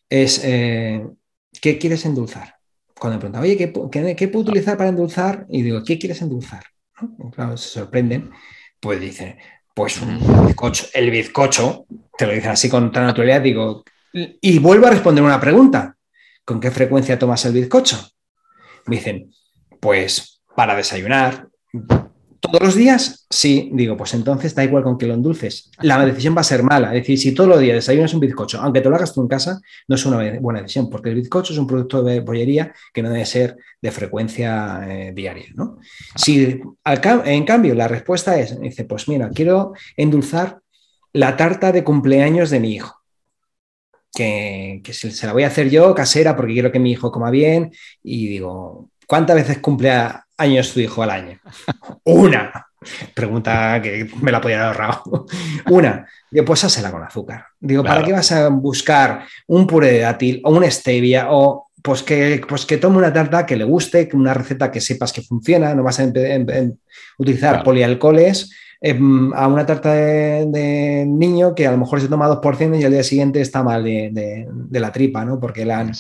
Es, 0.08 0.42
eh, 0.44 1.06
¿qué 1.60 1.78
quieres 1.78 2.04
endulzar? 2.04 2.56
Cuando 2.98 3.16
me 3.16 3.20
preguntan, 3.20 3.42
oye, 3.42 3.56
¿qué, 3.56 4.28
puedo 4.28 4.42
utilizar 4.42 4.76
para 4.76 4.90
endulzar? 4.90 5.46
Y 5.48 5.62
digo, 5.62 5.82
¿qué 5.84 5.98
quieres 5.98 6.20
endulzar? 6.20 6.64
Claro, 7.34 7.56
se 7.56 7.68
sorprenden. 7.68 8.30
Pues 8.78 9.00
dicen, 9.00 9.36
pues 9.74 10.00
un 10.00 10.18
bizcocho, 10.46 10.86
el 10.92 11.10
bizcocho, 11.10 11.86
te 12.16 12.26
lo 12.26 12.32
dicen 12.32 12.50
así 12.50 12.68
con 12.68 12.84
tanta 12.84 13.06
naturalidad, 13.06 13.40
digo, 13.40 13.84
y 14.12 14.58
vuelvo 14.58 14.86
a 14.86 14.90
responder 14.90 15.24
una 15.24 15.40
pregunta. 15.40 15.96
¿Con 16.44 16.60
qué 16.60 16.70
frecuencia 16.70 17.18
tomas 17.18 17.44
el 17.44 17.52
bizcocho? 17.52 17.96
Me 18.86 18.96
dicen, 18.96 19.30
pues 19.80 20.42
para 20.56 20.74
desayunar, 20.74 21.48
¿Todos 22.40 22.62
los 22.62 22.74
días? 22.74 23.26
Sí, 23.28 23.70
digo, 23.74 23.98
pues 23.98 24.14
entonces 24.14 24.54
da 24.54 24.64
igual 24.64 24.82
con 24.82 24.96
que 24.96 25.06
lo 25.06 25.12
endulces. 25.12 25.70
La 25.80 26.04
decisión 26.06 26.34
va 26.34 26.40
a 26.40 26.44
ser 26.44 26.62
mala. 26.62 26.88
Es 26.88 27.02
decir, 27.02 27.18
si 27.18 27.32
todos 27.32 27.50
los 27.50 27.60
días 27.60 27.74
desayunas 27.74 28.14
un 28.14 28.20
bizcocho, 28.20 28.58
aunque 28.60 28.80
te 28.80 28.88
lo 28.88 28.96
hagas 28.96 29.12
tú 29.12 29.20
en 29.20 29.28
casa, 29.28 29.60
no 29.86 29.94
es 29.94 30.06
una 30.06 30.40
buena 30.40 30.62
decisión, 30.62 30.88
porque 30.88 31.10
el 31.10 31.16
bizcocho 31.16 31.52
es 31.52 31.58
un 31.58 31.66
producto 31.66 32.02
de 32.02 32.20
bollería 32.20 32.72
que 32.94 33.02
no 33.02 33.10
debe 33.10 33.26
ser 33.26 33.58
de 33.80 33.90
frecuencia 33.90 34.80
eh, 34.88 35.12
diaria. 35.14 35.46
¿no? 35.54 35.76
Si 36.16 36.60
en 37.24 37.44
cambio 37.44 37.74
la 37.74 37.88
respuesta 37.88 38.38
es, 38.38 38.58
dice, 38.58 38.84
pues 38.84 39.06
mira, 39.06 39.28
quiero 39.28 39.74
endulzar 39.96 40.60
la 41.12 41.36
tarta 41.36 41.72
de 41.72 41.84
cumpleaños 41.84 42.48
de 42.48 42.60
mi 42.60 42.74
hijo. 42.74 42.96
Que, 44.12 44.80
que 44.82 44.92
se 44.92 45.26
la 45.26 45.32
voy 45.32 45.44
a 45.44 45.48
hacer 45.48 45.70
yo 45.70 45.94
casera 45.94 46.34
porque 46.34 46.54
quiero 46.54 46.72
que 46.72 46.80
mi 46.80 46.90
hijo 46.90 47.12
coma 47.12 47.30
bien 47.30 47.70
y 48.02 48.26
digo, 48.26 48.90
¿cuántas 49.06 49.36
veces 49.36 49.58
cumple 49.58 49.92
años 50.40 50.72
tu 50.72 50.80
hijo 50.80 51.02
al 51.02 51.10
año? 51.10 51.38
Una. 52.04 52.66
Pregunta 53.14 53.80
que 53.82 54.08
me 54.22 54.32
la 54.32 54.40
podía 54.40 54.68
haber 54.68 54.80
ahorrado. 54.80 55.26
Una. 55.66 56.06
Digo, 56.30 56.46
pues 56.46 56.64
hásela 56.64 56.90
con 56.90 57.02
azúcar. 57.02 57.44
Digo, 57.58 57.84
¿para 57.84 58.02
qué 58.02 58.12
vas 58.12 58.32
a 58.32 58.48
buscar 58.48 59.24
un 59.46 59.66
puré 59.66 59.92
de 59.92 60.00
dátil 60.00 60.40
o 60.44 60.52
una 60.52 60.70
stevia 60.70 61.26
o 61.30 61.70
pues 61.82 62.02
que, 62.02 62.40
pues 62.48 62.66
que 62.66 62.76
tome 62.76 62.98
una 62.98 63.12
tarta 63.12 63.46
que 63.46 63.56
le 63.56 63.64
guste, 63.64 64.08
una 64.12 64.34
receta 64.34 64.70
que 64.70 64.80
sepas 64.80 65.12
que 65.12 65.22
funciona, 65.22 65.74
no 65.74 65.82
vas 65.82 66.00
a 66.00 66.10
utilizar 67.18 67.62
polialcoholes 67.62 68.50
em, 68.80 69.32
a 69.32 69.46
una 69.46 69.64
tarta 69.64 69.94
de, 69.94 71.04
niño 71.06 71.54
que 71.54 71.66
a 71.66 71.72
lo 71.72 71.78
mejor 71.78 72.00
se 72.00 72.08
toma 72.08 72.28
dos 72.28 72.40
porciones 72.40 72.80
y 72.80 72.84
al 72.84 72.92
día 72.92 73.02
siguiente 73.02 73.40
está 73.40 73.62
mal 73.62 73.82
de, 73.84 74.46
la 74.70 74.92
tripa, 74.92 75.24
¿no? 75.24 75.40
Porque 75.40 75.64
la 75.64 75.80
han, 75.80 75.92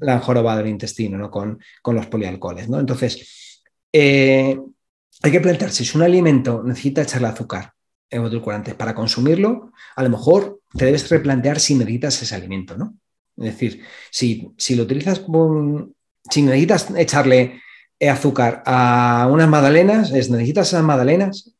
la, 0.00 0.18
jorobado 0.20 0.60
el 0.60 0.68
intestino, 0.68 1.18
¿no? 1.18 1.30
Con, 1.30 1.58
con 1.82 1.94
los 1.96 2.06
polialcoholes, 2.06 2.68
¿no? 2.68 2.78
Entonces, 2.78 3.43
eh, 3.96 4.60
hay 5.22 5.30
que 5.30 5.40
plantearse 5.40 5.84
si 5.84 5.96
un 5.96 6.02
alimento 6.02 6.64
necesita 6.64 7.02
echarle 7.02 7.28
azúcar 7.28 7.74
en 8.10 8.24
edulcorantes 8.24 8.74
para 8.74 8.92
consumirlo, 8.92 9.72
a 9.94 10.02
lo 10.02 10.10
mejor 10.10 10.60
te 10.76 10.86
debes 10.86 11.08
replantear 11.08 11.60
si 11.60 11.76
necesitas 11.76 12.20
ese 12.20 12.34
alimento, 12.34 12.76
¿no? 12.76 12.96
Es 13.36 13.44
decir, 13.44 13.82
si, 14.10 14.52
lo 14.76 14.82
utilizas 14.82 15.22
si 16.28 16.42
necesitas 16.42 16.90
echarle 16.96 17.62
azúcar 18.10 18.64
a 18.66 19.28
unas 19.30 19.48
magdalenas, 19.48 20.10
es, 20.12 20.28
necesitas 20.28 20.68
esas 20.68 20.82
magdalenas, 20.82 21.54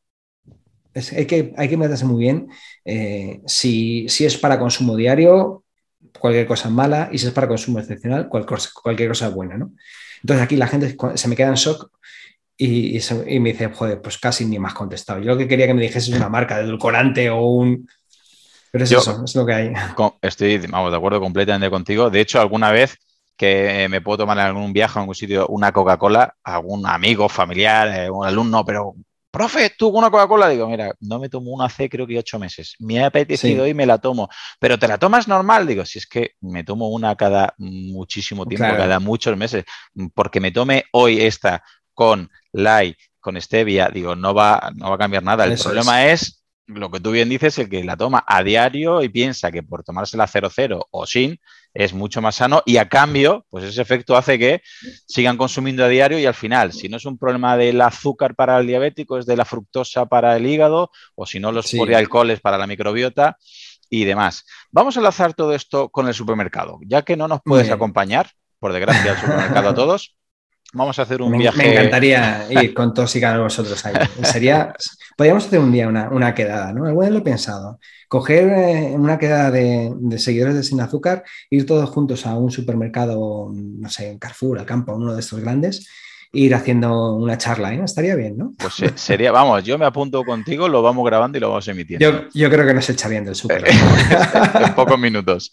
hay, 0.93 1.25
que, 1.25 1.53
hay 1.55 1.69
que 1.69 1.77
meterse 1.77 2.03
muy 2.03 2.19
bien 2.19 2.49
eh, 2.83 3.41
si, 3.45 4.07
es 4.07 4.37
para 4.37 4.59
consumo 4.59 4.97
diario, 4.97 5.63
cualquier 6.19 6.47
cosa 6.47 6.69
mala, 6.69 7.09
y 7.13 7.17
si 7.17 7.27
es 7.27 7.33
para 7.33 7.47
consumo 7.47 7.79
excepcional, 7.79 8.27
cualquier 8.27 8.57
cosa, 8.57 8.69
cualquier 8.81 9.09
cosa 9.09 9.29
buena, 9.29 9.57
¿no? 9.57 9.71
Entonces 10.21 10.43
aquí 10.43 10.57
la 10.57 10.67
gente 10.67 10.97
se 11.15 11.27
me 11.27 11.35
queda 11.35 11.49
en 11.49 11.55
shock 11.55 11.91
y, 12.57 12.99
me 13.39 13.51
dice, 13.51 13.69
joder, 13.73 14.01
pues 14.01 14.17
casi 14.17 14.45
ni 14.45 14.59
más 14.59 14.73
contestado. 14.73 15.19
Yo 15.19 15.33
lo 15.33 15.37
que 15.37 15.47
quería 15.47 15.67
que 15.67 15.73
me 15.73 15.81
dijese 15.81 16.11
es 16.11 16.17
una 16.17 16.29
marca 16.29 16.57
de 16.57 16.63
edulcorante 16.63 17.29
o 17.29 17.41
un... 17.41 17.89
Pero 18.71 18.83
es 18.83 18.91
eso, 18.91 19.23
es 19.23 19.35
lo 19.35 19.45
que 19.45 19.53
hay. 19.53 19.73
Estoy, 20.21 20.57
vamos, 20.67 20.91
de 20.91 20.97
acuerdo 20.97 21.19
completamente 21.19 21.69
contigo. 21.69 22.09
De 22.09 22.21
hecho, 22.21 22.39
alguna 22.39 22.71
vez 22.71 22.97
que 23.37 23.87
me 23.89 24.01
puedo 24.01 24.19
tomar 24.19 24.37
en 24.37 24.45
algún 24.45 24.73
viaje 24.73 24.97
a 24.97 25.01
algún 25.01 25.15
sitio 25.15 25.47
una 25.47 25.71
Coca-Cola, 25.71 26.35
algún 26.43 26.85
amigo, 26.85 27.27
familiar, 27.27 27.87
eh, 27.87 28.09
un 28.09 28.25
alumno, 28.25 28.63
pero 28.65 28.95
profe, 29.31 29.73
tú 29.77 29.91
con 29.91 29.99
una 29.99 30.09
Coca-Cola, 30.09 30.47
digo, 30.47 30.67
mira, 30.69 30.93
no 31.01 31.19
me 31.19 31.27
tomo 31.27 31.51
una 31.51 31.65
hace 31.65 31.89
creo 31.89 32.07
que 32.07 32.17
ocho 32.17 32.39
meses. 32.39 32.75
Me 32.79 33.03
ha 33.03 33.07
apetecido 33.07 33.67
y 33.67 33.73
me 33.73 33.85
la 33.85 33.97
tomo. 33.97 34.29
Pero 34.59 34.79
te 34.79 34.87
la 34.87 34.97
tomas 34.97 35.27
normal, 35.27 35.67
digo, 35.67 35.83
si 35.85 35.99
es 35.99 36.07
que 36.07 36.31
me 36.41 36.63
tomo 36.63 36.87
una 36.87 37.15
cada 37.15 37.53
muchísimo 37.57 38.45
tiempo, 38.45 38.67
cada 38.67 38.99
muchos 39.01 39.35
meses, 39.35 39.65
porque 40.13 40.39
me 40.39 40.51
tome 40.51 40.85
hoy 40.93 41.21
esta 41.21 41.61
con 41.95 42.29
Lai, 42.51 42.95
con 43.19 43.41
Stevia, 43.41 43.89
digo, 43.89 44.15
no 44.15 44.35
va, 44.35 44.71
no 44.75 44.89
va 44.89 44.95
a 44.95 44.99
cambiar 44.99 45.23
nada. 45.23 45.45
El 45.45 45.57
problema 45.57 46.05
es. 46.05 46.43
lo 46.67 46.91
que 46.91 46.99
tú 46.99 47.11
bien 47.11 47.29
dices, 47.29 47.57
el 47.57 47.69
que 47.69 47.83
la 47.83 47.97
toma 47.97 48.23
a 48.27 48.43
diario 48.43 49.01
y 49.01 49.09
piensa 49.09 49.51
que 49.51 49.63
por 49.63 49.83
tomársela 49.83 50.27
0-0 50.27 50.87
o 50.91 51.05
sin 51.05 51.39
es 51.73 51.93
mucho 51.93 52.21
más 52.21 52.35
sano 52.35 52.63
y 52.65 52.77
a 52.77 52.87
cambio, 52.87 53.45
pues 53.49 53.65
ese 53.65 53.81
efecto 53.81 54.15
hace 54.15 54.39
que 54.39 54.61
sigan 55.07 55.37
consumiendo 55.37 55.83
a 55.83 55.89
diario 55.89 56.17
y 56.17 56.25
al 56.25 56.33
final, 56.33 56.71
si 56.71 56.87
no 56.87 56.97
es 56.97 57.05
un 57.05 57.17
problema 57.17 57.57
del 57.57 57.81
azúcar 57.81 58.33
para 58.35 58.57
el 58.57 58.67
diabético, 58.67 59.17
es 59.17 59.25
de 59.25 59.35
la 59.35 59.45
fructosa 59.45 60.05
para 60.05 60.37
el 60.37 60.47
hígado 60.47 60.89
o 61.15 61.25
si 61.25 61.39
no 61.39 61.51
los 61.51 61.67
sí. 61.67 61.77
polialcoholes 61.77 62.39
para 62.39 62.57
la 62.57 62.65
microbiota 62.65 63.37
y 63.89 64.05
demás. 64.05 64.45
Vamos 64.71 64.95
a 64.95 64.99
enlazar 64.99 65.33
todo 65.33 65.53
esto 65.53 65.89
con 65.89 66.07
el 66.07 66.13
supermercado, 66.13 66.79
ya 66.85 67.03
que 67.03 67.17
no 67.17 67.27
nos 67.27 67.41
puedes 67.43 67.69
acompañar, 67.69 68.31
por 68.59 68.73
desgracia, 68.73 69.11
al 69.11 69.19
supermercado 69.19 69.69
a 69.69 69.75
todos. 69.75 70.15
Vamos 70.75 70.99
a 70.99 71.03
hacer 71.03 71.21
un 71.21 71.37
viaje. 71.37 71.57
Me 71.57 71.71
encantaría 71.71 72.47
ir 72.49 72.73
con 72.73 72.93
todos 72.93 73.15
y 73.15 73.21
cada 73.21 73.35
uno 73.35 73.43
de 73.43 73.45
vosotros 73.45 73.85
ahí. 73.85 73.93
Sería, 74.23 74.73
podríamos 75.15 75.45
hacer 75.45 75.59
un 75.59 75.71
día 75.71 75.87
una, 75.87 76.35
quedada, 76.35 76.73
¿no? 76.73 76.85
Alguna 76.85 77.05
vez 77.05 77.13
lo 77.13 77.19
he 77.19 77.23
pensado. 77.23 77.79
Coger 78.09 78.49
eh, 78.49 78.93
una 78.93 79.17
quedada 79.17 79.51
de, 79.51 79.93
seguidores 80.17 80.55
de 80.55 80.63
Sin 80.63 80.81
Azúcar, 80.81 81.23
ir 81.49 81.65
todos 81.65 81.89
juntos 81.89 82.25
a 82.25 82.35
un 82.37 82.51
supermercado, 82.51 83.51
no 83.53 83.89
sé, 83.89 84.09
en 84.09 84.19
Carrefour, 84.19 84.59
al 84.59 84.65
campo, 84.65 84.93
uno 84.93 85.13
de 85.13 85.21
estos 85.21 85.39
grandes, 85.39 85.87
e 86.33 86.39
ir 86.39 86.53
haciendo 86.53 87.13
una 87.13 87.37
charla, 87.37 87.73
¿eh? 87.73 87.81
Estaría 87.81 88.15
bien, 88.15 88.37
¿no? 88.37 88.53
Pues 88.57 88.75
sería, 88.95 89.31
vamos, 89.31 89.63
yo 89.63 89.77
me 89.77 89.85
apunto 89.85 90.25
contigo, 90.25 90.67
lo 90.67 90.81
vamos 90.81 91.05
grabando 91.05 91.37
y 91.37 91.41
lo 91.41 91.49
vamos 91.49 91.67
emitiendo. 91.69 92.05
Yo, 92.05 92.27
yo 92.33 92.49
creo 92.49 92.67
que 92.67 92.73
nos 92.73 92.89
echarían 92.89 93.23
del 93.23 93.35
súper. 93.35 93.63
en 94.61 94.75
pocos 94.75 94.99
minutos. 94.99 95.51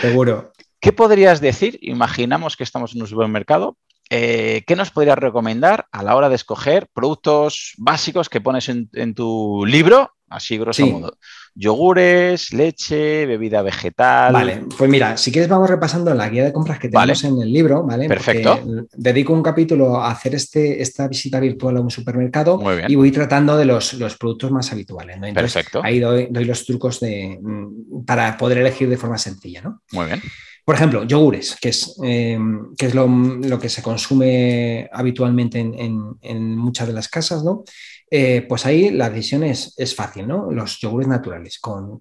Seguro. 0.00 0.52
¿Qué 0.80 0.92
podrías 0.92 1.40
decir? 1.40 1.78
Imaginamos 1.80 2.56
que 2.56 2.64
estamos 2.64 2.94
en 2.94 3.02
un 3.02 3.06
supermercado 3.08 3.78
eh, 4.10 4.62
¿qué 4.66 4.76
nos 4.76 4.90
podrías 4.90 5.18
recomendar 5.18 5.86
a 5.90 6.02
la 6.02 6.16
hora 6.16 6.28
de 6.28 6.34
escoger 6.34 6.88
productos 6.92 7.74
básicos 7.78 8.28
que 8.28 8.40
pones 8.40 8.68
en, 8.68 9.14
tu 9.14 9.64
libro? 9.66 10.12
Así 10.28 10.58
grosso 10.58 10.86
modo. 10.86 11.16
Yogures, 11.54 12.52
leche, 12.52 13.24
bebida 13.26 13.62
vegetal. 13.62 14.32
Vale, 14.32 14.64
pues 14.76 14.90
mira, 14.90 15.16
si 15.16 15.30
quieres 15.30 15.48
vamos 15.48 15.70
repasando 15.70 16.12
la 16.12 16.28
guía 16.28 16.44
de 16.44 16.52
compras 16.52 16.80
que 16.80 16.88
tenemos 16.88 17.22
en 17.22 17.40
el 17.40 17.52
libro, 17.52 17.84
¿vale? 17.84 18.08
Perfecto. 18.08 18.60
dedico 18.92 19.32
un 19.32 19.42
capítulo 19.42 19.96
a 19.96 20.10
hacer 20.10 20.34
este, 20.34 20.82
esta 20.82 21.06
visita 21.06 21.38
virtual 21.38 21.76
a 21.76 21.80
un 21.80 21.90
supermercado 21.90 22.60
y 22.88 22.96
voy 22.96 23.12
tratando 23.12 23.56
de 23.56 23.64
los, 23.66 23.94
productos 24.18 24.50
más 24.50 24.72
habituales. 24.72 25.18
Perfecto. 25.32 25.80
Ahí 25.84 26.00
doy, 26.00 26.28
los 26.30 26.66
trucos 26.66 26.98
de, 26.98 27.38
mm, 27.40 28.04
para 28.04 28.36
poder 28.36 28.58
elegir 28.58 28.88
de 28.88 28.96
forma 28.96 29.18
sencilla, 29.18 29.62
¿no? 29.62 29.82
Muy 29.92 30.06
bien. 30.06 30.22
Por 30.64 30.76
ejemplo, 30.76 31.04
yogures, 31.04 31.56
que 31.60 31.68
es, 31.68 31.94
eh, 32.02 32.38
que 32.78 32.86
es 32.86 32.94
lo, 32.94 33.58
que 33.60 33.68
se 33.68 33.82
consume 33.82 34.88
habitualmente 34.92 35.60
en, 35.60 36.56
muchas 36.56 36.86
de 36.86 36.94
las 36.94 37.08
casas, 37.08 37.44
¿no? 37.44 37.64
Eh, 38.10 38.46
pues 38.48 38.64
ahí 38.64 38.90
la 38.90 39.10
decisión 39.10 39.42
es, 39.42 39.94
fácil, 39.94 40.26
¿no? 40.26 40.50
Los 40.50 40.78
yogures 40.80 41.06
naturales. 41.06 41.58
Con, 41.58 41.98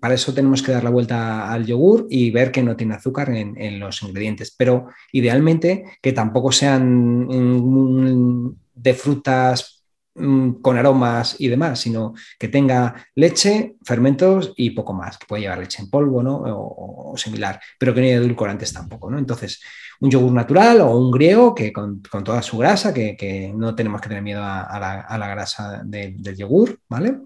para 0.00 0.14
eso 0.14 0.34
tenemos 0.34 0.60
que 0.60 0.72
dar 0.72 0.82
la 0.82 0.90
vuelta 0.90 1.52
al 1.52 1.66
yogur 1.66 2.06
y 2.10 2.32
ver 2.32 2.50
que 2.50 2.64
no 2.64 2.76
tiene 2.76 2.94
azúcar 2.94 3.30
en, 3.30 3.78
los 3.78 4.02
ingredientes, 4.02 4.52
pero 4.56 4.88
idealmente 5.12 5.84
que 6.02 6.12
tampoco 6.12 6.50
sean 6.50 7.26
mm, 7.26 8.56
de 8.74 8.94
frutas 8.94 9.73
con 10.14 10.78
aromas 10.78 11.36
y 11.40 11.48
demás, 11.48 11.80
sino 11.80 12.14
que 12.38 12.48
tenga 12.48 12.94
leche, 13.16 13.76
fermentos 13.82 14.52
y 14.56 14.70
poco 14.70 14.92
más, 14.92 15.18
que 15.18 15.26
puede 15.26 15.42
llevar 15.42 15.58
leche 15.58 15.82
en 15.82 15.90
polvo 15.90 16.22
¿no? 16.22 16.40
o, 16.44 17.14
similar, 17.16 17.60
pero 17.78 17.92
que 17.92 18.00
no 18.00 18.06
haya 18.06 18.16
edulcorantes 18.16 18.72
tampoco. 18.72 19.10
¿no? 19.10 19.18
Entonces, 19.18 19.60
un 20.00 20.10
yogur 20.10 20.32
natural 20.32 20.82
o 20.82 20.96
un 20.96 21.10
griego 21.10 21.54
que 21.54 21.72
con, 21.72 22.00
toda 22.02 22.42
su 22.42 22.58
grasa, 22.58 22.94
que, 22.94 23.52
no 23.54 23.74
tenemos 23.74 24.00
que 24.00 24.08
tener 24.08 24.22
miedo 24.22 24.42
a, 24.42 24.78
la, 25.18 25.28
grasa 25.28 25.82
del 25.84 26.36
yogur, 26.36 26.78
¿vale? 26.88 27.18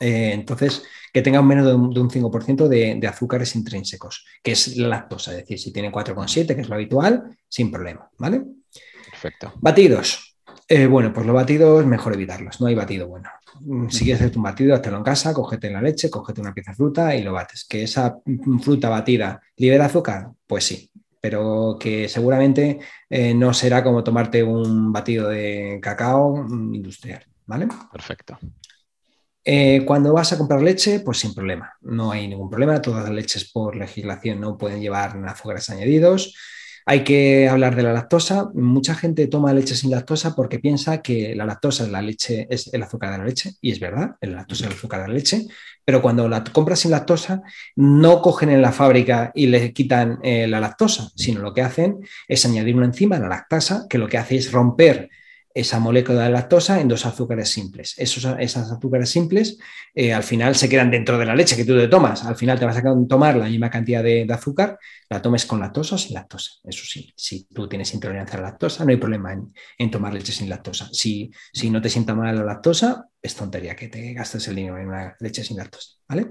Eh, 0.00 0.32
entonces, 0.32 0.82
que 1.12 1.22
tenga 1.22 1.40
menos 1.42 1.66
de 1.66 1.74
un, 1.74 2.10
5% 2.10 2.68
de, 2.68 2.96
de, 2.96 3.06
azúcares 3.06 3.54
intrínsecos, 3.54 4.26
que 4.42 4.52
es 4.52 4.76
la 4.76 4.88
lactosa, 4.88 5.30
es 5.30 5.38
decir, 5.38 5.58
si 5.58 5.72
tiene 5.72 5.92
4,7, 5.92 6.54
que 6.54 6.60
es 6.60 6.68
lo 6.68 6.74
habitual, 6.74 7.38
sin 7.48 7.70
problema, 7.70 8.10
¿vale? 8.18 8.42
Perfecto. 9.10 9.52
Batidos. 9.60 10.31
Eh, 10.68 10.86
bueno, 10.86 11.12
pues 11.12 11.26
los 11.26 11.34
batidos 11.34 11.84
mejor 11.86 12.14
evitarlos, 12.14 12.60
no 12.60 12.66
hay 12.66 12.74
batido 12.74 13.08
bueno. 13.08 13.28
Mm, 13.60 13.88
si 13.88 14.04
quieres 14.04 14.22
hacer 14.22 14.36
un 14.36 14.42
batido, 14.42 14.74
hazlo 14.74 14.96
en 14.96 15.02
casa, 15.02 15.34
cógete 15.34 15.70
la 15.70 15.82
leche, 15.82 16.10
cógete 16.10 16.40
una 16.40 16.54
pieza 16.54 16.72
de 16.72 16.76
fruta 16.76 17.14
y 17.14 17.22
lo 17.22 17.32
bates. 17.32 17.64
¿Que 17.68 17.82
esa 17.82 18.16
fruta 18.62 18.88
batida 18.88 19.40
libera 19.56 19.86
azúcar? 19.86 20.30
Pues 20.46 20.64
sí, 20.64 20.90
pero 21.20 21.76
que 21.78 22.08
seguramente 22.08 22.78
eh, 23.08 23.34
no 23.34 23.52
será 23.54 23.82
como 23.84 24.02
tomarte 24.02 24.42
un 24.42 24.92
batido 24.92 25.28
de 25.28 25.78
cacao 25.82 26.36
mm, 26.36 26.74
industrial, 26.74 27.24
¿vale? 27.46 27.68
Perfecto. 27.90 28.38
Eh, 29.44 29.82
cuando 29.84 30.12
vas 30.12 30.32
a 30.32 30.38
comprar 30.38 30.62
leche, 30.62 31.00
pues 31.00 31.18
sin 31.18 31.34
problema, 31.34 31.72
no 31.80 32.12
hay 32.12 32.28
ningún 32.28 32.48
problema. 32.48 32.80
Todas 32.80 33.04
las 33.04 33.12
leches 33.12 33.50
por 33.50 33.76
legislación 33.76 34.40
no 34.40 34.56
pueden 34.56 34.80
llevar 34.80 35.16
azúcares 35.26 35.68
añadidos. 35.70 36.34
Hay 36.84 37.04
que 37.04 37.48
hablar 37.48 37.76
de 37.76 37.82
la 37.82 37.92
lactosa. 37.92 38.50
Mucha 38.54 38.94
gente 38.94 39.26
toma 39.26 39.52
leche 39.52 39.74
sin 39.74 39.90
lactosa 39.90 40.34
porque 40.34 40.58
piensa 40.58 41.02
que 41.02 41.34
la 41.34 41.46
lactosa 41.46 41.84
es 41.84 41.90
la 41.90 42.02
leche, 42.02 42.46
es 42.50 42.72
el 42.72 42.82
azúcar 42.82 43.12
de 43.12 43.18
la 43.18 43.24
leche, 43.24 43.52
y 43.60 43.70
es 43.70 43.80
verdad, 43.80 44.16
la 44.20 44.36
lactosa 44.36 44.64
es 44.64 44.70
el 44.70 44.76
azúcar 44.76 45.02
de 45.02 45.08
la 45.08 45.14
leche, 45.14 45.46
pero 45.84 46.02
cuando 46.02 46.28
la 46.28 46.42
compras 46.44 46.80
sin 46.80 46.90
lactosa, 46.90 47.42
no 47.76 48.20
cogen 48.22 48.50
en 48.50 48.62
la 48.62 48.72
fábrica 48.72 49.32
y 49.34 49.46
le 49.46 49.72
quitan 49.72 50.18
eh, 50.22 50.46
la 50.46 50.60
lactosa, 50.60 51.10
sino 51.14 51.40
lo 51.40 51.54
que 51.54 51.62
hacen 51.62 52.00
es 52.28 52.44
añadir 52.44 52.76
una 52.76 52.86
enzima, 52.86 53.18
la 53.18 53.28
lactasa, 53.28 53.86
que 53.88 53.98
lo 53.98 54.08
que 54.08 54.18
hace 54.18 54.36
es 54.36 54.52
romper 54.52 55.10
esa 55.54 55.78
molécula 55.78 56.24
de 56.24 56.30
lactosa 56.30 56.80
en 56.80 56.88
dos 56.88 57.06
azúcares 57.06 57.50
simples. 57.50 57.94
Esos, 57.98 58.24
esas 58.38 58.70
azúcares 58.70 59.10
simples 59.10 59.58
eh, 59.94 60.12
al 60.12 60.22
final 60.22 60.54
se 60.54 60.68
quedan 60.68 60.90
dentro 60.90 61.18
de 61.18 61.26
la 61.26 61.34
leche 61.34 61.56
que 61.56 61.64
tú 61.64 61.76
te 61.76 61.88
tomas. 61.88 62.24
Al 62.24 62.36
final 62.36 62.58
te 62.58 62.64
vas 62.64 62.76
a 62.76 62.82
tomar 63.08 63.36
la 63.36 63.46
misma 63.46 63.70
cantidad 63.70 64.02
de, 64.02 64.26
azúcar, 64.32 64.78
la 65.08 65.20
tomes 65.20 65.46
con 65.46 65.60
lactosa 65.60 65.96
o 65.96 65.98
sin 65.98 66.14
lactosa. 66.14 66.52
Eso 66.64 66.84
sí, 66.84 67.12
si 67.16 67.44
tú 67.44 67.68
tienes 67.68 67.92
intolerancia 67.94 68.38
a 68.38 68.42
la 68.42 68.48
lactosa, 68.48 68.84
no 68.84 68.90
hay 68.90 68.96
problema 68.96 69.32
en, 69.78 69.90
tomar 69.90 70.14
leche 70.14 70.32
sin 70.32 70.48
lactosa. 70.48 70.88
Si, 70.92 71.30
si, 71.52 71.70
no 71.70 71.82
te 71.82 71.88
sienta 71.88 72.14
mal 72.14 72.34
la 72.34 72.44
lactosa, 72.44 73.08
es 73.20 73.34
tontería 73.34 73.76
que 73.76 73.88
te 73.88 74.12
gastes 74.14 74.48
el 74.48 74.56
dinero 74.56 74.78
en 74.78 74.88
una 74.88 75.16
leche 75.20 75.44
sin 75.44 75.56
lactosa. 75.56 75.90
¿vale? 76.08 76.28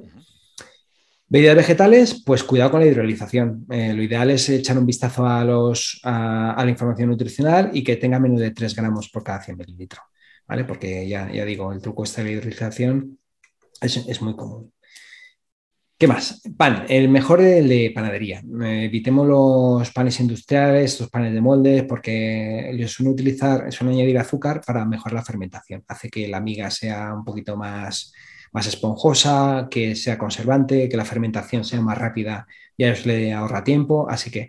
Bebidas 1.32 1.56
vegetales, 1.56 2.22
pues 2.26 2.44
cuidado 2.44 2.72
con 2.72 2.82
la 2.82 2.88
hidrolización. 2.88 3.66
Eh, 3.72 3.94
lo 3.94 4.04
ideal 4.04 4.30
es 4.32 4.50
echar 4.50 4.78
un 4.78 4.86
vistazo 4.86 5.26
a, 5.26 5.46
los, 5.46 6.02
a, 6.04 6.62
la 6.62 6.70
información 6.70 7.10
nutricional 7.10 7.70
y 7.72 7.86
que 7.86 7.96
tenga 7.96 8.20
menos 8.20 8.42
de 8.42 8.52
3 8.52 8.76
gramos 8.76 9.08
por 9.08 9.24
cada 9.24 9.42
100 9.42 9.56
mililitros, 9.56 10.04
¿vale? 10.46 10.66
Porque 10.66 11.08
ya, 11.08 11.32
ya 11.32 11.46
digo, 11.46 11.72
el 11.72 11.82
truco 11.82 12.04
este 12.04 12.22
de 12.22 12.26
la 12.26 12.34
hidrolización 12.34 13.18
es, 13.80 14.22
muy 14.22 14.36
común. 14.36 14.74
¿Qué 15.98 16.06
más? 16.06 16.42
Pan, 16.58 16.84
el 16.90 17.08
mejor 17.08 17.40
es 17.40 17.62
el 17.62 17.70
de 17.70 17.94
panadería. 17.96 18.44
Eh, 18.64 18.88
evitemos 18.88 19.26
los 19.26 19.90
panes 19.92 20.20
industriales, 20.20 21.00
los 21.00 21.10
panes 21.10 21.34
de 21.34 21.40
moldes, 21.40 21.84
porque 21.84 22.78
suelen 22.90 23.14
utilizar, 23.14 23.72
suelen 23.72 23.96
añadir 24.00 24.18
azúcar 24.18 24.60
para 24.68 24.84
mejorar 24.84 25.14
la 25.14 25.24
fermentación. 25.24 25.82
Hace 25.88 26.10
que 26.10 26.28
la 26.28 26.42
miga 26.42 26.70
sea 26.70 27.14
un 27.14 27.24
poquito 27.24 27.56
más, 27.56 28.12
más 28.52 28.68
esponjosa, 28.68 29.68
que 29.70 29.95
sea 29.95 30.18
conservante, 30.18 30.89
que 30.89 30.97
la 30.97 31.06
fermentación 31.06 31.64
sea 31.64 31.82
más 31.82 31.97
rápida 31.97 32.47
y 32.78 32.84
a 32.84 32.93
le 33.06 33.34
ahorra 33.34 33.64
tiempo. 33.64 34.08
Así 34.10 34.30
que 34.30 34.47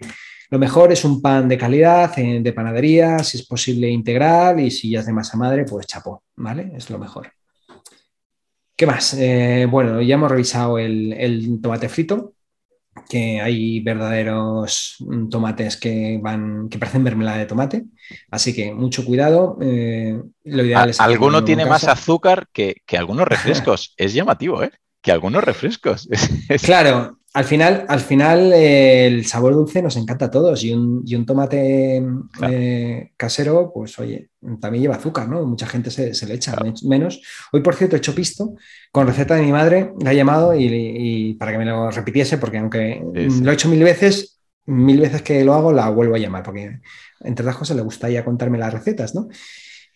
lo 0.51 0.59
mejor 0.59 0.93
es 0.93 1.05
un 1.05 1.23
pan 1.23 1.49
de 1.49 1.59
calidad, 1.59 2.13
eh, 2.19 2.41
de 2.43 2.53
panadería, 2.53 3.19
si 3.21 3.39
es 3.39 3.47
posible 3.47 3.89
integral 3.89 4.61
y 4.61 4.71
si 4.71 4.91
ya 4.91 5.01
es 5.01 5.07
de 5.07 5.13
masa 5.13 5.37
madre, 5.37 5.65
pues 5.65 5.87
chapó, 5.87 6.23
¿vale? 6.37 6.73
Es 6.77 6.91
lo 6.91 6.99
mejor. 6.99 7.33
¿Qué 8.77 8.87
más? 8.87 9.15
Eh, 9.15 9.67
bueno, 9.71 10.03
ya 10.03 10.15
hemos 10.15 10.31
revisado 10.31 10.79
el 10.79 11.61
tomate 11.63 11.89
frito, 11.89 12.35
que 13.09 13.41
hay 13.41 13.81
verdaderos 13.81 14.97
mm, 15.01 15.29
tomates 15.29 15.77
que 15.77 16.19
van 16.23 16.69
que 16.69 16.79
parecen 16.79 17.03
mermelada 17.03 17.39
de 17.39 17.47
tomate, 17.47 17.85
así 18.31 18.55
que 18.55 18.73
mucho 18.73 19.05
cuidado. 19.05 19.59
Eh, 19.61 20.21
lo 20.45 20.65
ideal 20.65 20.91
es 20.91 21.01
alguno 21.01 21.45
tiene 21.45 21.67
más 21.67 21.85
azúcar 21.85 22.49
que, 22.53 22.77
que 22.87 22.97
algunos 22.97 23.27
refrescos. 23.27 23.95
es 23.97 24.15
llamativo, 24.15 24.63
¿eh? 24.63 24.73
Que 25.01 25.13
algunos 25.13 25.43
refrescos. 25.45 26.09
claro, 26.63 27.19
al 27.35 27.45
final, 27.45 27.87
al 27.89 28.01
final 28.01 28.53
eh, 28.53 29.07
el 29.07 29.25
sabor 29.25 29.55
dulce 29.55 29.81
nos 29.81 29.97
encanta 29.97 30.27
a 30.27 30.31
todos 30.31 30.63
y 30.65 30.75
un, 30.75 31.27
tomate 31.27 32.03
eh, 32.43 33.13
casero, 33.17 33.73
pues 33.73 33.99
oye, 33.99 34.29
también 34.61 34.83
lleva 34.83 34.97
azúcar, 34.97 35.29
¿no? 35.29 35.45
Mucha 35.47 35.67
gente 35.67 35.91
se, 35.91 36.27
le 36.27 36.35
echa 36.35 36.55
menos. 36.85 37.23
Hoy, 37.53 37.63
por 37.63 37.75
cierto, 37.75 37.97
he 37.97 38.01
hecho 38.01 38.15
pisto 38.15 38.55
con 38.91 39.07
receta 39.07 39.35
de 39.35 39.43
mi 39.43 39.53
madre, 39.53 39.93
la 40.01 40.13
he 40.13 40.17
llamado 40.17 40.55
y, 40.55 41.35
para 41.39 41.53
que 41.53 41.59
me 41.59 41.65
lo 41.65 41.91
repitiese, 41.91 42.37
porque 42.37 42.59
aunque 42.59 43.03
lo 43.03 43.51
he 43.51 43.55
hecho 43.55 43.69
mil 43.69 43.83
veces, 43.83 44.39
mil 44.67 45.01
veces 45.01 45.23
que 45.23 45.43
lo 45.43 45.55
hago, 45.55 45.73
la 45.73 45.89
vuelvo 45.89 46.17
a 46.17 46.19
llamar, 46.19 46.43
porque 46.43 46.81
entre 47.21 47.45
otras 47.45 47.57
cosas 47.57 47.77
le 47.79 47.83
gustaría 47.83 48.25
contarme 48.25 48.59
las 48.59 48.75
recetas, 48.75 49.15
¿no? 49.15 49.29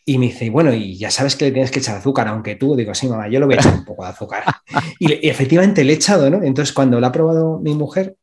Y 0.09 0.18
me 0.18 0.26
dice, 0.26 0.50
bueno, 0.50 0.72
y 0.72 0.96
ya 0.96 1.11
sabes 1.11 1.34
que 1.34 1.46
le 1.46 1.50
tienes 1.50 1.72
que 1.72 1.80
echar 1.80 1.96
azúcar, 1.96 2.28
aunque 2.28 2.54
tú, 2.54 2.76
digo, 2.76 2.94
sí, 2.94 3.09
mamá, 3.09 3.28
yo 3.28 3.40
le 3.40 3.46
voy 3.46 3.57
a 3.57 3.59
echar 3.59 3.74
un 3.74 3.84
poco 3.84 4.04
de 4.04 4.11
azúcar. 4.11 4.44
Y, 5.00 5.28
efectivamente 5.28 5.82
le 5.82 5.92
he 5.92 5.96
echado, 5.96 6.30
¿no? 6.30 6.44
Entonces, 6.44 6.72
cuando 6.72 7.00
lo 7.00 7.07
ha 7.07 7.12
probado 7.12 7.59
mi 7.59 7.74
mujer, 7.74 8.16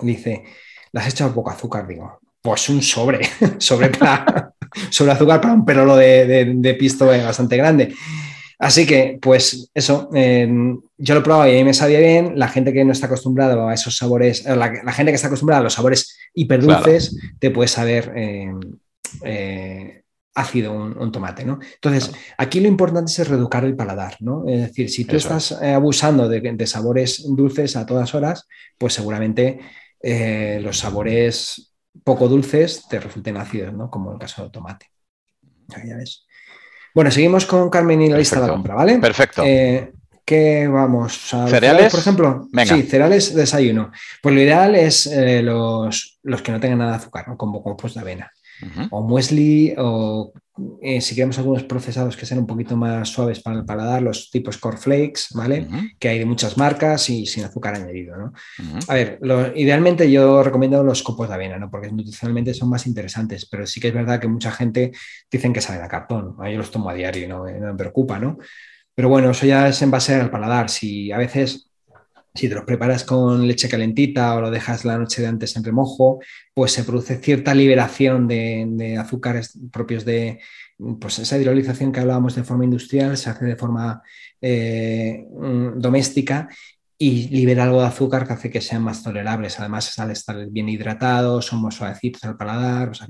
dice, 0.00 0.44
¿le 0.92 1.00
has 1.00 1.08
echado 1.08 1.34
poco 1.34 1.50
azúcar? 1.50 1.88
Digo, 1.88 2.20
pues 2.40 2.68
un 2.68 2.80
sobre, 2.80 3.20
sobre, 3.58 3.88
para, 3.88 4.54
sobre 4.90 5.10
azúcar 5.10 5.40
para 5.40 5.52
un 5.52 5.64
perolo 5.64 5.96
de, 5.96 6.54
de, 6.54 6.74
pisto 6.74 7.06
bastante 7.06 7.56
grande. 7.56 7.92
Así 8.60 8.86
que, 8.86 9.18
pues 9.20 9.68
eso, 9.74 10.10
yo 10.12 11.14
lo 11.14 11.20
he 11.20 11.24
probado 11.24 11.50
y 11.50 11.54
a 11.54 11.58
mí 11.58 11.64
me 11.64 11.74
sabía 11.74 11.98
bien. 11.98 12.38
La 12.38 12.46
gente 12.46 12.72
que 12.72 12.84
no 12.84 12.92
está 12.92 13.06
acostumbrada 13.06 13.68
a 13.68 13.74
esos 13.74 13.96
sabores, 13.96 14.44
la, 14.44 14.92
gente 14.92 15.10
que 15.10 15.16
está 15.16 15.26
acostumbrada 15.26 15.60
a 15.60 15.64
los 15.64 15.72
sabores 15.74 16.16
hiperdulces, 16.34 17.16
te 17.38 17.50
puede 17.50 17.68
saber 17.68 18.12
eh, 18.14 18.52
eh, 19.24 19.99
ácido 20.34 20.72
un, 20.72 21.12
tomate, 21.12 21.44
¿no? 21.44 21.58
Entonces, 21.74 22.12
aquí 22.38 22.60
lo 22.60 22.68
importante 22.68 23.10
es 23.10 23.28
reeducar 23.28 23.64
el 23.64 23.74
paladar, 23.74 24.16
¿no? 24.20 24.44
Es 24.46 24.60
decir, 24.60 24.88
si 24.88 25.04
tú 25.04 25.16
estás 25.16 25.58
eh, 25.60 25.72
abusando 25.72 26.28
de, 26.28 26.66
sabores 26.66 27.24
dulces 27.28 27.76
a 27.76 27.86
todas 27.86 28.14
horas, 28.14 28.46
pues 28.78 28.94
seguramente 28.94 29.60
eh, 30.00 30.60
los 30.62 30.78
sabores 30.78 31.74
poco 32.04 32.28
dulces 32.28 32.86
te 32.88 33.00
resulten 33.00 33.36
ácidos, 33.36 33.74
¿no? 33.74 33.90
Como 33.90 34.12
el 34.12 34.18
caso 34.18 34.42
del 34.42 34.52
tomate. 34.52 34.86
Ya 35.84 35.96
ves. 35.96 36.26
Bueno, 36.94 37.10
seguimos 37.10 37.46
con 37.46 37.70
Carmen 37.70 38.02
y 38.02 38.08
la 38.08 38.18
lista 38.18 38.40
de 38.40 38.46
la 38.46 38.52
compra, 38.52 38.74
¿vale? 38.74 38.98
Perfecto. 38.98 39.42
Eh, 39.44 39.92
¿Qué 40.24 40.68
vamos? 40.68 41.34
A 41.34 41.48
¿Cereales? 41.48 41.90
Por 41.90 42.00
ejemplo, 42.00 42.48
sí, 42.64 42.82
cereales 42.82 43.34
desayuno. 43.34 43.90
Pues 44.22 44.34
lo 44.34 44.40
ideal 44.40 44.76
es 44.76 45.10
los, 45.42 46.20
los, 46.22 46.42
que 46.42 46.52
no 46.52 46.60
tengan 46.60 46.78
nada 46.78 46.92
de 46.92 46.96
azúcar, 46.98 47.26
¿no? 47.28 47.36
como 47.36 47.62
compuesto 47.62 47.98
de 47.98 48.02
avena 48.02 48.32
o 48.90 49.02
muesli, 49.02 49.74
o 49.78 50.32
eh, 50.82 51.00
si 51.00 51.14
queremos 51.14 51.38
algunos 51.38 51.64
procesados 51.64 52.16
que 52.16 52.26
sean 52.26 52.40
un 52.40 52.46
poquito 52.46 52.76
más 52.76 53.08
suaves 53.08 53.40
para 53.40 53.58
el 53.58 53.64
paladar, 53.64 54.02
los 54.02 54.30
tipos 54.30 54.58
cornflakes, 54.58 55.28
¿vale? 55.34 55.66
Que 55.98 56.08
hay 56.08 56.18
de 56.18 56.26
muchas 56.26 56.56
marcas 56.56 57.08
y 57.10 57.26
sin 57.26 57.44
azúcar 57.44 57.74
añadido, 57.74 58.16
¿no? 58.16 58.32
A 58.88 58.94
ver, 58.94 59.18
idealmente 59.54 60.10
yo 60.10 60.42
recomiendo 60.42 60.82
los 60.82 61.02
copos 61.02 61.28
de 61.28 61.34
avena, 61.34 61.58
¿no? 61.58 61.70
Porque 61.70 61.90
nutricionalmente 61.90 62.54
son 62.54 62.68
más 62.68 62.86
interesantes, 62.86 63.46
pero 63.46 63.66
sí 63.66 63.80
que 63.80 63.88
es 63.88 63.94
verdad 63.94 64.20
que 64.20 64.28
mucha 64.28 64.50
gente 64.50 64.92
dicen 65.30 65.52
que 65.52 65.60
saben 65.60 65.82
a 65.82 65.88
cartón, 65.88 66.36
yo 66.38 66.58
los 66.58 66.70
tomo 66.70 66.90
a 66.90 66.94
diario 66.94 67.24
y 67.24 67.28
no, 67.28 67.46
no 67.46 67.66
me 67.72 67.74
preocupa, 67.74 68.18
¿no? 68.18 68.38
Pero 68.94 69.08
bueno, 69.08 69.30
eso 69.30 69.46
ya 69.46 69.68
es 69.68 69.80
en 69.80 69.90
base 69.90 70.14
al 70.14 70.30
paladar. 70.30 70.68
Si 70.68 71.10
a 71.10 71.16
veces 71.16 71.69
si 72.34 72.48
te 72.48 72.54
los 72.54 72.64
preparas 72.64 73.04
con 73.04 73.46
leche 73.46 73.68
calentita 73.68 74.34
o 74.34 74.40
lo 74.40 74.50
dejas 74.50 74.84
la 74.84 74.98
noche 74.98 75.22
de 75.22 75.28
antes 75.28 75.56
en 75.56 75.64
remojo, 75.64 76.20
pues 76.54 76.72
se 76.72 76.84
produce 76.84 77.16
cierta 77.16 77.54
liberación 77.54 78.28
de, 78.28 78.96
azúcares 78.98 79.58
propios 79.72 80.04
de 80.04 80.40
pues 80.98 81.18
esa 81.18 81.36
hidrolización 81.38 81.92
que 81.92 82.00
hablábamos 82.00 82.34
de 82.34 82.44
forma 82.44 82.64
industrial, 82.64 83.16
se 83.18 83.28
hace 83.28 83.44
de 83.44 83.56
forma 83.56 84.02
eh, 84.40 85.26
mm, 85.30 85.78
doméstica 85.78 86.48
y 86.96 87.28
libera 87.28 87.64
algo 87.64 87.80
de 87.80 87.86
azúcar 87.86 88.26
que 88.26 88.34
hace 88.34 88.50
que 88.50 88.60
sean 88.60 88.82
más 88.82 89.02
tolerables. 89.02 89.58
Además, 89.58 89.98
al 89.98 90.10
estar 90.10 90.46
bien 90.50 90.68
hidratados, 90.68 91.46
son 91.46 91.62
más 91.62 91.74
suavecitos 91.74 92.24
al 92.24 92.36
paladar, 92.36 92.90
o 92.90 92.94
sea 92.94 93.08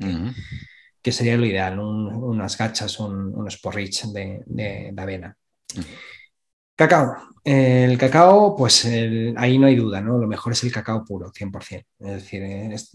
que, 1.03 1.13
sería 1.13 1.37
lo 1.37 1.45
ideal, 1.45 1.79
unas 1.79 2.57
gachas, 2.57 3.01
unos 3.01 3.59
porridge 3.59 4.05
de, 4.13 4.95
avena. 4.97 5.37
Cacao. 6.81 7.15
El 7.45 7.99
cacao, 7.99 8.57
pues 8.57 8.87
ahí 9.37 9.59
no 9.59 9.67
hay 9.67 9.77
duda, 9.77 10.01
¿no? 10.01 10.17
Lo 10.17 10.27
mejor 10.27 10.55
es 10.55 10.65
el 10.65 10.73
cacao 10.73 11.05
puro, 11.05 11.31
100%. 11.31 11.85
Es 11.99 12.07
decir, 12.15 12.43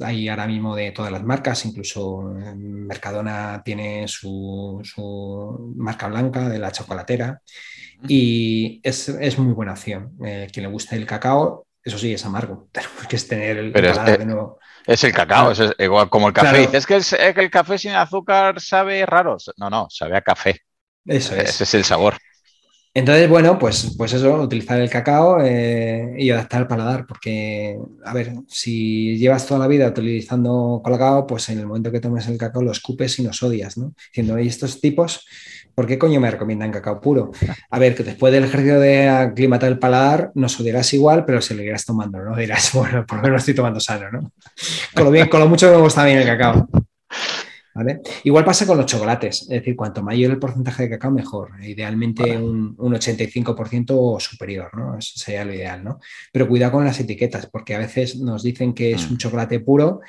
hay 0.04 0.28
ahora 0.28 0.48
mismo 0.48 0.76
de 0.76 0.92
todas 0.92 1.12
las 1.12 1.24
marcas, 1.24 1.64
incluso 1.66 2.36
eh, 2.36 2.56
Mercadona 2.56 3.62
tiene 3.64 4.08
su, 4.08 4.82
marca 5.76 6.08
blanca 6.08 6.50
de 6.50 6.58
la 6.58 6.72
chocolatera 6.72 7.44
y 8.08 8.82
es, 8.82 9.38
muy 9.38 9.54
buena 9.54 9.74
opción. 9.74 10.14
Eh, 10.26 10.48
quien 10.52 10.66
le 10.66 10.72
guste 10.72 10.96
el 10.96 11.06
cacao, 11.06 11.68
eso 11.84 12.00
sí, 12.00 12.12
es 12.12 12.26
amargo, 12.26 12.70
que 13.08 13.18
es 13.18 13.28
tener 13.28 13.58
el 13.58 13.72
Pero 13.72 13.92
es, 13.92 14.04
de 14.04 14.26
nuevo. 14.26 14.58
Es 14.88 15.04
el 15.04 15.14
cacao, 15.14 15.52
es 15.52 15.62
igual 15.78 16.10
como 16.10 16.30
el 16.30 16.34
café. 16.34 16.68
Es 16.76 16.88
que 16.88 16.96
el, 16.96 17.52
café 17.52 17.78
sin 17.78 17.92
azúcar 17.92 18.60
sabe 18.60 19.06
raro. 19.06 19.38
No, 19.58 19.70
no, 19.70 19.86
sabe 19.92 20.18
a 20.18 20.22
café. 20.22 20.62
Eso 21.06 21.36
es. 21.36 21.50
Ese 21.50 21.66
es 21.66 21.74
el 21.76 21.84
sabor. 21.84 22.16
Entonces, 22.98 23.28
bueno, 23.28 23.60
pues, 23.60 23.94
pues 23.98 24.14
eso, 24.14 24.42
utilizar 24.42 24.80
el 24.80 24.90
cacao 24.90 25.42
eh, 25.44 26.16
y 26.18 26.30
adaptar 26.30 26.62
el 26.62 26.68
paladar, 26.68 27.06
porque, 27.06 27.78
a 28.06 28.14
ver, 28.14 28.32
si 28.48 29.18
llevas 29.18 29.46
toda 29.46 29.60
la 29.60 29.68
vida 29.68 29.90
utilizando 29.90 30.82
cacao, 30.82 31.28
pues 31.28 31.50
en 31.50 31.60
el 31.60 31.68
momento 31.68 31.92
que 31.92 32.00
tomes 32.00 32.26
el 32.30 32.38
cacao 32.38 32.62
lo 32.62 32.72
escupes 32.72 33.20
y 33.20 33.24
nos 33.24 33.44
odias, 33.44 33.78
¿no? 33.78 33.94
Diciendo, 34.12 34.40
¿y 34.40 34.48
estos 34.48 34.80
tipos, 34.80 35.28
por 35.76 35.88
qué 35.88 36.00
coño 36.00 36.22
me 36.22 36.32
recomiendan 36.32 36.72
cacao 36.72 37.02
puro? 37.02 37.32
A 37.70 37.80
ver, 37.80 37.96
que 37.96 38.04
después 38.04 38.32
del 38.32 38.46
ejercicio 38.46 38.80
de 38.80 39.10
aclimatar 39.10 39.74
el 39.74 39.78
paladar, 39.78 40.32
nos 40.34 40.58
odiarás 40.58 40.94
igual, 40.94 41.26
pero 41.26 41.42
si 41.42 41.54
lo 41.54 41.64
irás 41.64 41.84
tomando, 41.84 42.20
¿no? 42.20 42.34
Dirás, 42.38 42.72
bueno, 42.74 43.06
por 43.06 43.18
lo 43.18 43.24
menos 43.24 43.42
estoy 43.42 43.56
tomando 43.56 43.82
sano, 43.82 44.10
¿no? 44.10 44.32
Con 44.96 45.04
lo, 45.04 45.12
bien, 45.12 45.28
con 45.28 45.42
lo 45.42 45.50
mucho 45.50 45.70
que 45.70 45.76
me 45.76 45.82
gusta 45.82 46.06
bien 46.06 46.20
el 46.20 46.26
cacao. 46.26 46.66
Igual 48.24 48.46
pasa 48.46 48.66
con 48.66 48.78
los 48.78 48.86
chocolates, 48.86 49.42
es 49.44 49.50
decir, 49.50 49.76
cuanto 49.76 50.02
mayor 50.02 50.32
el 50.32 50.40
porcentaje 50.40 50.84
de 50.84 50.90
cacao, 50.92 51.12
mejor. 51.12 51.52
Idealmente 51.62 52.38
un, 52.38 52.76
85% 52.78 53.88
o 53.92 54.20
superior, 54.20 54.70
¿no? 54.78 54.98
Eso 54.98 55.14
sería 55.16 55.44
lo 55.44 55.54
ideal, 55.54 55.84
¿no? 55.84 56.00
Pero 56.32 56.48
cuidado 56.48 56.74
con 56.74 56.86
las 56.86 57.00
etiquetas, 57.00 57.48
porque 57.48 57.76
a 57.76 57.80
veces 57.80 58.18
nos 58.18 58.44
dicen 58.44 58.74
que 58.74 58.92
es 58.92 59.08
un 59.10 59.16
mm. 59.16 59.18
chocolate 59.18 59.60
puro 59.60 60.00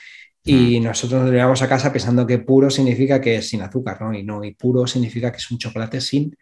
y 0.44 0.78
mm. 0.78 0.84
nosotros 0.84 1.22
nos 1.22 1.32
llevamos 1.32 1.60
a 1.62 1.68
casa 1.68 1.92
pensando 1.92 2.26
que 2.26 2.38
puro 2.38 2.70
significa 2.70 3.20
que 3.20 3.36
es 3.36 3.48
sin 3.48 3.62
azúcar, 3.62 4.00
¿no? 4.00 4.14
Y 4.14 4.22
no, 4.22 4.44
y 4.44 4.54
puro 4.54 4.86
significa 4.86 5.32
que 5.32 5.38
es 5.38 5.50
un 5.50 5.58
chocolate 5.58 6.00
sin 6.00 6.36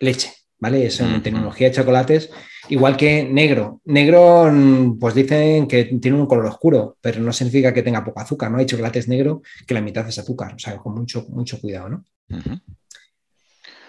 leche. 0.00 0.32
¿vale? 0.58 0.86
Es 0.86 0.98
en 1.00 1.22
tecnología 1.22 1.68
de 1.68 1.74
chocolates, 1.74 2.30
igual 2.68 2.96
que 2.96 3.24
negro. 3.24 3.80
Negro, 3.84 4.50
mm, 4.50 4.98
pues 4.98 5.14
dicen 5.14 5.66
que 5.66 5.84
tiene 5.84 6.18
un 6.18 6.26
color 6.26 6.46
oscuro, 6.46 6.96
pero 7.00 7.20
no 7.20 7.32
significa 7.32 7.72
que 7.72 7.82
tenga 7.82 8.04
poco 8.04 8.20
azúcar, 8.20 8.50
¿no? 8.50 8.58
Hay 8.58 8.66
chocolates 8.66 9.08
negro 9.08 9.42
que 9.66 9.74
la 9.74 9.80
mitad 9.80 10.08
es 10.08 10.18
azúcar, 10.18 10.54
o 10.54 10.58
sea, 10.58 10.76
con 10.78 10.94
mucho, 10.94 11.26
mucho 11.28 11.60
cuidado, 11.60 11.88
¿no? 11.88 12.04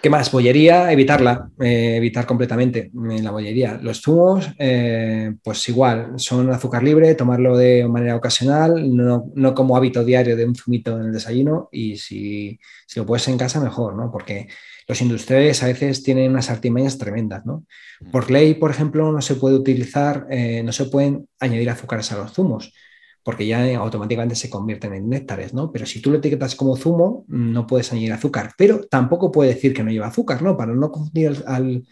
¿Qué 0.06 0.10
más? 0.10 0.30
Bollería, 0.30 0.92
evitarla, 0.92 1.50
eh, 1.58 1.96
evitar 1.96 2.26
completamente 2.26 2.92
eh, 3.10 3.22
la 3.22 3.32
bollería. 3.32 3.78
Los 3.82 4.02
zumos, 4.02 4.48
eh, 4.58 5.34
pues 5.42 5.68
igual, 5.68 6.12
son 6.18 6.48
azúcar 6.50 6.84
libre, 6.84 7.16
tomarlo 7.16 7.56
de 7.56 7.88
manera 7.88 8.14
ocasional, 8.14 8.94
no, 8.94 9.54
como 9.54 9.76
hábito 9.76 10.04
diario 10.04 10.36
de 10.36 10.44
un 10.44 10.54
zumito 10.54 10.96
en 10.96 11.06
el 11.06 11.12
desayuno 11.12 11.68
y 11.72 11.96
si, 11.96 12.56
si, 12.86 13.00
lo 13.00 13.06
puedes 13.06 13.26
en 13.26 13.36
casa, 13.36 13.58
mejor, 13.58 13.96
¿no? 13.96 14.12
Porque 14.12 14.46
los 14.86 15.00
industriales 15.00 15.62
a 15.62 15.66
veces 15.66 16.02
tienen 16.02 16.30
unas 16.30 16.50
artimañas 16.50 16.98
tremendas, 16.98 17.44
¿no? 17.44 17.64
Por 18.12 18.30
ley, 18.30 18.54
por 18.54 18.70
ejemplo, 18.70 19.10
no 19.10 19.20
se 19.20 19.34
puede 19.34 19.56
utilizar, 19.56 20.26
no 20.64 20.72
se 20.72 20.84
pueden 20.86 21.28
añadir 21.40 21.70
azúcares 21.70 22.12
a 22.12 22.18
los 22.18 22.32
zumos 22.32 22.72
porque 23.26 23.44
ya 23.44 23.76
automáticamente 23.76 24.36
se 24.36 24.48
convierten 24.48 24.94
en 24.94 25.08
néctares, 25.08 25.52
¿no? 25.52 25.72
Pero 25.72 25.84
si 25.84 26.00
tú 26.00 26.12
lo 26.12 26.18
etiquetas 26.18 26.54
como 26.54 26.76
zumo, 26.76 27.24
no 27.26 27.66
puedes 27.66 27.90
añadir 27.90 28.12
azúcar, 28.12 28.52
pero 28.56 28.86
tampoco 28.86 29.32
puede 29.32 29.52
decir 29.52 29.74
que 29.74 29.82
no 29.82 29.90
lleva 29.90 30.06
azúcar, 30.06 30.42
¿no? 30.42 30.56
Para 30.56 30.74
no 30.74 30.92
confundir 30.92 31.42
al, 31.44 31.84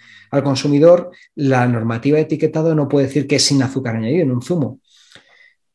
consumidor, 0.45 1.11
la 1.35 1.67
normativa 1.67 2.19
de 2.19 2.23
etiquetado 2.23 2.77
no 2.77 2.87
puede 2.87 3.09
decir 3.09 3.27
que 3.27 3.35
es 3.35 3.43
sin 3.43 3.61
azúcar 3.65 3.97
añadido 3.97 4.23
en 4.23 4.31
un 4.31 4.43
zumo. 4.43 4.79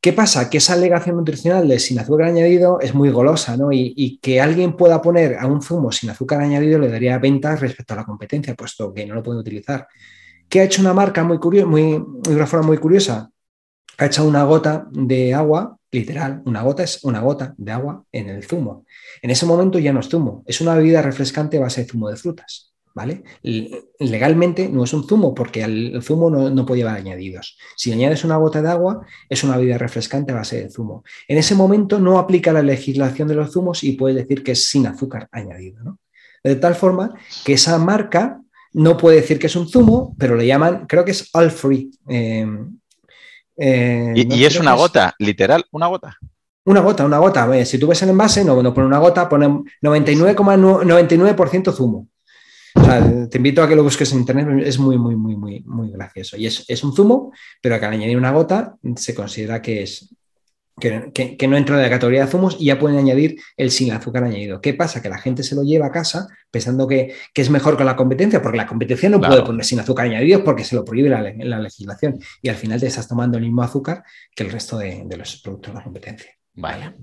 ¿Qué 0.02 0.14
pasa? 0.14 0.50
Que 0.50 0.60
esa 0.60 0.74
alegación 0.74 1.18
nutricional 1.18 1.68
de 1.68 1.78
sin 1.80 2.00
azúcar 2.00 2.28
añadido 2.28 2.80
es 2.80 2.94
muy 2.94 3.10
golosa, 3.10 3.58
¿no? 3.58 3.72
Y, 3.72 4.20
que 4.22 4.40
alguien 4.40 4.78
pueda 4.78 5.02
poner 5.02 5.36
a 5.38 5.46
un 5.48 5.62
zumo 5.62 5.92
sin 5.92 6.10
azúcar 6.10 6.42
añadido 6.42 6.80
le 6.80 6.90
daría 6.90 7.18
ventas 7.20 7.60
respecto 7.60 7.94
a 7.94 7.98
la 7.98 8.06
competencia, 8.06 8.56
puesto 8.56 8.94
que 8.94 9.06
no 9.06 9.16
lo 9.16 9.24
pueden 9.24 9.42
utilizar. 9.42 9.88
¿Qué 10.48 10.62
ha 10.62 10.64
hecho 10.64 10.82
una 10.82 10.94
marca 10.94 11.24
muy 11.24 11.38
curiosa, 11.38 11.68
muy, 11.68 12.04
de 12.24 12.36
una 12.36 12.48
forma 12.48 12.68
muy 12.68 12.78
curiosa? 12.78 13.30
ha 14.00 14.06
echado 14.06 14.28
una 14.28 14.44
gota 14.44 14.88
de 14.92 15.34
agua, 15.34 15.78
literal, 15.92 16.42
una 16.46 16.62
gota 16.62 16.84
es 16.84 17.04
una 17.04 17.20
gota 17.20 17.54
de 17.58 17.72
agua 17.72 18.06
en 18.14 18.30
el 18.30 18.44
zumo. 18.46 18.86
En 19.22 19.30
ese 19.30 19.46
momento 19.46 19.78
ya 19.78 19.92
no 19.92 20.00
es 20.00 20.08
zumo, 20.08 20.44
es 20.48 20.62
una 20.62 20.74
bebida 20.74 21.02
refrescante 21.02 21.60
base 21.60 21.82
de 21.82 21.88
zumo 21.88 22.10
de 22.10 22.16
frutas. 22.16 22.69
¿Vale? 22.94 23.24
Legalmente 24.00 24.68
no 24.68 24.84
es 24.84 24.94
un 24.94 25.08
zumo 25.08 25.34
porque 25.34 25.64
el 25.64 26.02
zumo 26.02 26.30
no, 26.30 26.66
puede 26.66 26.80
llevar 26.80 26.98
añadidos. 26.98 27.58
Si 27.76 27.92
añades 27.92 28.24
una 28.24 28.38
gota 28.38 28.62
de 28.62 28.70
agua, 28.70 29.06
es 29.30 29.44
una 29.44 29.58
bebida 29.58 29.78
refrescante 29.78 30.32
a 30.32 30.36
base 30.36 30.62
de 30.62 30.70
zumo. 30.70 31.04
En 31.28 31.38
ese 31.38 31.56
momento 31.56 32.00
no 32.00 32.18
aplica 32.18 32.52
la 32.52 32.62
legislación 32.62 33.28
de 33.28 33.36
los 33.36 33.52
zumos 33.52 33.84
y 33.84 33.94
puedes 33.94 34.18
decir 34.18 34.44
que 34.44 34.54
es 34.54 34.68
sin 34.68 34.88
azúcar 34.88 35.30
añadido. 35.32 36.00
De 36.44 36.56
tal 36.56 36.76
forma 36.76 37.14
que 37.46 37.54
esa 37.54 37.78
marca 37.78 38.42
no 38.74 38.98
puede 38.98 39.18
decir 39.18 39.40
que 39.40 39.48
es 39.48 39.56
un 39.56 39.68
zumo, 39.68 40.16
pero 40.18 40.36
le 40.36 40.46
llaman, 40.46 40.86
creo 40.88 41.06
que 41.06 41.12
es 41.12 41.30
all 41.34 41.52
free. 41.52 41.92
Eh, 42.08 42.46
eh, 43.58 44.14
y, 44.16 44.44
es 44.46 44.60
una 44.60 44.74
gota, 44.74 45.14
literal, 45.20 45.66
una 45.72 45.88
gota. 45.88 46.18
Una 46.66 46.82
gota, 46.82 47.06
una 47.06 47.20
gota. 47.20 47.66
Si 47.66 47.78
tú 47.78 47.88
ves 47.88 48.02
el 48.04 48.10
envase, 48.10 48.46
no, 48.46 48.62
no 48.62 48.74
pone 48.74 48.88
una 48.88 49.00
gota, 49.00 49.28
pone 49.28 49.48
99,99% 49.82 51.74
zumo. 51.74 52.08
Te 53.30 53.38
invito 53.38 53.64
a 53.64 53.68
que 53.68 53.76
lo 53.76 53.84
busques 53.84 54.12
en 54.12 54.20
internet, 54.20 54.64
es 54.66 54.80
muy, 54.80 54.98
muy, 54.98 55.16
muy, 55.16 55.36
muy, 55.36 55.62
muy 55.66 55.92
gracioso. 55.92 56.38
Y 56.38 56.48
es, 56.48 56.66
es 56.68 56.84
un 56.84 56.96
zumo, 56.96 57.32
pero 57.62 57.80
que 57.80 57.86
al 57.86 57.94
añadir 57.94 58.18
una 58.18 58.32
gota 58.32 58.76
se 58.96 59.16
considera 59.16 59.62
que 59.62 59.84
es, 59.84 60.10
que, 60.80 61.48
no 61.48 61.58
entra 61.58 61.76
en 61.76 61.82
la 61.82 61.90
categoría 61.90 62.26
de 62.26 62.32
zumos 62.32 62.58
y 62.60 62.66
ya 62.66 62.80
pueden 62.80 62.98
añadir 62.98 63.40
el 63.58 63.72
sin 63.72 63.92
azúcar 63.92 64.24
añadido. 64.24 64.62
¿Qué 64.62 64.74
pasa? 64.74 65.02
Que 65.02 65.10
la 65.10 65.18
gente 65.18 65.44
se 65.44 65.56
lo 65.56 65.64
lleva 65.64 65.88
a 65.88 65.92
casa 65.92 66.28
pensando 66.50 66.88
que, 66.88 67.14
es 67.34 67.50
mejor 67.50 67.78
con 67.78 67.86
la 67.86 67.96
competencia, 67.96 68.42
porque 68.42 68.58
la 68.58 68.66
competencia 68.66 69.10
no 69.10 69.20
puede 69.20 69.44
poner 69.44 69.66
sin 69.66 69.80
azúcar 69.80 70.08
añadido 70.08 70.44
porque 70.44 70.64
se 70.64 70.76
lo 70.76 70.84
prohíbe 70.84 71.10
la, 71.10 71.22
la, 71.22 71.60
legislación 71.60 72.20
y 72.42 72.50
al 72.50 72.56
final 72.56 72.80
te 72.80 72.88
estás 72.88 73.08
tomando 73.08 73.38
el 73.38 73.44
mismo 73.44 73.62
azúcar 73.62 74.04
que 74.36 74.44
el 74.44 74.52
resto 74.52 74.78
de, 74.78 75.06
los 75.18 75.42
productos 75.42 75.74
de 75.74 75.78
la 75.78 75.84
competencia. 75.84 76.32
Vaya. 76.54 76.96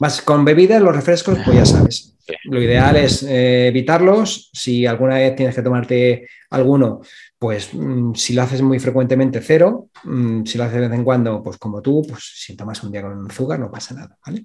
Más 0.00 0.22
con 0.22 0.44
bebidas, 0.44 0.82
los 0.82 0.94
refrescos, 0.94 1.38
pues 1.44 1.56
ya 1.56 1.66
sabes. 1.66 2.11
Lo 2.44 2.62
ideal 2.62 2.96
es 2.96 3.22
eh, 3.22 3.68
evitarlos. 3.68 4.50
Si 4.52 4.86
alguna 4.86 5.16
vez 5.16 5.34
tienes 5.34 5.54
que 5.54 5.62
tomarte 5.62 6.28
alguno, 6.50 7.00
pues 7.38 7.70
mm, 7.72 8.14
si 8.14 8.34
lo 8.34 8.42
haces 8.42 8.62
muy 8.62 8.78
frecuentemente, 8.78 9.40
cero. 9.40 9.88
Mm, 10.04 10.44
si 10.44 10.58
lo 10.58 10.64
haces 10.64 10.80
de 10.80 10.88
vez 10.88 10.98
en 10.98 11.04
cuando, 11.04 11.42
pues 11.42 11.58
como 11.58 11.82
tú, 11.82 12.02
pues 12.08 12.22
si 12.36 12.56
tomas 12.56 12.82
un 12.82 12.92
día 12.92 13.02
con 13.02 13.30
azúcar, 13.30 13.58
no 13.58 13.70
pasa 13.70 13.94
nada, 13.94 14.16
¿vale? 14.24 14.44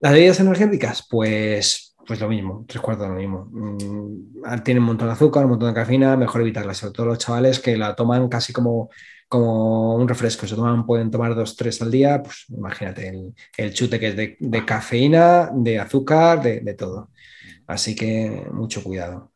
Las 0.00 0.12
bebidas 0.12 0.40
energéticas, 0.40 1.06
pues, 1.10 1.96
pues 2.06 2.20
lo 2.20 2.28
mismo, 2.28 2.64
tres 2.66 2.80
cuartos 2.80 3.06
de 3.06 3.12
lo 3.12 3.18
mismo. 3.18 3.48
Mm, 3.50 4.62
tienen 4.62 4.82
un 4.82 4.88
montón 4.88 5.08
de 5.08 5.14
azúcar, 5.14 5.44
un 5.44 5.50
montón 5.50 5.68
de 5.68 5.74
cafeína, 5.74 6.16
mejor 6.16 6.40
evitarlas, 6.40 6.78
sobre 6.78 6.94
todo 6.94 7.06
los 7.06 7.18
chavales 7.18 7.60
que 7.60 7.76
la 7.76 7.94
toman 7.94 8.28
casi 8.28 8.52
como, 8.52 8.90
como 9.28 9.96
un 9.96 10.08
refresco. 10.08 10.46
Se 10.46 10.56
toman, 10.56 10.86
pueden 10.86 11.10
tomar 11.10 11.34
dos, 11.34 11.56
tres 11.56 11.80
al 11.82 11.90
día, 11.90 12.22
pues 12.22 12.46
imagínate 12.48 13.12
el, 13.56 13.74
chute 13.74 14.00
que 14.00 14.08
es 14.08 14.16
de, 14.16 14.64
cafeína, 14.64 15.50
de 15.52 15.78
azúcar, 15.78 16.42
de 16.42 16.74
todo. 16.74 17.10
Así 17.66 17.94
que 17.94 18.46
mucho 18.52 18.82
cuidado. 18.82 19.32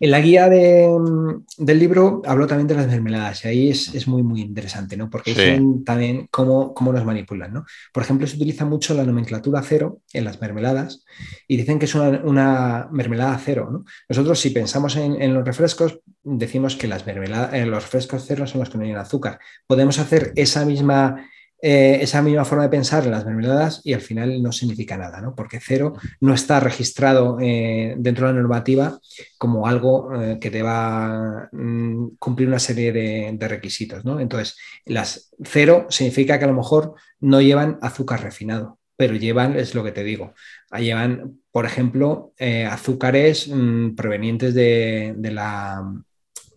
En 0.00 0.10
la 0.12 0.20
guía 0.20 0.48
del 0.48 1.78
libro 1.78 2.22
hablo 2.24 2.46
también 2.46 2.68
de 2.68 2.74
las 2.74 2.86
mermeladas 2.86 3.44
y 3.44 3.48
ahí 3.48 3.70
es, 3.70 4.06
muy, 4.06 4.22
muy 4.22 4.40
interesante, 4.40 4.96
¿no? 4.96 5.10
Porque 5.10 5.32
dicen 5.32 5.84
también 5.84 6.28
cómo, 6.30 6.72
cómo, 6.72 6.92
nos 6.92 7.04
manipulan, 7.04 7.52
¿no? 7.52 7.64
Por 7.92 8.04
ejemplo, 8.04 8.26
se 8.26 8.36
utiliza 8.36 8.64
mucho 8.64 8.94
la 8.94 9.04
nomenclatura 9.04 9.60
cero 9.62 10.00
en 10.12 10.24
las 10.24 10.40
mermeladas 10.40 11.04
y 11.48 11.56
dicen 11.56 11.80
que 11.80 11.86
es 11.86 11.94
una, 11.94 12.88
mermelada 12.92 13.38
cero, 13.44 13.68
¿no? 13.72 13.84
Nosotros 14.08 14.38
si 14.38 14.50
pensamos 14.50 14.94
en, 14.96 15.34
los 15.34 15.44
refrescos, 15.44 16.00
decimos 16.22 16.76
que 16.76 16.86
las 16.86 17.04
mermeladas, 17.04 17.54
eh, 17.54 17.66
los 17.66 17.82
refrescos 17.82 18.24
cero 18.26 18.46
son 18.46 18.60
los 18.60 18.70
que 18.70 18.78
no 18.78 18.84
tienen 18.84 19.00
azúcar. 19.00 19.40
Podemos 19.66 19.98
hacer 19.98 20.32
esa 20.36 20.64
misma 20.64 21.28
eh, 21.60 21.98
esa 22.02 22.22
misma 22.22 22.44
forma 22.44 22.62
de 22.62 22.70
pensar 22.70 23.04
en 23.04 23.10
las 23.10 23.26
mermeladas 23.26 23.80
y 23.82 23.92
al 23.92 24.00
final 24.00 24.40
no 24.40 24.52
significa 24.52 24.96
nada, 24.96 25.20
¿no? 25.20 25.34
porque 25.34 25.58
cero 25.58 25.94
no 26.20 26.32
está 26.32 26.60
registrado 26.60 27.38
eh, 27.40 27.96
dentro 27.98 28.28
de 28.28 28.32
la 28.32 28.38
normativa 28.38 29.00
como 29.38 29.66
algo 29.66 30.14
eh, 30.14 30.38
que 30.40 30.50
deba 30.50 31.48
mm, 31.50 32.10
cumplir 32.20 32.46
una 32.46 32.60
serie 32.60 32.92
de, 32.92 33.48
requisitos. 33.48 34.04
¿no? 34.04 34.20
Entonces, 34.20 34.56
las 34.84 35.32
cero 35.42 35.86
significa 35.90 36.38
que 36.38 36.44
a 36.44 36.48
lo 36.48 36.54
mejor 36.54 36.94
no 37.18 37.40
llevan 37.40 37.78
azúcar 37.82 38.22
refinado, 38.22 38.78
pero 38.96 39.16
llevan, 39.16 39.56
es 39.56 39.74
lo 39.74 39.82
que 39.82 39.92
te 39.92 40.04
digo, 40.04 40.34
llevan, 40.78 41.40
por 41.50 41.66
ejemplo, 41.66 42.34
azúcares 42.70 43.48
mm, 43.48 43.96
provenientes 43.96 44.54
de, 44.54 45.12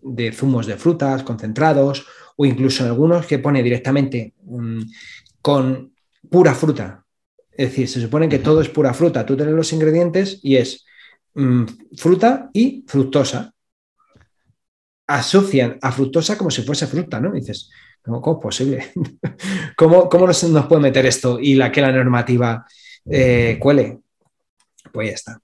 de 0.02 0.32
zumos 0.32 0.66
de 0.66 0.76
frutas 0.76 1.24
concentrados 1.24 2.06
o 2.42 2.46
incluso 2.46 2.82
en 2.82 2.90
algunos 2.90 3.24
que 3.24 3.38
pone 3.38 3.62
directamente 3.62 4.34
mm, 4.42 4.80
con 5.40 5.92
pura 6.28 6.54
fruta. 6.54 7.04
Es 7.52 7.70
decir, 7.70 7.88
se 7.88 8.00
supone 8.00 8.28
que 8.28 8.40
todo 8.40 8.60
es 8.60 8.68
pura 8.68 8.92
fruta. 8.92 9.24
Tú 9.24 9.36
tienes 9.36 9.54
los 9.54 9.72
ingredientes 9.72 10.40
y 10.42 10.56
es 10.56 10.84
mm, 11.34 11.64
fruta 11.96 12.50
y 12.52 12.84
fructosa. 12.88 13.54
Asocian 15.06 15.78
a 15.80 15.92
fructosa 15.92 16.36
como 16.36 16.50
si 16.50 16.62
fuese 16.62 16.88
fruta, 16.88 17.20
¿no? 17.20 17.30
dices, 17.30 17.70
¿cómo, 18.02 18.18
es 18.18 18.42
posible? 18.42 18.90
¿Cómo, 19.76 20.08
cómo 20.08 20.26
nos, 20.26 20.44
puede 20.66 20.82
meter 20.82 21.06
esto 21.06 21.38
y 21.38 21.54
la 21.54 21.70
que 21.70 21.80
la 21.80 21.92
normativa 21.92 22.66
eh, 23.08 23.56
cuele? 23.60 24.00
Pues 24.92 25.08
ya 25.08 25.14
está. 25.14 25.40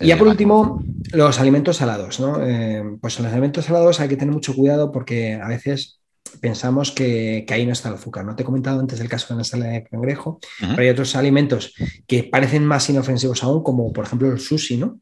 y 0.00 0.06
ya 0.06 0.16
por 0.16 0.26
último, 0.26 0.82
los 1.12 1.38
alimentos 1.38 1.76
salados, 1.76 2.18
¿no? 2.18 2.42
Eh, 2.42 2.82
pues 2.98 3.18
en 3.18 3.24
los 3.24 3.32
alimentos 3.32 3.66
salados 3.66 4.00
hay 4.00 4.08
que 4.08 4.16
tener 4.16 4.32
mucho 4.32 4.54
cuidado 4.54 4.90
porque 4.90 5.34
a 5.34 5.46
veces 5.46 5.99
pensamos 6.40 6.92
que, 6.92 7.44
ahí 7.48 7.66
no 7.66 7.72
está 7.72 7.88
el 7.88 7.96
azúcar. 7.96 8.24
No 8.24 8.36
te 8.36 8.42
he 8.42 8.46
comentado 8.46 8.80
antes 8.80 9.00
el 9.00 9.08
caso 9.08 9.28
de 9.28 9.34
la 9.34 9.40
ensalada 9.40 9.72
de 9.72 9.84
cangrejo, 9.84 10.38
pero 10.60 10.80
hay 10.80 10.88
otros 10.88 11.16
alimentos 11.16 11.74
que 12.06 12.24
parecen 12.24 12.64
más 12.64 12.88
inofensivos 12.90 13.42
aún, 13.42 13.62
como 13.62 13.92
por 13.92 14.04
ejemplo 14.04 14.30
el 14.30 14.38
sushi, 14.38 14.76
¿no? 14.76 15.00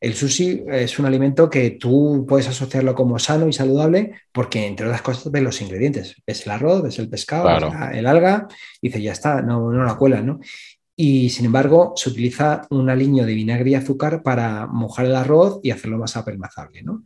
El 0.00 0.14
sushi 0.14 0.64
es 0.70 0.98
un 0.98 1.06
alimento 1.06 1.48
que 1.48 1.70
tú 1.70 2.26
puedes 2.28 2.46
asociarlo 2.46 2.94
como 2.94 3.18
sano 3.18 3.48
y 3.48 3.54
saludable 3.54 4.12
porque, 4.32 4.66
entre 4.66 4.84
otras 4.84 5.00
cosas, 5.00 5.32
ves 5.32 5.42
los 5.42 5.62
ingredientes. 5.62 6.22
Ves 6.26 6.44
el 6.44 6.52
arroz, 6.52 6.82
ves 6.82 6.98
el 6.98 7.08
pescado, 7.08 7.48
el 7.90 8.06
alga, 8.06 8.46
y 8.82 8.88
dices, 8.88 9.02
ya 9.02 9.12
está, 9.12 9.40
no, 9.40 9.72
no 9.72 9.82
la 9.82 9.94
cuelan, 9.94 10.26
¿no? 10.26 10.40
Y 10.96 11.30
sin 11.30 11.46
embargo, 11.46 11.94
se 11.96 12.10
utiliza 12.10 12.66
un 12.70 12.88
aliño 12.88 13.24
de 13.24 13.34
vinagre 13.34 13.70
y 13.70 13.74
azúcar 13.74 14.22
para 14.22 14.66
mojar 14.66 15.06
el 15.06 15.16
arroz 15.16 15.58
y 15.62 15.70
hacerlo 15.70 15.98
más 15.98 16.16
apelmazable, 16.16 16.82
¿no? 16.82 17.02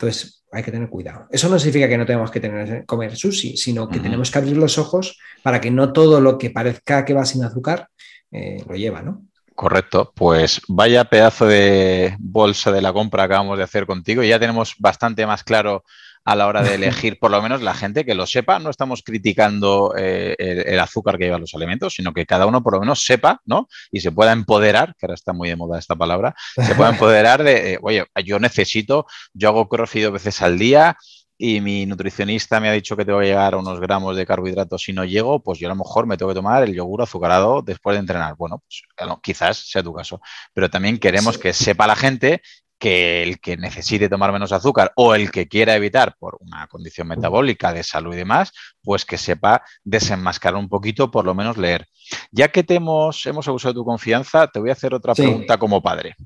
Entonces, 0.00 0.44
hay 0.50 0.62
que 0.62 0.72
tener 0.72 0.88
cuidado. 0.88 1.26
Eso 1.30 1.50
no 1.50 1.58
significa 1.58 1.86
que 1.86 1.98
no 1.98 2.06
tenemos 2.06 2.30
que 2.30 2.40
tener, 2.40 2.86
comer 2.86 3.16
sushi, 3.16 3.58
sino 3.58 3.86
que 3.86 4.00
tenemos 4.00 4.30
que 4.30 4.38
abrir 4.38 4.56
los 4.56 4.78
ojos 4.78 5.18
para 5.42 5.60
que 5.60 5.70
no 5.70 5.92
todo 5.92 6.22
lo 6.22 6.38
que 6.38 6.48
parezca 6.48 7.04
que 7.04 7.12
va 7.12 7.26
sin 7.26 7.44
azúcar 7.44 7.88
eh, 8.32 8.64
lo 8.66 8.76
lleva, 8.76 9.02
¿no? 9.02 9.26
Correcto, 9.54 10.10
pues 10.16 10.62
vaya 10.68 11.04
pedazo 11.04 11.46
de 11.46 12.16
bolsa 12.18 12.72
de 12.72 12.80
la 12.80 12.94
compra 12.94 13.24
acabamos 13.24 13.58
de 13.58 13.64
hacer 13.64 13.84
contigo. 13.84 14.22
Ya 14.22 14.40
tenemos 14.40 14.74
bastante 14.78 15.26
más 15.26 15.44
claro 15.44 15.84
a 16.24 16.36
la 16.36 16.46
hora 16.46 16.62
de 16.62 16.74
elegir, 16.74 17.18
por 17.18 17.30
lo 17.30 17.40
menos 17.42 17.62
la 17.62 17.74
gente 17.74 18.04
que 18.04 18.14
lo 18.14 18.26
sepa. 18.26 18.58
No 18.58 18.70
estamos 18.70 19.02
criticando 19.02 19.94
eh, 19.96 20.34
el, 20.38 20.78
azúcar 20.80 21.18
que 21.18 21.24
lleva 21.24 21.38
los 21.38 21.54
alimentos, 21.54 21.94
sino 21.94 22.12
que 22.12 22.26
cada 22.26 22.46
uno 22.46 22.62
por 22.62 22.74
lo 22.74 22.80
menos 22.80 23.04
sepa, 23.04 23.40
¿no? 23.44 23.68
Y 23.90 24.00
se 24.00 24.12
pueda 24.12 24.32
empoderar, 24.32 24.94
que 24.98 25.06
ahora 25.06 25.14
está 25.14 25.32
muy 25.32 25.48
de 25.48 25.56
moda 25.56 25.78
esta 25.78 25.96
palabra, 25.96 26.34
se 26.54 26.74
pueda 26.74 26.90
empoderar 26.90 27.42
de, 27.42 27.74
eh, 27.74 27.78
oye, 27.82 28.06
yo 28.24 28.38
necesito, 28.38 29.06
yo 29.32 29.48
hago 29.48 29.68
crossfit 29.68 30.04
dos 30.04 30.12
veces 30.12 30.40
al 30.42 30.58
día, 30.58 30.96
y 31.42 31.62
mi 31.62 31.86
nutricionista 31.86 32.60
me 32.60 32.68
ha 32.68 32.72
dicho 32.72 32.98
que 32.98 33.06
tengo 33.06 33.18
que 33.18 33.24
llegar 33.24 33.54
a 33.54 33.56
unos 33.56 33.80
gramos 33.80 34.14
de 34.14 34.26
carbohidratos 34.26 34.82
si 34.82 34.92
no 34.92 35.06
llego, 35.06 35.42
pues 35.42 35.58
yo 35.58 35.68
a 35.68 35.70
lo 35.70 35.76
mejor 35.76 36.06
me 36.06 36.18
tengo 36.18 36.30
que 36.30 36.34
tomar 36.34 36.62
el 36.62 36.74
yogur 36.74 37.00
azucarado 37.00 37.62
después 37.62 37.94
de 37.94 38.00
entrenar. 38.00 38.36
Bueno, 38.36 38.62
pues 38.62 38.82
quizás 39.22 39.70
sea 39.70 39.82
tu 39.82 39.94
caso, 39.94 40.20
pero 40.52 40.68
también 40.68 40.98
queremos 40.98 41.38
que 41.38 41.54
sepa 41.54 41.86
la 41.86 41.96
gente 41.96 42.42
que 42.80 43.22
el 43.22 43.38
que 43.40 43.58
necesite 43.58 44.08
tomar 44.08 44.32
menos 44.32 44.52
azúcar 44.52 44.90
o 44.96 45.14
el 45.14 45.30
que 45.30 45.46
quiera 45.46 45.76
evitar 45.76 46.16
por 46.18 46.38
una 46.40 46.66
condición 46.66 47.06
metabólica 47.06 47.72
de 47.72 47.84
salud 47.84 48.14
y 48.14 48.16
demás, 48.16 48.52
pues 48.82 49.04
que 49.04 49.18
sepa 49.18 49.62
desenmascarar 49.84 50.58
un 50.58 50.68
poquito, 50.68 51.10
por 51.10 51.26
lo 51.26 51.34
menos 51.34 51.58
leer. 51.58 51.86
Ya 52.32 52.48
que 52.48 52.64
te 52.64 52.76
hemos, 52.76 53.24
hemos 53.26 53.46
abusado 53.46 53.74
de 53.74 53.80
tu 53.80 53.84
confianza, 53.84 54.48
te 54.48 54.58
voy 54.58 54.70
a 54.70 54.72
hacer 54.72 54.94
otra 54.94 55.14
pregunta 55.14 55.58
como 55.58 55.82
padre. 55.82 56.16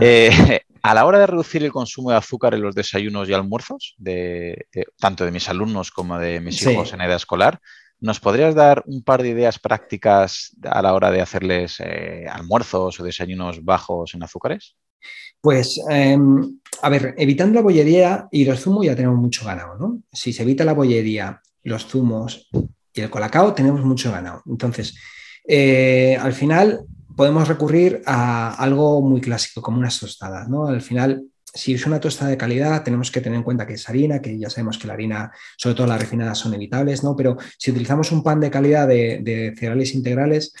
Eh, 0.00 0.60
a 0.82 0.94
la 0.94 1.04
hora 1.04 1.18
de 1.18 1.26
reducir 1.26 1.64
el 1.64 1.72
consumo 1.72 2.10
de 2.10 2.16
azúcar 2.16 2.54
en 2.54 2.62
los 2.62 2.76
desayunos 2.76 3.28
y 3.28 3.32
almuerzos, 3.32 3.94
de, 3.98 4.68
tanto 5.00 5.24
de 5.24 5.32
mis 5.32 5.48
alumnos 5.48 5.90
como 5.90 6.18
de 6.20 6.40
mis 6.40 6.64
hijos 6.64 6.92
en 6.92 7.00
edad 7.00 7.16
escolar, 7.16 7.58
¿nos 7.98 8.20
podrías 8.20 8.54
dar 8.54 8.84
un 8.86 9.02
par 9.02 9.22
de 9.22 9.30
ideas 9.30 9.58
prácticas 9.58 10.54
a 10.62 10.82
la 10.82 10.94
hora 10.94 11.10
de 11.10 11.20
hacerles 11.20 11.80
eh, 11.80 12.26
almuerzos 12.30 13.00
o 13.00 13.02
desayunos 13.02 13.64
bajos 13.64 14.14
en 14.14 14.22
azúcares? 14.22 14.76
Pues, 15.40 15.80
em, 15.88 16.58
a 16.82 16.88
ver, 16.88 17.14
evitando 17.18 17.54
la 17.54 17.62
bollería 17.62 18.28
y 18.30 18.44
los 18.44 18.60
zumos 18.60 18.84
ya 18.84 18.96
tenemos 18.96 19.18
mucho 19.18 19.44
ganado, 19.44 19.76
¿no? 19.78 20.02
Si 20.12 20.32
se 20.32 20.42
evita 20.42 20.64
la 20.64 20.74
bollería, 20.74 21.40
los 21.62 21.86
zumos 21.86 22.48
y 22.92 23.00
el 23.00 23.10
colacao, 23.10 23.54
tenemos 23.54 23.84
mucho 23.84 24.12
ganado. 24.12 24.42
Entonces, 24.46 24.96
eh, 25.46 26.16
al 26.20 26.32
final 26.32 26.80
podemos 27.16 27.48
recurrir 27.48 28.02
a 28.06 28.54
algo 28.54 29.00
muy 29.00 29.20
clásico, 29.20 29.62
como 29.62 29.78
unas 29.78 29.98
tostadas, 29.98 30.48
¿no? 30.48 30.66
Al 30.66 30.82
final, 30.82 31.24
si 31.54 31.74
es 31.74 31.86
una 31.86 32.00
tostada 32.00 32.30
de 32.30 32.36
calidad, 32.36 32.82
tenemos 32.82 33.10
que 33.10 33.20
tener 33.20 33.38
en 33.38 33.42
cuenta 33.42 33.66
que 33.66 33.74
es 33.74 33.88
harina, 33.88 34.20
que 34.20 34.38
ya 34.38 34.50
sabemos 34.50 34.78
que 34.78 34.86
la 34.86 34.94
harina, 34.94 35.32
sobre 35.56 35.76
todo 35.76 35.86
las 35.86 36.00
refinadas, 36.00 36.38
son 36.38 36.54
evitables, 36.54 37.02
¿no? 37.02 37.16
Pero 37.16 37.36
si 37.58 37.70
utilizamos 37.70 38.12
un 38.12 38.22
pan 38.22 38.40
de 38.40 38.50
calidad 38.50 38.86
de 38.86 39.54
cereales 39.56 39.94
integrales, 39.94 40.52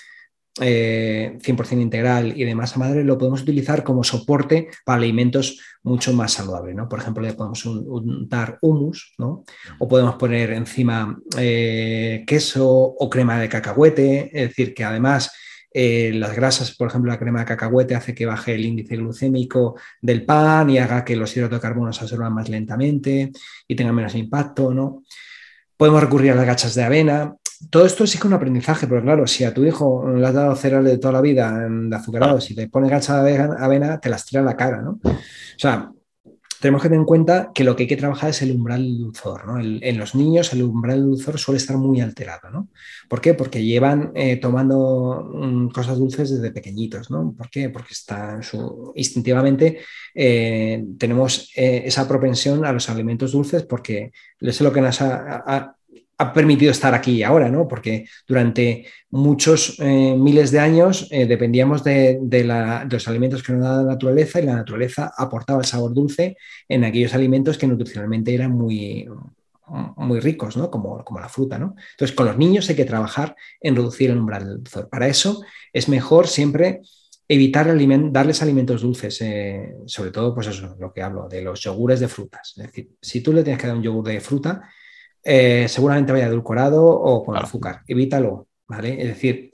100% 0.58 1.72
eh, 1.72 1.80
integral 1.80 2.32
y 2.36 2.44
de 2.44 2.54
masa 2.54 2.78
madre, 2.78 3.04
lo 3.04 3.18
podemos 3.18 3.42
utilizar 3.42 3.84
como 3.84 4.02
soporte 4.02 4.68
para 4.84 4.98
alimentos 4.98 5.60
mucho 5.82 6.12
más 6.12 6.32
saludables. 6.32 6.74
¿no? 6.74 6.88
Por 6.88 7.00
ejemplo, 7.00 7.22
le 7.22 7.34
podemos 7.34 7.64
untar 7.66 8.58
humus 8.62 9.14
¿no? 9.18 9.44
o 9.78 9.88
podemos 9.88 10.14
poner 10.16 10.52
encima 10.52 11.18
eh, 11.38 12.24
queso 12.26 12.66
o 12.66 13.10
crema 13.10 13.38
de 13.38 13.48
cacahuete, 13.48 14.30
es 14.32 14.48
decir, 14.48 14.74
que 14.74 14.84
además 14.84 15.30
eh, 15.78 16.10
las 16.14 16.34
grasas, 16.34 16.74
por 16.74 16.88
ejemplo, 16.88 17.12
la 17.12 17.18
crema 17.18 17.40
de 17.40 17.44
cacahuete 17.44 17.94
hace 17.94 18.14
que 18.14 18.24
baje 18.24 18.54
el 18.54 18.64
índice 18.64 18.96
glucémico 18.96 19.76
del 20.00 20.24
pan 20.24 20.70
y 20.70 20.78
haga 20.78 21.04
que 21.04 21.16
los 21.16 21.36
hidratos 21.36 21.58
de 21.58 21.62
carbono 21.62 21.92
se 21.92 22.00
absorban 22.00 22.32
más 22.32 22.48
lentamente 22.48 23.30
y 23.68 23.76
tengan 23.76 23.94
menos 23.94 24.14
impacto. 24.14 24.72
¿no? 24.72 25.02
Podemos 25.76 26.00
recurrir 26.00 26.32
a 26.32 26.34
las 26.34 26.46
gachas 26.46 26.74
de 26.74 26.82
avena 26.82 27.36
todo 27.70 27.86
esto 27.86 28.04
que 28.04 28.26
un 28.26 28.34
aprendizaje, 28.34 28.86
pero 28.86 29.02
claro, 29.02 29.26
si 29.26 29.44
a 29.44 29.54
tu 29.54 29.64
hijo 29.64 30.08
le 30.08 30.26
has 30.26 30.34
dado 30.34 30.54
cereales 30.56 30.92
de 30.92 30.98
toda 30.98 31.14
la 31.14 31.20
vida 31.20 31.68
de 31.68 31.96
azucarado, 31.96 32.40
si 32.40 32.54
le 32.54 32.68
pones 32.68 32.90
gacha 32.90 33.22
de 33.22 33.38
avena, 33.38 34.00
te 34.00 34.08
las 34.08 34.24
tira 34.24 34.40
en 34.40 34.46
la 34.46 34.56
cara, 34.56 34.82
¿no? 34.82 35.00
O 35.02 35.58
sea, 35.58 35.90
tenemos 36.60 36.82
que 36.82 36.88
tener 36.88 37.00
en 37.00 37.06
cuenta 37.06 37.50
que 37.54 37.64
lo 37.64 37.76
que 37.76 37.84
hay 37.84 37.88
que 37.88 37.96
trabajar 37.96 38.30
es 38.30 38.42
el 38.42 38.52
umbral 38.52 38.82
del 38.82 38.98
dulzor, 38.98 39.46
¿no? 39.46 39.60
en 39.60 39.98
los 39.98 40.14
niños 40.14 40.52
el 40.52 40.62
umbral 40.62 41.00
del 41.00 41.10
dulzor 41.10 41.38
suele 41.38 41.58
estar 41.58 41.76
muy 41.76 42.00
alterado, 42.00 42.50
¿no? 42.50 42.68
¿Por 43.08 43.20
qué? 43.20 43.34
Porque 43.34 43.62
llevan 43.62 44.12
eh, 44.14 44.36
tomando 44.36 45.30
mm, 45.32 45.68
cosas 45.68 45.98
dulces 45.98 46.30
desde 46.30 46.52
pequeñitos, 46.52 47.10
¿no? 47.10 47.34
¿Por 47.36 47.50
qué? 47.50 47.68
Porque 47.68 47.92
está 47.92 48.42
su, 48.42 48.92
instintivamente 48.96 49.80
eh, 50.14 50.84
tenemos 50.98 51.52
eh, 51.56 51.82
esa 51.84 52.08
propensión 52.08 52.64
a 52.64 52.72
los 52.72 52.88
alimentos 52.88 53.32
dulces 53.32 53.64
porque 53.64 54.12
es 54.40 54.60
lo 54.60 54.72
que 54.72 54.80
nos 54.80 55.00
ha 55.02 55.75
permitido 56.32 56.72
estar 56.72 56.94
aquí 56.94 57.22
ahora, 57.22 57.48
¿no? 57.48 57.68
Porque 57.68 58.06
durante 58.26 58.86
muchos 59.10 59.78
eh, 59.80 60.16
miles 60.16 60.50
de 60.50 60.60
años 60.60 61.08
eh, 61.10 61.26
dependíamos 61.26 61.84
de, 61.84 62.18
los 62.90 63.08
alimentos 63.08 63.42
que 63.42 63.52
nos 63.52 63.62
daba 63.62 63.82
la 63.82 63.92
naturaleza 63.92 64.40
y 64.40 64.46
la 64.46 64.54
naturaleza 64.56 65.12
aportaba 65.16 65.60
el 65.60 65.66
sabor 65.66 65.92
dulce 65.92 66.36
en 66.68 66.84
aquellos 66.84 67.14
alimentos 67.14 67.58
que 67.58 67.66
nutricionalmente 67.66 68.34
eran 68.34 68.52
muy, 68.52 69.06
muy 69.96 70.20
ricos, 70.20 70.56
¿no? 70.56 70.70
Como, 70.70 71.04
como 71.04 71.20
la 71.20 71.28
fruta, 71.28 71.58
¿no? 71.58 71.74
Entonces, 71.92 72.16
con 72.16 72.26
los 72.26 72.38
niños 72.38 72.68
hay 72.70 72.76
que 72.76 72.84
trabajar 72.84 73.36
en 73.60 73.76
reducir 73.76 74.10
el 74.10 74.18
umbral 74.18 74.44
del 74.44 74.56
dulzor. 74.58 74.88
Para 74.88 75.08
eso 75.08 75.42
es 75.72 75.88
mejor 75.88 76.28
siempre 76.28 76.80
evitar 77.28 77.66
darles 78.12 78.42
alimentos 78.42 78.82
dulces, 78.82 79.20
eh, 79.20 79.74
sobre 79.86 80.10
todo, 80.10 80.34
pues 80.34 80.46
eso, 80.46 80.76
lo 80.78 80.92
que 80.92 81.02
hablo, 81.02 81.28
de 81.28 81.42
los 81.42 81.60
yogures 81.60 82.00
de 82.00 82.08
frutas. 82.08 82.54
Es 82.56 82.66
decir, 82.66 82.90
si 83.00 83.20
tú 83.20 83.32
le 83.32 83.42
tienes 83.42 83.60
que 83.60 83.66
dar 83.66 83.76
un 83.76 83.82
yogur 83.82 84.04
de 84.04 84.20
fruta, 84.20 84.62
eh, 85.28 85.66
seguramente 85.68 86.12
vaya 86.12 86.26
edulcorado 86.26 86.84
o 86.86 87.24
con 87.24 87.36
azúcar. 87.36 87.82
Evítalo, 87.88 88.46
¿vale? 88.68 89.02
Es 89.02 89.08
decir, 89.08 89.50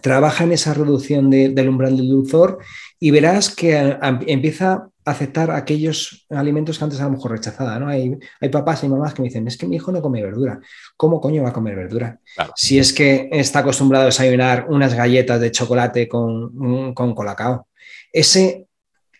trabaja 0.00 0.44
en 0.44 0.52
esa 0.52 0.72
reducción 0.72 1.28
del 1.30 1.68
umbral 1.68 1.96
del 1.96 2.08
dulzor 2.08 2.58
y 3.00 3.10
verás 3.10 3.52
que 3.52 3.98
empieza 4.28 4.72
a 4.72 4.88
aceptar 5.04 5.50
aquellos 5.50 6.26
alimentos 6.30 6.78
que 6.78 6.84
antes 6.84 7.00
a 7.00 7.06
lo 7.06 7.10
mejor 7.10 7.32
rechazaba, 7.32 7.76
¿no? 7.80 7.88
Hay, 7.88 8.16
hay, 8.40 8.48
papás 8.50 8.84
y 8.84 8.88
mamás 8.88 9.12
que 9.12 9.22
me 9.22 9.28
dicen, 9.28 9.48
es 9.48 9.56
que 9.56 9.66
mi 9.66 9.76
hijo 9.76 9.90
no 9.90 10.00
come 10.00 10.22
verdura. 10.22 10.60
¿Cómo 10.96 11.20
coño 11.20 11.42
va 11.42 11.48
a 11.48 11.52
comer 11.52 11.74
verdura? 11.74 12.20
Si 12.54 12.78
es 12.78 12.92
que 12.92 13.28
está 13.32 13.58
acostumbrado 13.58 14.04
a 14.04 14.06
desayunar 14.06 14.66
unas 14.68 14.94
galletas 14.94 15.40
de 15.40 15.50
chocolate 15.50 16.06
con, 16.08 16.94
con 16.94 17.16
colacao. 17.16 17.66
Ese, 18.12 18.68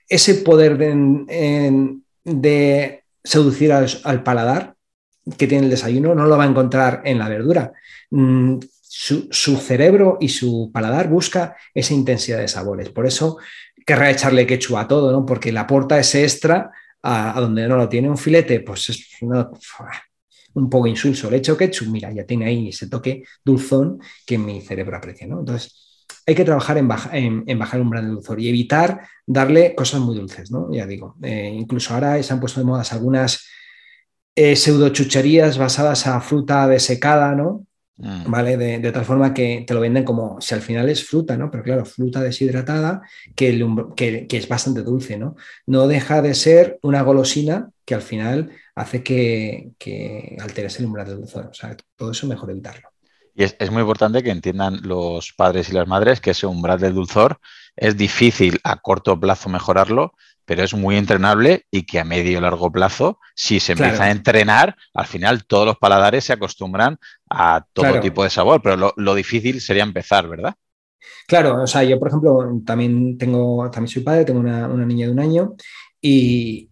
ese 0.08 0.34
poder 0.34 0.78
de, 2.24 3.02
seducir 3.24 3.72
al 3.72 4.22
paladar 4.22 4.76
que 5.36 5.46
tiene 5.46 5.64
el 5.64 5.70
desayuno 5.70 6.14
no 6.14 6.26
lo 6.26 6.36
va 6.36 6.44
a 6.44 6.48
encontrar 6.48 7.02
en 7.04 7.18
la 7.18 7.28
verdura. 7.28 7.72
Mm, 8.10 8.58
su, 8.92 9.56
cerebro 9.56 10.18
y 10.20 10.28
su 10.28 10.70
paladar 10.72 11.08
busca 11.08 11.56
esa 11.72 11.94
intensidad 11.94 12.38
de 12.38 12.48
sabores. 12.48 12.90
Por 12.90 13.06
eso 13.06 13.38
querrá 13.86 14.10
echarle 14.10 14.46
ketchup 14.46 14.76
a 14.76 14.88
todo, 14.88 15.12
¿no? 15.12 15.24
Porque 15.24 15.52
le 15.52 15.60
aporta 15.60 15.98
ese 15.98 16.24
extra 16.24 16.70
a, 17.02 17.40
donde 17.40 17.68
no 17.68 17.76
lo 17.76 17.88
tiene 17.88 18.10
un 18.10 18.18
filete, 18.18 18.60
pues 18.60 18.90
es 18.90 19.08
un 20.54 20.68
poco 20.68 20.86
insulso. 20.86 21.30
Le 21.30 21.38
echo 21.38 21.56
ketchup, 21.56 21.88
mira, 21.88 22.12
ya 22.12 22.24
tiene 22.24 22.46
ahí 22.46 22.68
ese 22.68 22.88
toque 22.88 23.22
dulzón 23.44 24.00
que 24.26 24.38
mi 24.38 24.60
cerebro 24.60 24.96
aprecia, 24.96 25.26
¿no? 25.26 25.40
Entonces, 25.40 26.06
hay 26.26 26.34
que 26.34 26.44
trabajar 26.44 26.76
en, 26.78 26.88
bajar 26.88 27.76
el 27.76 27.82
umbral 27.82 28.04
de 28.04 28.10
dulzor 28.10 28.40
y 28.40 28.48
evitar 28.48 29.00
darle 29.26 29.74
cosas 29.74 30.00
muy 30.00 30.16
dulces, 30.16 30.50
¿no? 30.50 30.68
Ya 30.72 30.86
digo, 30.86 31.16
eh, 31.22 31.52
incluso 31.54 31.94
ahora 31.94 32.22
se 32.22 32.32
han 32.32 32.40
puesto 32.40 32.60
de 32.60 32.66
moda 32.66 32.84
algunas 32.90 33.44
eh, 34.34 34.56
pseudochucherías 34.56 35.58
basadas 35.58 36.06
a 36.06 36.20
fruta 36.20 36.66
desecada, 36.68 37.34
¿no? 37.34 37.66
Mm. 37.96 38.30
¿Vale? 38.30 38.56
De, 38.56 38.92
tal 38.92 39.04
forma 39.04 39.34
que 39.34 39.64
te 39.66 39.74
lo 39.74 39.80
venden 39.80 40.04
como 40.04 40.40
si 40.40 40.54
al 40.54 40.62
final 40.62 40.88
es 40.88 41.04
fruta, 41.04 41.36
¿no? 41.36 41.50
Pero 41.50 41.62
claro, 41.62 41.84
fruta 41.84 42.22
deshidratada 42.22 43.02
que, 43.36 43.62
que, 43.94 44.26
es 44.30 44.48
bastante 44.48 44.82
dulce, 44.82 45.18
¿no? 45.18 45.36
No 45.66 45.86
deja 45.86 46.22
de 46.22 46.34
ser 46.34 46.78
una 46.82 47.02
golosina 47.02 47.70
que 47.84 47.94
al 47.94 48.00
final 48.00 48.50
hace 48.74 49.02
que, 49.02 49.72
que 49.78 50.38
alteres 50.40 50.78
el 50.78 50.86
umbral 50.86 51.08
del 51.08 51.18
dulzor. 51.18 51.48
O 51.48 51.54
sea, 51.54 51.76
todo 51.96 52.12
eso 52.12 52.26
mejor 52.26 52.50
evitarlo. 52.50 52.88
Y 53.34 53.44
es, 53.44 53.54
es, 53.58 53.70
muy 53.70 53.82
importante 53.82 54.22
que 54.22 54.30
entiendan 54.30 54.80
los 54.82 55.34
padres 55.34 55.68
y 55.68 55.72
las 55.72 55.86
madres 55.86 56.20
que 56.20 56.30
ese 56.30 56.46
umbral 56.46 56.80
del 56.80 56.94
dulzor 56.94 57.38
es 57.76 57.96
difícil 57.96 58.60
a 58.64 58.76
corto 58.76 59.18
plazo 59.20 59.50
mejorarlo, 59.50 60.14
pero 60.50 60.64
es 60.64 60.74
muy 60.74 60.96
entrenable 60.96 61.66
y 61.70 61.84
que 61.84 62.00
a 62.00 62.04
medio 62.04 62.36
y 62.36 62.40
largo 62.40 62.72
plazo, 62.72 63.20
si 63.36 63.60
se 63.60 63.70
empieza 63.70 64.02
a 64.02 64.10
entrenar, 64.10 64.74
al 64.94 65.06
final 65.06 65.44
todos 65.44 65.64
los 65.64 65.78
paladares 65.78 66.24
se 66.24 66.32
acostumbran 66.32 66.98
a 67.30 67.64
todo 67.72 68.00
tipo 68.00 68.24
de 68.24 68.30
sabor, 68.30 68.60
pero 68.60 68.92
lo, 68.96 69.14
difícil 69.14 69.60
sería 69.60 69.84
empezar, 69.84 70.26
¿verdad? 70.28 70.56
Claro, 71.28 71.62
o 71.62 71.68
sea, 71.68 71.84
yo 71.84 72.00
por 72.00 72.08
ejemplo 72.08 72.50
también 72.66 73.16
tengo, 73.16 73.70
también 73.70 73.92
soy 73.92 74.02
padre, 74.02 74.24
tengo 74.24 74.40
una, 74.40 74.66
niña 74.66 75.06
de 75.06 75.12
un 75.12 75.20
año 75.20 75.54
y, 76.02 76.68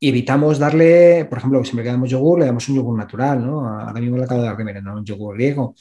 evitamos 0.00 0.58
darle, 0.58 1.26
por 1.26 1.36
ejemplo, 1.36 1.62
siempre 1.62 1.84
que 1.84 1.90
damos 1.90 2.08
yogur, 2.08 2.38
le 2.38 2.46
damos 2.46 2.66
un 2.70 2.76
yogur 2.76 2.96
natural, 2.96 3.44
¿no? 3.44 3.68
Ahora 3.68 4.00
mismo 4.00 4.16
le 4.16 4.24
acabo 4.24 4.40
de 4.40 4.46
dar 4.46 4.56
primero, 4.56 4.80
¿no? 4.80 4.94
Un 4.94 5.04
yogur 5.04 5.34
griego. 5.34 5.74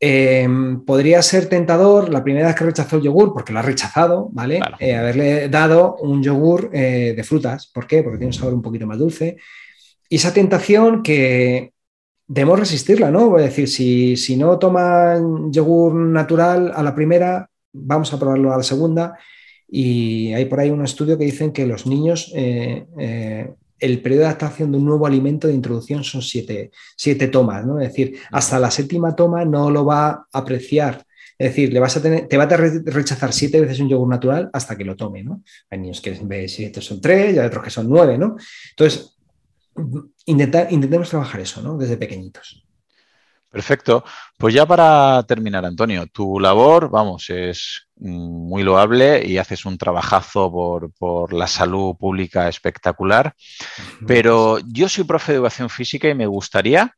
Em, 0.00 0.84
podría 0.84 1.22
ser 1.22 1.46
tentador 1.46 2.10
la 2.10 2.22
primera 2.22 2.48
vez 2.48 2.56
que 2.56 2.64
rechazó 2.64 2.96
el 2.96 3.02
yogur, 3.02 3.32
porque 3.32 3.52
lo 3.52 3.60
ha 3.60 3.62
rechazado, 3.62 4.28
¿vale? 4.32 4.60
Eh, 4.78 4.94
haberle 4.94 5.48
dado 5.48 5.96
un 5.96 6.22
yogur 6.22 6.70
eh, 6.72 7.14
de 7.16 7.24
frutas. 7.24 7.70
¿Por 7.72 7.86
qué? 7.86 8.02
Porque 8.02 8.18
tiene 8.18 8.28
un 8.28 8.34
sabor 8.34 8.54
un 8.54 8.62
poquito 8.62 8.86
más 8.86 8.98
dulce. 8.98 9.36
Y 10.08 10.16
esa 10.16 10.34
tentación 10.34 11.02
que 11.02 11.72
debemos 12.26 12.58
resistirla, 12.58 13.10
¿no? 13.10 13.38
Es 13.38 13.44
decir, 13.44 13.68
si, 13.68 14.16
si 14.16 14.36
no 14.36 14.58
toman 14.58 15.52
yogur 15.52 15.94
natural 15.94 16.72
a 16.74 16.82
la 16.82 16.94
primera, 16.94 17.48
vamos 17.72 18.12
a 18.12 18.18
probarlo 18.18 18.52
a 18.52 18.58
la 18.58 18.62
segunda. 18.62 19.18
Y 19.68 20.32
hay 20.32 20.44
por 20.44 20.60
ahí 20.60 20.70
un 20.70 20.84
estudio 20.84 21.16
que 21.16 21.24
dicen 21.24 21.52
que 21.52 21.66
los 21.66 21.86
niños 21.86 22.32
eh, 22.34 22.84
el 23.84 24.00
periodo 24.00 24.20
de 24.22 24.26
adaptación 24.28 24.72
de 24.72 24.78
un 24.78 24.86
nuevo 24.86 25.06
alimento 25.06 25.46
de 25.46 25.52
introducción 25.52 26.02
son 26.04 26.22
siete, 26.22 26.70
tomas, 27.30 27.66
¿no? 27.66 27.78
Es 27.80 27.88
decir, 27.88 28.18
hasta 28.32 28.58
la 28.58 28.70
séptima 28.70 29.14
toma 29.14 29.44
no 29.44 29.70
lo 29.70 29.84
va 29.84 30.08
a 30.08 30.26
apreciar. 30.32 31.04
Es 31.36 31.50
decir, 31.50 31.72
le 31.72 31.80
vas 31.80 31.94
a 31.96 32.00
tener, 32.00 32.26
te 32.26 32.38
va 32.38 32.44
a 32.44 32.56
rechazar 32.56 33.32
siete 33.32 33.60
veces 33.60 33.80
un 33.80 33.90
yogur 33.90 34.08
natural 34.08 34.48
hasta 34.52 34.76
que 34.76 34.84
lo 34.84 34.96
tome, 34.96 35.22
¿no? 35.22 35.42
Hay 35.68 35.78
niños 35.80 36.00
que 36.00 36.14
en 36.14 36.26
vez 36.26 36.42
de 36.42 36.48
siete 36.48 36.80
son 36.80 37.00
tres 37.00 37.34
y 37.34 37.38
hay 37.38 37.46
otros 37.46 37.62
que 37.62 37.70
son 37.70 37.88
nueve, 37.88 38.16
¿no? 38.16 38.36
Entonces, 38.70 39.18
intentemos 40.24 41.10
trabajar 41.10 41.40
eso, 41.40 41.60
¿no? 41.60 41.76
Desde 41.76 41.98
pequeñitos. 41.98 42.64
Perfecto. 43.50 44.02
Pues 44.38 44.54
ya 44.54 44.64
para 44.64 45.22
terminar, 45.28 45.64
Antonio, 45.64 46.06
tu 46.06 46.40
labor, 46.40 46.88
vamos, 46.88 47.28
es 47.28 47.83
muy 47.96 48.62
loable 48.62 49.24
y 49.26 49.38
haces 49.38 49.64
un 49.64 49.78
trabajazo 49.78 50.50
por, 50.98 51.32
la 51.32 51.46
salud 51.46 51.96
pública 51.96 52.48
espectacular. 52.48 53.34
Pero 54.06 54.58
yo 54.66 54.88
soy 54.88 55.04
profe 55.04 55.32
de 55.32 55.36
educación 55.36 55.70
física 55.70 56.08
y 56.08 56.14
me 56.14 56.26
gustaría 56.26 56.94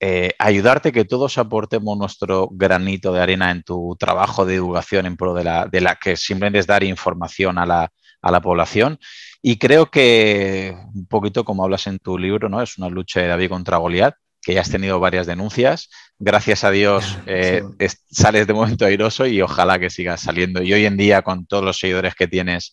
eh, 0.00 0.32
ayudarte 0.38 0.92
que 0.92 1.04
todos 1.04 1.38
aportemos 1.38 1.98
nuestro 1.98 2.48
granito 2.52 3.12
de 3.12 3.20
arena 3.20 3.50
en 3.50 3.62
tu 3.64 3.96
trabajo 3.98 4.46
de 4.46 4.54
educación 4.54 5.06
en 5.06 5.16
pro 5.16 5.34
de 5.34 5.44
la, 5.44 5.66
de 5.66 5.80
la 5.80 5.96
que 5.96 6.16
simplemente 6.16 6.60
es 6.60 6.66
dar 6.66 6.84
información 6.84 7.58
a 7.58 7.66
la, 7.66 7.92
a 8.22 8.30
la 8.30 8.40
población. 8.40 8.98
Y 9.42 9.58
creo 9.58 9.90
que 9.90 10.76
un 10.94 11.06
poquito 11.06 11.44
como 11.44 11.64
hablas 11.64 11.86
en 11.86 11.98
tu 11.98 12.18
libro, 12.18 12.48
¿no? 12.48 12.62
Es 12.62 12.78
una 12.78 12.88
lucha 12.88 13.20
de 13.20 13.28
David 13.28 13.50
contra 13.50 13.78
Goliat 13.78 14.14
que 14.48 14.54
ya 14.54 14.62
has 14.62 14.70
tenido 14.70 14.98
varias 14.98 15.26
denuncias. 15.26 15.90
Gracias 16.18 16.64
a 16.64 16.70
Dios 16.70 17.18
eh, 17.26 17.62
sales 18.10 18.46
de 18.46 18.54
momento 18.54 18.86
airoso 18.86 19.26
y 19.26 19.42
ojalá 19.42 19.78
que 19.78 19.90
sigas 19.90 20.22
saliendo. 20.22 20.62
Y 20.62 20.72
hoy 20.72 20.86
en 20.86 20.96
día, 20.96 21.20
con 21.20 21.44
todos 21.44 21.62
los 21.62 21.78
seguidores 21.78 22.14
que 22.14 22.28
tienes 22.28 22.72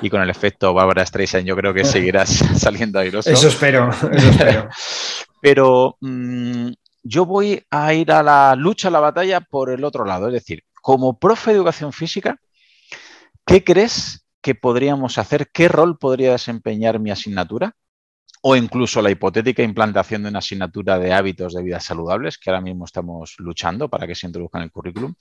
y 0.00 0.08
con 0.08 0.22
el 0.22 0.30
efecto 0.30 0.72
Bárbara 0.72 1.04
Streisand, 1.04 1.44
yo 1.44 1.56
creo 1.56 1.74
que 1.74 1.84
seguirás 1.84 2.28
saliendo 2.56 3.00
airoso. 3.00 3.28
Eso 3.28 3.48
espero, 3.48 3.90
eso 3.90 4.30
espero. 4.30 4.68
Pero 5.40 5.96
mm, 6.00 6.68
yo 7.02 7.26
voy 7.26 7.60
a 7.72 7.92
ir 7.92 8.12
a 8.12 8.22
la 8.22 8.54
lucha, 8.54 8.86
a 8.86 8.92
la 8.92 9.00
batalla 9.00 9.40
por 9.40 9.70
el 9.70 9.82
otro 9.82 10.04
lado. 10.04 10.28
Es 10.28 10.34
decir, 10.34 10.62
como 10.80 11.18
profe 11.18 11.50
de 11.50 11.56
educación 11.56 11.92
física, 11.92 12.36
¿qué 13.44 13.64
crees 13.64 14.24
que 14.40 14.54
podríamos 14.54 15.18
hacer? 15.18 15.48
¿Qué 15.52 15.66
rol 15.66 15.98
podría 15.98 16.30
desempeñar 16.30 17.00
mi 17.00 17.10
asignatura? 17.10 17.74
O 18.48 18.54
incluso 18.54 19.02
la 19.02 19.10
hipotética 19.10 19.64
implantación 19.64 20.22
de 20.22 20.28
una 20.28 20.38
asignatura 20.38 21.00
de 21.00 21.12
hábitos 21.12 21.52
de 21.52 21.64
vida 21.64 21.80
saludables, 21.80 22.38
que 22.38 22.48
ahora 22.48 22.60
mismo 22.60 22.84
estamos 22.84 23.34
luchando 23.38 23.88
para 23.88 24.06
que 24.06 24.14
se 24.14 24.28
introduzca 24.28 24.58
en 24.58 24.64
el 24.64 24.70
currículum, 24.70 25.14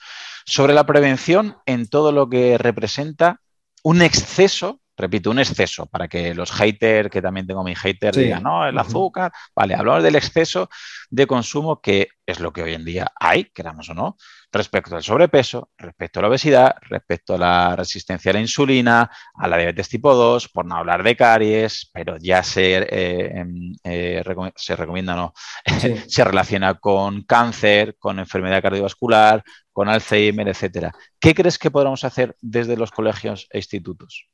sobre 0.46 0.76
la 0.76 0.86
prevención 0.86 1.58
en 1.66 1.88
todo 1.88 2.12
lo 2.12 2.30
que 2.30 2.60
representa 2.60 3.42
un 3.82 4.04
exceso 4.04 4.80
repito, 4.98 5.30
un 5.30 5.40
exceso, 5.40 5.86
para 5.88 6.08
que 6.08 6.34
los 6.34 6.52
haters, 6.52 7.10
que 7.10 7.22
también 7.22 7.48
tengo 7.48 7.64
mi 7.64 7.76
hater, 7.76 8.16
digan, 8.16 8.44
no, 8.44 8.68
el 8.68 8.78
azúcar, 8.78 9.32
vale, 9.56 9.76
hablamos 9.76 10.04
del 10.04 10.16
exceso 10.16 10.70
de 11.10 11.28
consumo, 11.28 11.82
que 11.82 12.08
es 12.26 12.40
lo 12.40 12.52
que 12.52 12.64
hoy 12.64 12.74
en 12.74 12.86
día 12.86 13.12
hay, 13.20 13.46
queramos 13.46 13.90
o 13.90 13.94
no, 13.94 14.18
respecto 14.52 14.96
al 14.96 15.04
sobrepeso, 15.04 15.70
respecto 15.78 16.20
a 16.20 16.22
la 16.24 16.30
obesidad, 16.30 16.76
respecto 16.82 17.36
a 17.36 17.38
la 17.38 17.76
resistencia 17.76 18.32
a 18.32 18.34
la 18.34 18.40
insulina, 18.40 19.12
a 19.36 19.48
la 19.48 19.58
diabetes 19.58 19.90
tipo 19.90 20.14
2, 20.16 20.50
por 20.50 20.66
no 20.66 20.76
hablar 20.76 21.04
de 21.04 21.16
caries, 21.16 21.90
pero 21.94 22.18
ya 22.18 22.42
se, 22.42 22.78
eh, 22.78 23.40
em, 23.40 23.74
eh, 23.84 24.24
se 24.56 24.76
recomienda, 24.76 25.16
no, 25.16 25.34
se 26.08 26.24
relaciona 26.24 26.76
con 26.76 27.24
cáncer, 27.24 27.96
con 28.00 28.20
enfermedad 28.20 28.62
cardiovascular, 28.62 29.44
con 29.72 29.90
Alzheimer, 29.90 30.48
etcétera. 30.48 30.94
¿Qué 31.20 31.36
crees 31.36 31.60
que 31.60 31.70
podemos 31.70 32.04
hacer 32.06 32.36
desde 32.42 32.78
los 32.78 32.92
colegios 32.92 33.48
e 33.52 33.58
institutos? 33.58 34.30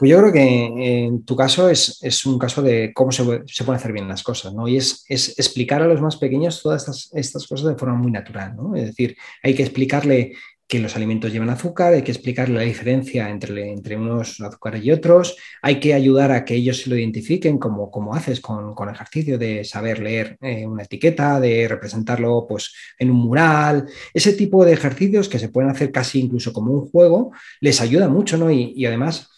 Pues 0.00 0.12
yo 0.12 0.18
creo 0.18 0.32
que 0.32 1.04
en 1.04 1.26
tu 1.26 1.36
caso 1.36 1.68
es, 1.68 2.24
un 2.24 2.38
caso 2.38 2.62
de 2.62 2.90
cómo 2.94 3.12
se, 3.12 3.22
pueden 3.22 3.74
hacer 3.74 3.92
bien 3.92 4.08
las 4.08 4.22
cosas, 4.22 4.54
¿no? 4.54 4.66
Y 4.66 4.78
es, 4.78 5.04
explicar 5.10 5.82
a 5.82 5.86
los 5.86 6.00
más 6.00 6.16
pequeños 6.16 6.62
todas 6.62 7.10
estas, 7.12 7.46
cosas 7.46 7.68
de 7.68 7.78
forma 7.78 7.96
muy 7.96 8.10
natural, 8.10 8.56
¿no? 8.56 8.74
Es 8.74 8.86
decir, 8.86 9.14
hay 9.42 9.54
que 9.54 9.62
explicarle 9.62 10.32
que 10.66 10.78
los 10.78 10.96
alimentos 10.96 11.30
llevan 11.30 11.50
azúcar, 11.50 11.92
hay 11.92 12.00
que 12.00 12.12
explicarle 12.12 12.54
la 12.54 12.62
diferencia 12.62 13.28
entre, 13.28 13.72
entre 13.72 13.98
unos 13.98 14.40
azúcares 14.40 14.82
y 14.82 14.90
otros, 14.90 15.36
hay 15.60 15.78
que 15.80 15.92
ayudar 15.92 16.32
a 16.32 16.46
que 16.46 16.54
ellos 16.54 16.80
se 16.80 16.88
lo 16.88 16.96
identifiquen 16.96 17.58
como, 17.58 17.90
como 17.90 18.14
haces 18.14 18.40
con, 18.40 18.74
con 18.74 18.88
ejercicio 18.88 19.36
de 19.36 19.64
saber 19.64 19.98
leer 19.98 20.38
eh, 20.40 20.66
una 20.66 20.84
etiqueta, 20.84 21.38
de 21.40 21.68
representarlo 21.68 22.46
pues, 22.48 22.72
en 22.98 23.10
un 23.10 23.18
mural, 23.18 23.86
ese 24.14 24.32
tipo 24.32 24.64
de 24.64 24.72
ejercicios 24.72 25.28
que 25.28 25.38
se 25.38 25.50
pueden 25.50 25.68
hacer 25.68 25.92
casi 25.92 26.20
incluso 26.20 26.54
como 26.54 26.72
un 26.72 26.88
juego, 26.88 27.32
les 27.60 27.82
ayuda 27.82 28.08
mucho, 28.08 28.38
¿no? 28.38 28.50
Y 28.50 28.86
además 28.86 29.28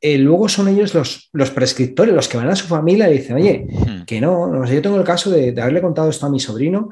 eh, 0.00 0.16
luego 0.16 0.48
son 0.48 0.68
ellos 0.68 0.94
los, 0.94 1.50
prescriptores, 1.50 2.14
los 2.14 2.28
que 2.28 2.38
van 2.38 2.48
a 2.48 2.56
su 2.56 2.66
familia 2.66 3.10
y 3.10 3.18
dicen, 3.18 3.36
oye, 3.36 3.66
que 4.06 4.20
no, 4.20 4.64
yo 4.64 4.80
tengo 4.80 4.96
el 4.96 5.04
caso 5.04 5.30
de, 5.30 5.48
haberle 5.60 5.82
contado 5.82 6.08
esto 6.08 6.26
a 6.26 6.30
mi 6.30 6.40
sobrino 6.40 6.88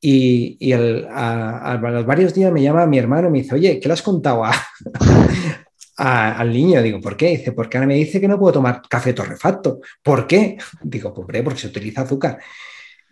y, 0.00 0.72
a, 0.72 1.78
los 1.80 2.04
varios 2.04 2.34
días 2.34 2.52
me 2.52 2.62
llama 2.62 2.86
mi 2.86 2.98
hermano 2.98 3.28
y 3.28 3.30
me 3.30 3.38
dice, 3.42 3.54
oye, 3.54 3.80
¿qué 3.80 3.88
le 3.88 3.94
has 3.94 4.02
contado 4.02 4.42
al 5.96 6.52
niño? 6.52 6.82
Digo, 6.82 7.00
¿por 7.00 7.16
qué? 7.16 7.28
Dice, 7.28 7.52
porque 7.52 7.78
ahora 7.78 7.88
me 7.88 7.94
dice 7.94 8.20
que 8.20 8.28
no 8.28 8.38
puedo 8.38 8.52
tomar 8.52 8.82
café 8.88 9.14
torrefacto. 9.14 9.80
¿Por 10.02 10.26
qué? 10.26 10.58
Digo, 10.82 11.14
pues 11.14 11.42
porque 11.42 11.60
se 11.60 11.68
utiliza 11.68 12.02
azúcar. 12.02 12.38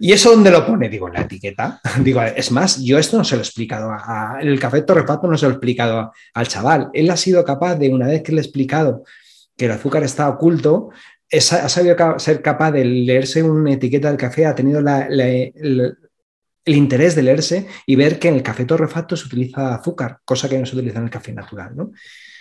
¿Y 0.00 0.12
eso 0.12 0.30
dónde 0.30 0.50
lo 0.50 0.64
pone? 0.64 0.88
Digo, 0.88 1.08
en 1.08 1.14
la 1.14 1.22
etiqueta. 1.22 1.80
Digo, 2.02 2.22
es 2.22 2.52
más, 2.52 2.82
yo 2.82 2.98
esto 2.98 3.16
no 3.16 3.24
se 3.24 3.34
lo 3.34 3.40
he 3.40 3.44
explicado. 3.44 3.90
A, 3.90 4.38
el 4.40 4.60
café 4.60 4.82
torrefacto 4.82 5.26
no 5.26 5.36
se 5.36 5.46
lo 5.46 5.52
he 5.52 5.54
explicado 5.54 6.12
al 6.34 6.48
chaval. 6.48 6.90
Él 6.92 7.10
ha 7.10 7.16
sido 7.16 7.44
capaz 7.44 7.76
de, 7.76 7.88
una 7.88 8.06
vez 8.06 8.22
que 8.22 8.32
le 8.32 8.38
he 8.38 8.44
explicado 8.44 9.04
que 9.58 9.66
el 9.66 9.72
azúcar 9.72 10.04
está 10.04 10.28
oculto, 10.28 10.90
ha 11.30 11.68
sabido 11.68 12.18
ser 12.18 12.40
capaz 12.40 12.70
de 12.72 12.84
leerse 12.84 13.42
una 13.42 13.72
etiqueta 13.72 14.08
del 14.08 14.16
café, 14.16 14.46
ha 14.46 14.54
tenido 14.54 14.78
el, 14.78 15.98
interés 16.64 17.14
de 17.14 17.22
leerse 17.22 17.66
y 17.84 17.96
ver 17.96 18.18
que 18.18 18.28
en 18.28 18.36
el 18.36 18.42
café 18.42 18.64
torrefacto 18.64 19.16
se 19.16 19.26
utiliza 19.26 19.74
azúcar, 19.74 20.20
cosa 20.24 20.48
que 20.48 20.58
no 20.58 20.64
se 20.64 20.76
utiliza 20.76 20.98
en 20.98 21.04
el 21.04 21.10
café 21.10 21.32
natural. 21.32 21.74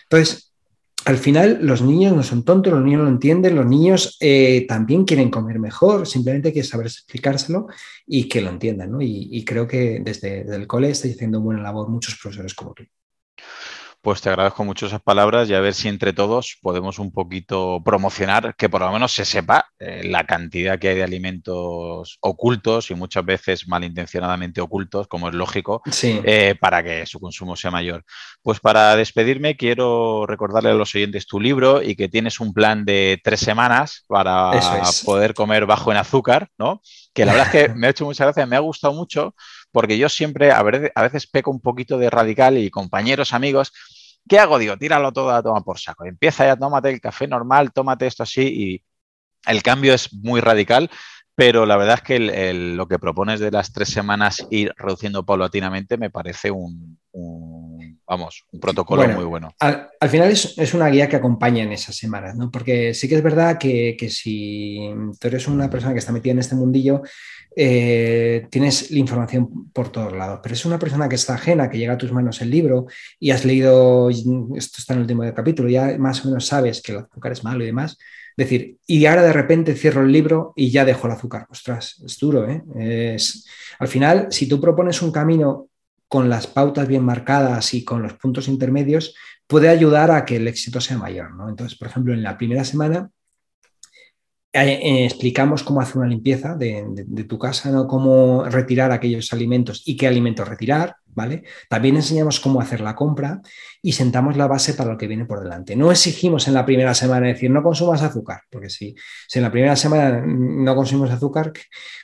Entonces, 0.04 0.54
al 1.06 1.18
final 1.18 1.60
los 1.62 1.82
niños 1.82 2.16
no 2.16 2.22
son 2.22 2.44
tontos, 2.44 2.72
los 2.72 2.84
niños 2.84 3.02
lo 3.02 3.10
entienden, 3.10 3.56
los 3.56 3.66
niños 3.66 4.18
eh, 4.20 4.66
también 4.68 5.06
quieren 5.06 5.32
comer 5.32 5.58
mejor, 5.58 6.06
simplemente 6.06 6.50
hay 6.50 6.54
que 6.54 6.64
saber 6.64 6.86
explicárselo 6.86 7.68
y 8.06 8.30
que 8.30 8.42
lo 8.42 8.50
entiendan. 8.50 8.96
Y, 9.02 9.44
creo 9.44 9.68
que 9.68 10.02
desde, 10.04 10.44
desde 10.44 10.56
el 10.56 10.68
cole 10.68 10.92
estáis 10.92 11.16
haciendo 11.16 11.42
buena 11.42 11.64
labor 11.64 11.90
muchos 11.90 12.16
profesores 12.22 12.54
como 12.54 12.74
tú. 12.74 12.84
Pues 14.08 14.22
te 14.22 14.30
agradezco 14.30 14.64
mucho 14.64 14.86
esas 14.86 15.02
palabras 15.02 15.50
y 15.50 15.54
a 15.54 15.60
ver 15.60 15.74
si 15.74 15.90
entre 15.90 16.14
todos 16.14 16.58
podemos 16.62 16.98
un 16.98 17.12
poquito 17.12 17.82
promocionar 17.84 18.56
que 18.56 18.70
por 18.70 18.80
lo 18.80 18.90
menos 18.90 19.12
se 19.12 19.26
sepa 19.26 19.68
eh, 19.80 20.02
la 20.06 20.24
cantidad 20.24 20.80
que 20.80 20.88
hay 20.88 20.96
de 20.96 21.04
alimentos 21.04 22.18
ocultos 22.22 22.90
y 22.90 22.96
muchas 22.96 23.26
veces 23.26 23.68
malintencionadamente 23.68 24.62
ocultos, 24.62 25.10
como 25.10 25.28
es 25.28 25.36
lógico, 25.36 25.82
eh, 26.02 26.56
para 26.58 26.82
que 26.84 27.06
su 27.06 27.20
consumo 27.20 27.58
sea 27.58 27.70
mayor. 27.70 28.06
Pues 28.42 28.62
para 28.62 28.96
despedirme 28.96 29.58
quiero 29.58 30.26
recordarle 30.26 30.70
a 30.70 30.76
los 30.76 30.96
oyentes 30.96 31.28
tu 31.28 31.42
libro 31.42 31.82
y 31.84 31.98
que 31.98 32.08
tienes 32.08 32.40
un 32.40 32.54
plan 32.54 32.86
de 32.86 33.20
tres 33.22 33.42
semanas 33.42 34.06
para 34.08 34.52
poder 35.04 35.34
comer 35.34 35.66
bajo 35.66 35.92
en 35.92 35.98
azúcar, 35.98 36.48
¿no? 36.58 36.82
Que 37.14 37.26
la 37.26 37.34
verdad 37.34 37.54
es 37.54 37.68
que 37.68 37.74
me 37.76 37.88
ha 37.88 37.90
hecho 37.90 38.06
mucha 38.06 38.24
gracia, 38.24 38.46
me 38.46 38.56
ha 38.56 38.60
gustado 38.60 38.94
mucho 38.94 39.36
porque 39.74 39.98
yo 39.98 40.08
siempre 40.08 40.54
a 40.54 40.64
veces 40.64 41.28
peco 41.28 41.52
un 41.52 41.60
poquito 41.60 41.98
de 41.98 42.10
radical 42.10 42.58
y 42.58 42.70
compañeros, 42.70 43.34
amigos, 43.34 43.74
¿qué 44.28 44.40
hago? 44.40 44.60
Digo, 44.60 44.78
tíralo 44.78 45.12
todo 45.12 45.32
a 45.32 45.44
tomar 45.44 45.64
por 45.64 45.80
saco. 45.80 46.06
Empieza 46.06 46.46
ya, 46.46 46.56
tómate 46.56 46.90
el 46.90 47.02
café 47.02 47.28
normal, 47.28 47.72
tómate 47.72 48.08
esto 48.08 48.24
así 48.24 48.42
y 48.42 48.84
el 49.46 49.64
cambio 49.64 49.94
es 49.94 50.14
muy 50.14 50.42
radical, 50.42 50.90
pero 51.36 51.66
la 51.66 51.78
verdad 51.78 51.96
es 51.96 52.02
que 52.02 52.54
lo 52.54 52.88
que 52.88 53.00
propones 53.00 53.40
de 53.40 53.52
las 53.52 53.72
tres 53.72 53.90
semanas 53.90 54.46
ir 54.50 54.74
reduciendo 54.76 55.26
paulatinamente 55.26 55.98
me 55.98 56.10
parece 56.10 56.50
un, 56.50 57.00
vamos, 58.08 58.46
un 58.52 58.60
protocolo 58.60 59.08
muy 59.08 59.26
bueno. 59.26 59.54
Al, 59.60 60.10
final 60.10 60.32
es, 60.32 60.74
una 60.74 60.88
guía 60.88 61.08
que 61.08 61.16
acompaña 61.16 61.64
en 61.64 61.72
esas 61.72 61.96
semanas, 61.96 62.36
¿no? 62.36 62.50
Porque 62.50 62.94
sí 62.94 63.08
que 63.08 63.16
es 63.16 63.24
verdad 63.24 63.58
que, 63.58 63.96
que 64.00 64.10
si 64.10 64.90
tú 65.20 65.28
eres 65.28 65.48
una 65.48 65.70
persona 65.70 65.94
que 65.94 66.00
está 66.00 66.12
metida 66.12 66.32
en 66.32 66.40
este 66.40 66.56
mundillo, 66.56 67.04
eh, 67.60 68.48
tienes 68.52 68.92
la 68.92 69.00
información 69.00 69.72
por 69.74 69.92
todos 69.92 70.14
lados, 70.14 70.42
pero 70.44 70.54
es 70.54 70.64
una 70.64 70.78
persona 70.78 71.10
que 71.10 71.16
está 71.16 71.34
ajena, 71.34 71.72
que 71.72 71.80
llega 71.80 71.94
a 71.94 71.98
tus 71.98 72.12
manos 72.12 72.40
el 72.42 72.52
libro 72.52 72.86
y 73.20 73.32
has 73.32 73.46
leído, 73.46 74.12
esto 74.12 74.78
está 74.78 74.94
en 74.94 75.00
el 75.00 75.02
último 75.06 75.24
capítulo, 75.34 75.68
ya 75.68 75.98
más 75.98 76.24
o 76.24 76.28
menos 76.28 76.46
sabes 76.46 76.84
que 76.84 76.92
el 76.92 77.00
azúcar 77.00 77.32
es 77.32 77.44
malo 77.44 77.64
y 77.64 77.68
demás. 77.68 77.98
Decir, 78.38 78.78
y 78.86 79.08
ahora 79.08 79.24
de 79.24 79.34
repente 79.34 79.74
cierro 79.74 80.04
el 80.04 80.12
libro 80.12 80.54
y 80.56 80.70
ya 80.70 80.86
dejo 80.86 81.08
el 81.08 81.14
azúcar. 81.14 81.48
Ostras, 81.50 82.00
es 82.06 82.20
duro, 82.20 82.48
¿eh? 82.48 82.62
Es, 82.76 83.48
al 83.80 83.88
final, 83.88 84.28
si 84.30 84.48
tú 84.48 84.62
propones 84.62 85.02
un 85.02 85.12
camino 85.12 85.70
con 86.08 86.30
las 86.30 86.46
pautas 86.46 86.88
bien 86.88 87.04
marcadas 87.04 87.74
y 87.74 87.84
con 87.84 88.04
los 88.04 88.14
puntos 88.14 88.48
intermedios, 88.48 89.16
puede 89.48 89.70
ayudar 89.70 90.12
a 90.12 90.26
que 90.26 90.36
el 90.36 90.48
éxito 90.48 90.80
sea 90.80 91.00
mayor, 91.00 91.34
¿no? 91.34 91.50
Entonces, 91.50 91.76
por 91.76 91.88
ejemplo, 91.88 92.14
en 92.14 92.22
la 92.22 92.38
primera 92.38 92.64
semana 92.64 93.10
explicamos 94.54 95.64
cómo 95.64 95.82
hacer 95.82 95.98
una 95.98 96.08
limpieza 96.08 96.56
de, 96.56 97.26
tu 97.28 97.38
casa, 97.38 97.70
¿no? 97.70 97.88
cómo 97.88 98.46
retirar 98.46 98.92
aquellos 98.92 99.32
alimentos 99.34 99.84
y 99.86 99.98
qué 99.98 100.08
alimentos 100.08 100.48
retirar, 100.48 100.96
¿vale? 101.08 101.44
También 101.70 101.96
enseñamos 101.96 102.40
cómo 102.40 102.62
hacer 102.62 102.82
la 102.82 102.96
compra 102.96 103.42
y 103.82 103.92
sentamos 103.92 104.38
la 104.38 104.48
base 104.48 104.74
para 104.74 104.92
lo 104.92 104.98
que 104.98 105.08
viene 105.08 105.26
por 105.26 105.42
delante. 105.42 105.76
No 105.76 105.92
exigimos 105.92 106.48
en 106.48 106.54
la 106.54 106.66
primera 106.66 106.94
semana 106.94 107.28
decir 107.28 107.52
no 107.52 107.64
consumas 107.64 108.02
azúcar, 108.02 108.42
porque 108.50 108.70
si, 108.70 108.96
si 109.28 109.40
en 109.40 109.44
la 109.44 109.52
primera 109.52 109.76
semana 109.76 110.24
no 110.26 110.76
consumimos 110.76 111.12
azúcar, 111.12 111.52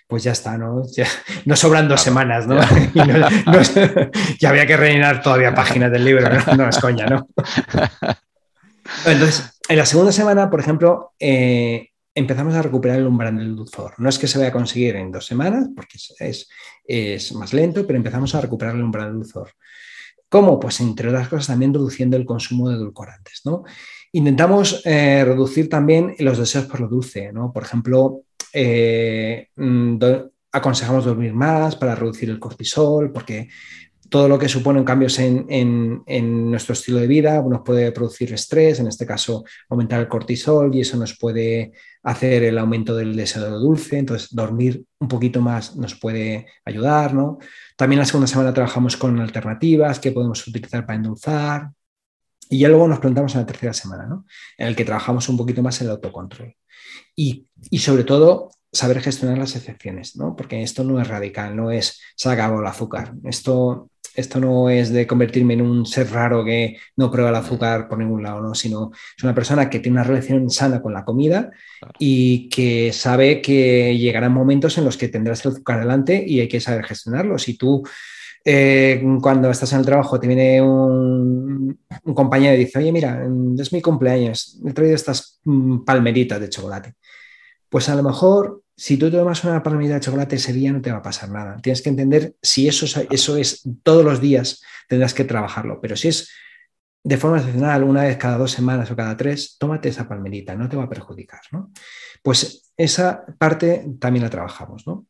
pues 0.07 0.23
ya 0.23 0.31
está, 0.31 0.57
¿no? 0.57 0.83
Ya, 0.95 1.07
no 1.45 1.55
sobran 1.55 1.87
dos 1.87 2.01
semanas, 2.01 2.47
¿no? 2.47 2.59
Ya. 4.39 4.49
había 4.49 4.65
que 4.65 4.77
rellenar 4.77 5.21
todavía 5.21 5.53
páginas 5.53 5.91
del 5.91 6.05
libro, 6.05 6.27
no, 6.29 6.55
no 6.55 6.69
es 6.69 6.77
coña, 6.79 7.05
¿no? 7.05 7.27
Entonces, 9.05 9.59
en 9.69 9.77
la 9.77 9.85
segunda 9.85 10.11
semana, 10.11 10.49
por 10.49 10.59
ejemplo, 10.59 11.13
eh, 11.19 11.92
empezamos 12.15 12.53
a 12.53 12.61
recuperar 12.61 12.99
el 12.99 13.07
umbral 13.07 13.37
del 13.37 13.55
dulzor. 13.55 13.93
No 13.97 14.09
es 14.09 14.19
que 14.19 14.27
se 14.27 14.37
vaya 14.37 14.49
a 14.49 14.53
conseguir 14.53 14.95
en 14.95 15.11
dos 15.11 15.25
semanas, 15.25 15.69
porque 15.75 15.97
es, 16.19 16.49
es, 16.85 17.33
más 17.33 17.53
lento, 17.53 17.85
pero 17.85 17.97
empezamos 17.97 18.33
a 18.35 18.41
recuperar 18.41 18.75
el 18.75 18.83
umbral 18.83 19.07
del 19.07 19.15
dulzor. 19.15 19.51
¿Cómo? 20.29 20.59
Pues 20.59 20.79
entre 20.79 21.09
otras 21.09 21.27
cosas 21.27 21.47
también 21.47 21.73
reduciendo 21.73 22.17
el 22.17 22.25
consumo 22.25 22.69
de 22.69 22.75
edulcorantes. 22.75 23.41
¿no? 23.45 23.63
Intentamos 24.11 24.81
eh, 24.85 25.23
reducir 25.25 25.69
también 25.69 26.15
los 26.19 26.37
deseos 26.37 26.65
por 26.65 26.79
lo 26.79 26.87
dulce. 26.87 27.31
¿no? 27.31 27.51
Por 27.51 27.63
ejemplo, 27.63 28.21
eh, 28.51 29.49
mm, 29.55 29.97
aconsejamos 30.51 31.05
dormir 31.05 31.33
más 31.33 31.75
para 31.75 31.95
reducir 31.95 32.29
el 32.29 32.39
cortisol, 32.39 33.11
porque 33.11 33.49
todo 34.13 34.29
lo 34.29 34.37
que 34.37 34.47
supone 34.47 34.85
cambios 34.85 35.17
en, 35.17 36.03
nuestro 36.51 36.73
estilo 36.73 36.99
de 36.99 37.07
vida 37.07 37.41
nos 37.41 37.61
puede 37.61 37.91
producir 37.91 38.31
estrés, 38.31 38.79
en 38.79 38.85
este 38.85 39.07
caso 39.07 39.43
aumentar 39.67 39.99
el 40.01 40.07
cortisol 40.07 40.75
y 40.75 40.81
eso 40.81 40.97
nos 40.97 41.17
puede 41.17 41.71
hacer 42.03 42.43
el 42.43 42.59
aumento 42.59 42.95
del 42.95 43.15
deseo 43.15 43.43
de 43.43 43.49
dulce, 43.49 43.97
entonces 43.97 44.29
dormir 44.31 44.85
un 44.99 45.07
poquito 45.07 45.41
más 45.41 45.75
nos 45.77 45.95
puede 45.95 46.45
ayudar, 46.63 47.15
¿no? 47.15 47.39
También 47.75 47.97
la 47.97 48.05
segunda 48.05 48.27
semana 48.27 48.53
trabajamos 48.53 48.97
con 48.97 49.19
alternativas 49.19 49.97
que 49.97 50.11
podemos 50.11 50.45
utilizar 50.47 50.85
para 50.85 50.97
endulzar 50.97 51.71
y 52.51 52.59
ya 52.59 52.69
luego 52.69 52.87
nos 52.87 52.99
preguntamos 52.99 53.33
en 53.33 53.41
la 53.41 53.47
tercera 53.47 53.73
semana, 53.73 54.05
¿no? 54.05 54.27
En 54.59 54.67
el 54.67 54.75
que 54.75 54.85
trabajamos 54.85 55.27
un 55.27 55.37
poquito 55.37 55.63
más 55.63 55.81
en 55.81 55.87
el 55.87 55.93
autocontrol. 55.93 56.55
Y, 57.15 57.47
y 57.71 57.79
sobre 57.79 58.03
todo 58.03 58.51
saber 58.71 59.01
gestionar 59.01 59.39
las 59.39 59.55
excepciones, 59.55 60.15
¿no? 60.17 60.35
Porque 60.35 60.61
esto 60.61 60.83
no 60.83 61.01
es 61.01 61.07
radical, 61.07 61.55
no 61.55 61.71
es 61.71 61.99
se 62.15 62.29
acabó 62.29 62.59
el 62.59 62.67
azúcar. 62.67 63.15
Esto 63.23 63.89
esto 64.15 64.39
no 64.39 64.69
es 64.69 64.91
de 64.91 65.07
convertirme 65.07 65.55
en 65.55 65.61
un 65.61 65.85
ser 65.85 66.11
raro 66.11 66.43
que 66.45 66.77
no 66.97 67.11
prueba 67.11 67.29
el 67.29 67.35
azúcar 67.35 67.87
por 67.87 67.97
ningún 67.97 68.23
lado, 68.23 68.41
¿no? 68.41 68.53
sino 68.53 68.91
es 69.17 69.23
una 69.23 69.33
persona 69.33 69.69
que 69.69 69.79
tiene 69.79 69.97
una 69.97 70.03
relación 70.03 70.49
sana 70.49 70.81
con 70.81 70.93
la 70.93 71.03
comida 71.03 71.51
y 71.97 72.49
que 72.49 72.91
sabe 72.93 73.41
que 73.41 73.97
llegarán 73.97 74.33
momentos 74.33 74.77
en 74.77 74.85
los 74.85 74.97
que 74.97 75.07
tendrás 75.07 75.45
el 75.45 75.53
azúcar 75.53 75.79
delante 75.79 76.23
y 76.25 76.39
hay 76.39 76.47
que 76.47 76.59
saber 76.59 76.85
gestionarlo. 76.85 77.37
Si 77.37 77.57
tú 77.57 77.83
eh, 78.45 79.01
cuando 79.21 79.49
estás 79.49 79.71
en 79.71 79.79
el 79.79 79.85
trabajo 79.85 80.19
te 80.19 80.27
viene 80.27 80.61
un, 80.61 81.79
un, 82.03 82.13
compañero 82.13 82.55
y 82.55 82.65
dice, 82.65 82.79
oye, 82.79 82.91
mira, 82.91 83.25
es 83.57 83.71
mi 83.71 83.81
cumpleaños, 83.81 84.59
he 84.65 84.73
traído 84.73 84.95
estas 84.95 85.39
mm, 85.45 85.85
palmeritas 85.85 86.41
de 86.41 86.49
chocolate. 86.49 86.95
Pues 87.73 87.89
a 87.89 87.95
lo 87.95 88.03
mejor 88.03 88.61
si 88.77 88.97
tú 88.97 89.09
tomas 89.09 89.43
una 89.43 89.63
palmita 89.63 89.95
de 89.95 89.99
chocolate 89.99 90.35
ese 90.35 90.53
día 90.53 90.71
no 90.71 90.79
te 90.79 90.91
va 90.91 90.99
a 90.99 91.01
pasar 91.01 91.29
nada. 91.31 91.57
Tienes 91.59 91.81
que 91.81 91.89
entender 91.89 92.35
si 92.39 92.67
eso, 92.67 92.85
eso 93.09 93.35
es 93.35 93.67
todos 93.81 94.05
los 94.05 94.21
días, 94.21 94.61
tendrás 94.87 95.15
que 95.15 95.23
trabajarlo. 95.23 95.81
Pero 95.81 95.95
si 95.95 96.09
es 96.09 96.29
de 97.03 97.17
forma 97.17 97.37
excepcional, 97.37 97.83
una 97.83 98.03
vez 98.03 98.15
cada 98.17 98.37
dos 98.37 98.51
semanas 98.51 98.91
o 98.91 98.95
cada 98.95 99.17
tres, 99.17 99.57
tómate 99.57 99.89
esa 99.89 100.07
palmerita, 100.07 100.53
no 100.53 100.69
te 100.69 100.77
va 100.77 100.83
a 100.83 100.87
perjudicar. 100.87 101.39
¿no? 101.51 101.71
Pues 102.21 102.71
esa 102.77 103.25
parte 103.39 103.87
también 103.99 104.21
la 104.21 104.29
trabajamos. 104.29 104.85
¿no? 104.85 105.07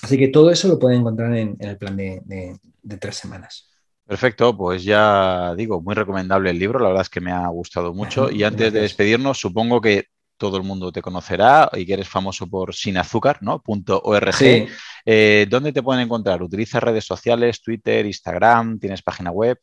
Así 0.00 0.16
que 0.16 0.28
todo 0.28 0.52
eso 0.52 0.68
lo 0.68 0.78
pueden 0.78 1.00
encontrar 1.00 1.34
en, 1.34 1.56
el 1.58 1.78
plan 1.78 1.96
de, 1.96 2.60
tres 3.00 3.16
semanas. 3.16 3.72
Perfecto, 4.06 4.56
pues 4.56 4.84
ya 4.84 5.52
digo, 5.56 5.82
muy 5.82 5.96
recomendable 5.96 6.50
el 6.50 6.60
libro, 6.60 6.78
la 6.78 6.90
verdad 6.90 7.02
es 7.02 7.10
que 7.10 7.20
me 7.20 7.32
ha 7.32 7.48
gustado 7.48 7.92
mucho. 7.92 8.30
Y 8.30 8.44
antes 8.44 8.72
de 8.72 8.82
despedirnos, 8.82 9.40
supongo 9.40 9.80
que 9.80 10.06
todo 10.38 10.56
el 10.56 10.62
mundo 10.62 10.90
te 10.90 11.02
conocerá 11.02 11.68
y 11.74 11.84
que 11.84 11.94
eres 11.94 12.08
famoso 12.08 12.46
por 12.46 12.74
sinazúcar, 12.74 13.38
¿no? 13.42 13.62
.org. 13.66 14.68
Eh, 15.04 15.46
¿Dónde 15.50 15.72
te 15.72 15.82
pueden 15.82 16.02
encontrar? 16.02 16.42
¿Utilizas 16.42 16.82
redes 16.82 17.04
sociales, 17.04 17.60
Twitter, 17.60 18.06
Instagram? 18.06 18.78
¿Tienes 18.78 19.02
página 19.02 19.30
web? 19.30 19.58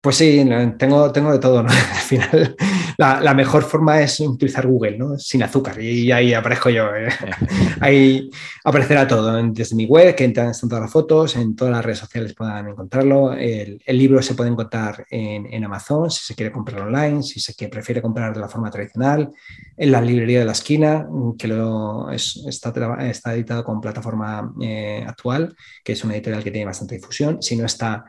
Pues 0.00 0.16
sí, 0.16 0.46
tengo, 0.78 1.10
tengo 1.10 1.32
de 1.32 1.38
todo, 1.38 1.62
¿no? 1.62 1.70
Al 1.72 2.00
final, 2.00 2.56
la, 2.98 3.32
mejor 3.32 3.62
forma 3.62 4.02
es 4.02 4.18
utilizar 4.18 4.66
Google, 4.66 4.98
¿no? 4.98 5.16
Sin 5.18 5.40
azúcar, 5.44 5.80
y 5.80 6.10
ahí 6.10 6.34
aparezco 6.34 6.68
yo. 6.68 6.88
¿eh? 6.96 7.08
ahí 7.80 8.28
aparecerá 8.64 9.06
todo, 9.06 9.40
desde 9.52 9.76
mi 9.76 9.86
web, 9.86 10.16
que 10.16 10.24
están 10.24 10.52
todas 10.68 10.82
las 10.82 10.90
fotos, 10.90 11.36
en 11.36 11.54
todas 11.54 11.72
las 11.74 11.84
redes 11.84 12.00
sociales 12.00 12.34
puedan 12.34 12.68
encontrarlo. 12.68 13.34
El, 13.34 13.80
libro 13.86 14.20
se 14.20 14.34
puede 14.34 14.50
encontrar 14.50 15.06
en, 15.10 15.64
Amazon, 15.64 16.10
si 16.10 16.24
se 16.24 16.34
quiere 16.34 16.50
comprar 16.50 16.80
online, 16.80 17.22
si 17.22 17.38
se 17.38 17.54
quiere, 17.54 17.70
prefiere 17.70 18.02
comprar 18.02 18.34
de 18.34 18.40
la 18.40 18.48
forma 18.48 18.68
tradicional, 18.68 19.30
en 19.76 19.92
la 19.92 20.00
librería 20.00 20.40
de 20.40 20.44
la 20.46 20.52
esquina, 20.52 21.06
que 21.38 21.46
lo 21.46 22.10
está, 22.10 22.72
está 23.08 23.34
editado 23.34 23.62
con 23.62 23.80
plataforma 23.80 24.52
eh, 24.60 25.04
actual, 25.06 25.54
que 25.84 25.92
es 25.92 26.02
una 26.02 26.14
editorial 26.14 26.42
que 26.42 26.50
tiene 26.50 26.66
bastante 26.66 26.96
difusión. 26.96 27.40
Si 27.40 27.56
no 27.56 27.64
está 27.64 28.06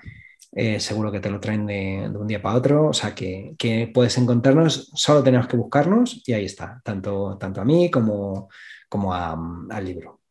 eh, 0.51 0.79
seguro 0.79 1.11
que 1.11 1.19
te 1.19 1.29
lo 1.29 1.39
traen 1.39 1.65
de, 1.65 2.09
un 2.13 2.27
día 2.27 2.41
para 2.41 2.55
otro, 2.55 2.87
o 2.87 2.93
sea 2.93 3.13
que, 3.13 3.55
puedes 3.93 4.17
encontrarnos, 4.17 4.91
solo 4.95 5.23
tenemos 5.23 5.47
que 5.47 5.57
buscarnos 5.57 6.21
y 6.25 6.33
ahí 6.33 6.45
está, 6.45 6.81
tanto, 6.83 7.37
tanto 7.37 7.61
a 7.61 7.65
mí 7.65 7.91
como, 7.91 8.49
como 8.87 9.13
al 9.13 9.85
libro. 9.85 10.21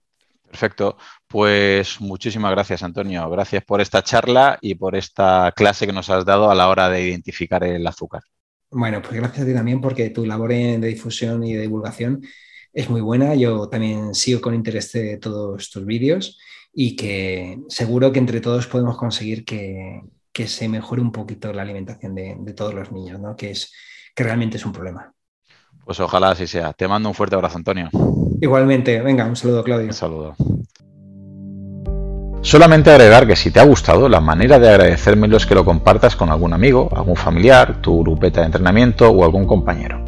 Perfecto, 0.44 0.96
pues 1.26 2.00
muchísimas 2.00 2.50
gracias 2.52 2.82
Antonio, 2.82 3.28
gracias 3.30 3.62
por 3.64 3.80
esta 3.80 4.02
charla 4.02 4.58
y 4.62 4.74
por 4.74 4.96
esta 4.96 5.52
clase 5.54 5.86
que 5.86 5.92
nos 5.92 6.08
has 6.08 6.24
dado 6.24 6.50
a 6.50 6.54
la 6.54 6.68
hora 6.68 6.88
de 6.88 7.02
identificar 7.02 7.62
el 7.64 7.86
azúcar. 7.86 8.22
Bueno, 8.70 9.00
pues 9.00 9.14
gracias 9.14 9.42
a 9.42 9.46
ti 9.46 9.54
también 9.54 9.80
porque 9.80 10.10
tu 10.10 10.24
labor 10.26 10.50
de 10.50 10.78
difusión 10.78 11.44
y 11.44 11.54
de 11.54 11.62
divulgación 11.62 12.22
es 12.72 12.90
muy 12.90 13.00
buena. 13.00 13.34
Yo 13.34 13.68
también 13.68 14.14
sigo 14.14 14.40
con 14.40 14.54
interés 14.54 14.92
de 14.92 15.16
todos 15.18 15.70
tus 15.70 15.84
vídeos 15.84 16.38
y 16.72 16.96
que 16.96 17.60
seguro 17.68 18.12
que 18.12 18.18
entre 18.18 18.40
todos 18.40 18.66
podemos 18.66 18.96
conseguir 18.96 19.44
que, 19.44 20.02
se 20.46 20.68
mejore 20.68 21.02
un 21.02 21.10
poquito 21.10 21.52
la 21.52 21.62
alimentación 21.62 22.14
de, 22.14 22.54
todos 22.56 22.72
los 22.72 22.92
niños, 22.92 23.18
¿no? 23.18 23.34
que, 23.34 23.50
es, 23.50 23.72
que 24.14 24.22
realmente 24.22 24.56
es 24.56 24.64
un 24.64 24.72
problema. 24.72 25.12
Pues 25.84 25.98
ojalá 25.98 26.30
así 26.30 26.46
sea. 26.46 26.72
Te 26.74 26.86
mando 26.86 27.08
un 27.08 27.14
fuerte 27.14 27.34
abrazo, 27.34 27.56
Antonio. 27.56 27.88
Igualmente. 28.40 29.00
Venga, 29.00 29.24
un 29.24 29.34
saludo, 29.34 29.64
Claudio. 29.64 29.86
Un 29.86 29.94
saludo. 29.94 30.36
Solamente 32.42 32.90
agregar 32.90 33.26
que 33.26 33.34
si 33.34 33.50
te 33.50 33.58
ha 33.58 33.64
gustado, 33.64 34.08
la 34.08 34.20
manera 34.20 34.58
de 34.58 34.68
agradecérmelo 34.68 35.36
es 35.36 35.44
que 35.44 35.54
lo 35.54 35.64
compartas 35.64 36.14
con 36.14 36.30
algún 36.30 36.52
amigo, 36.52 36.88
algún 36.94 37.16
familiar, 37.16 37.82
tu 37.82 38.00
grupeta 38.02 38.40
de 38.40 38.46
entrenamiento 38.46 39.10
o 39.10 39.24
algún 39.24 39.44
compañero. 39.44 40.07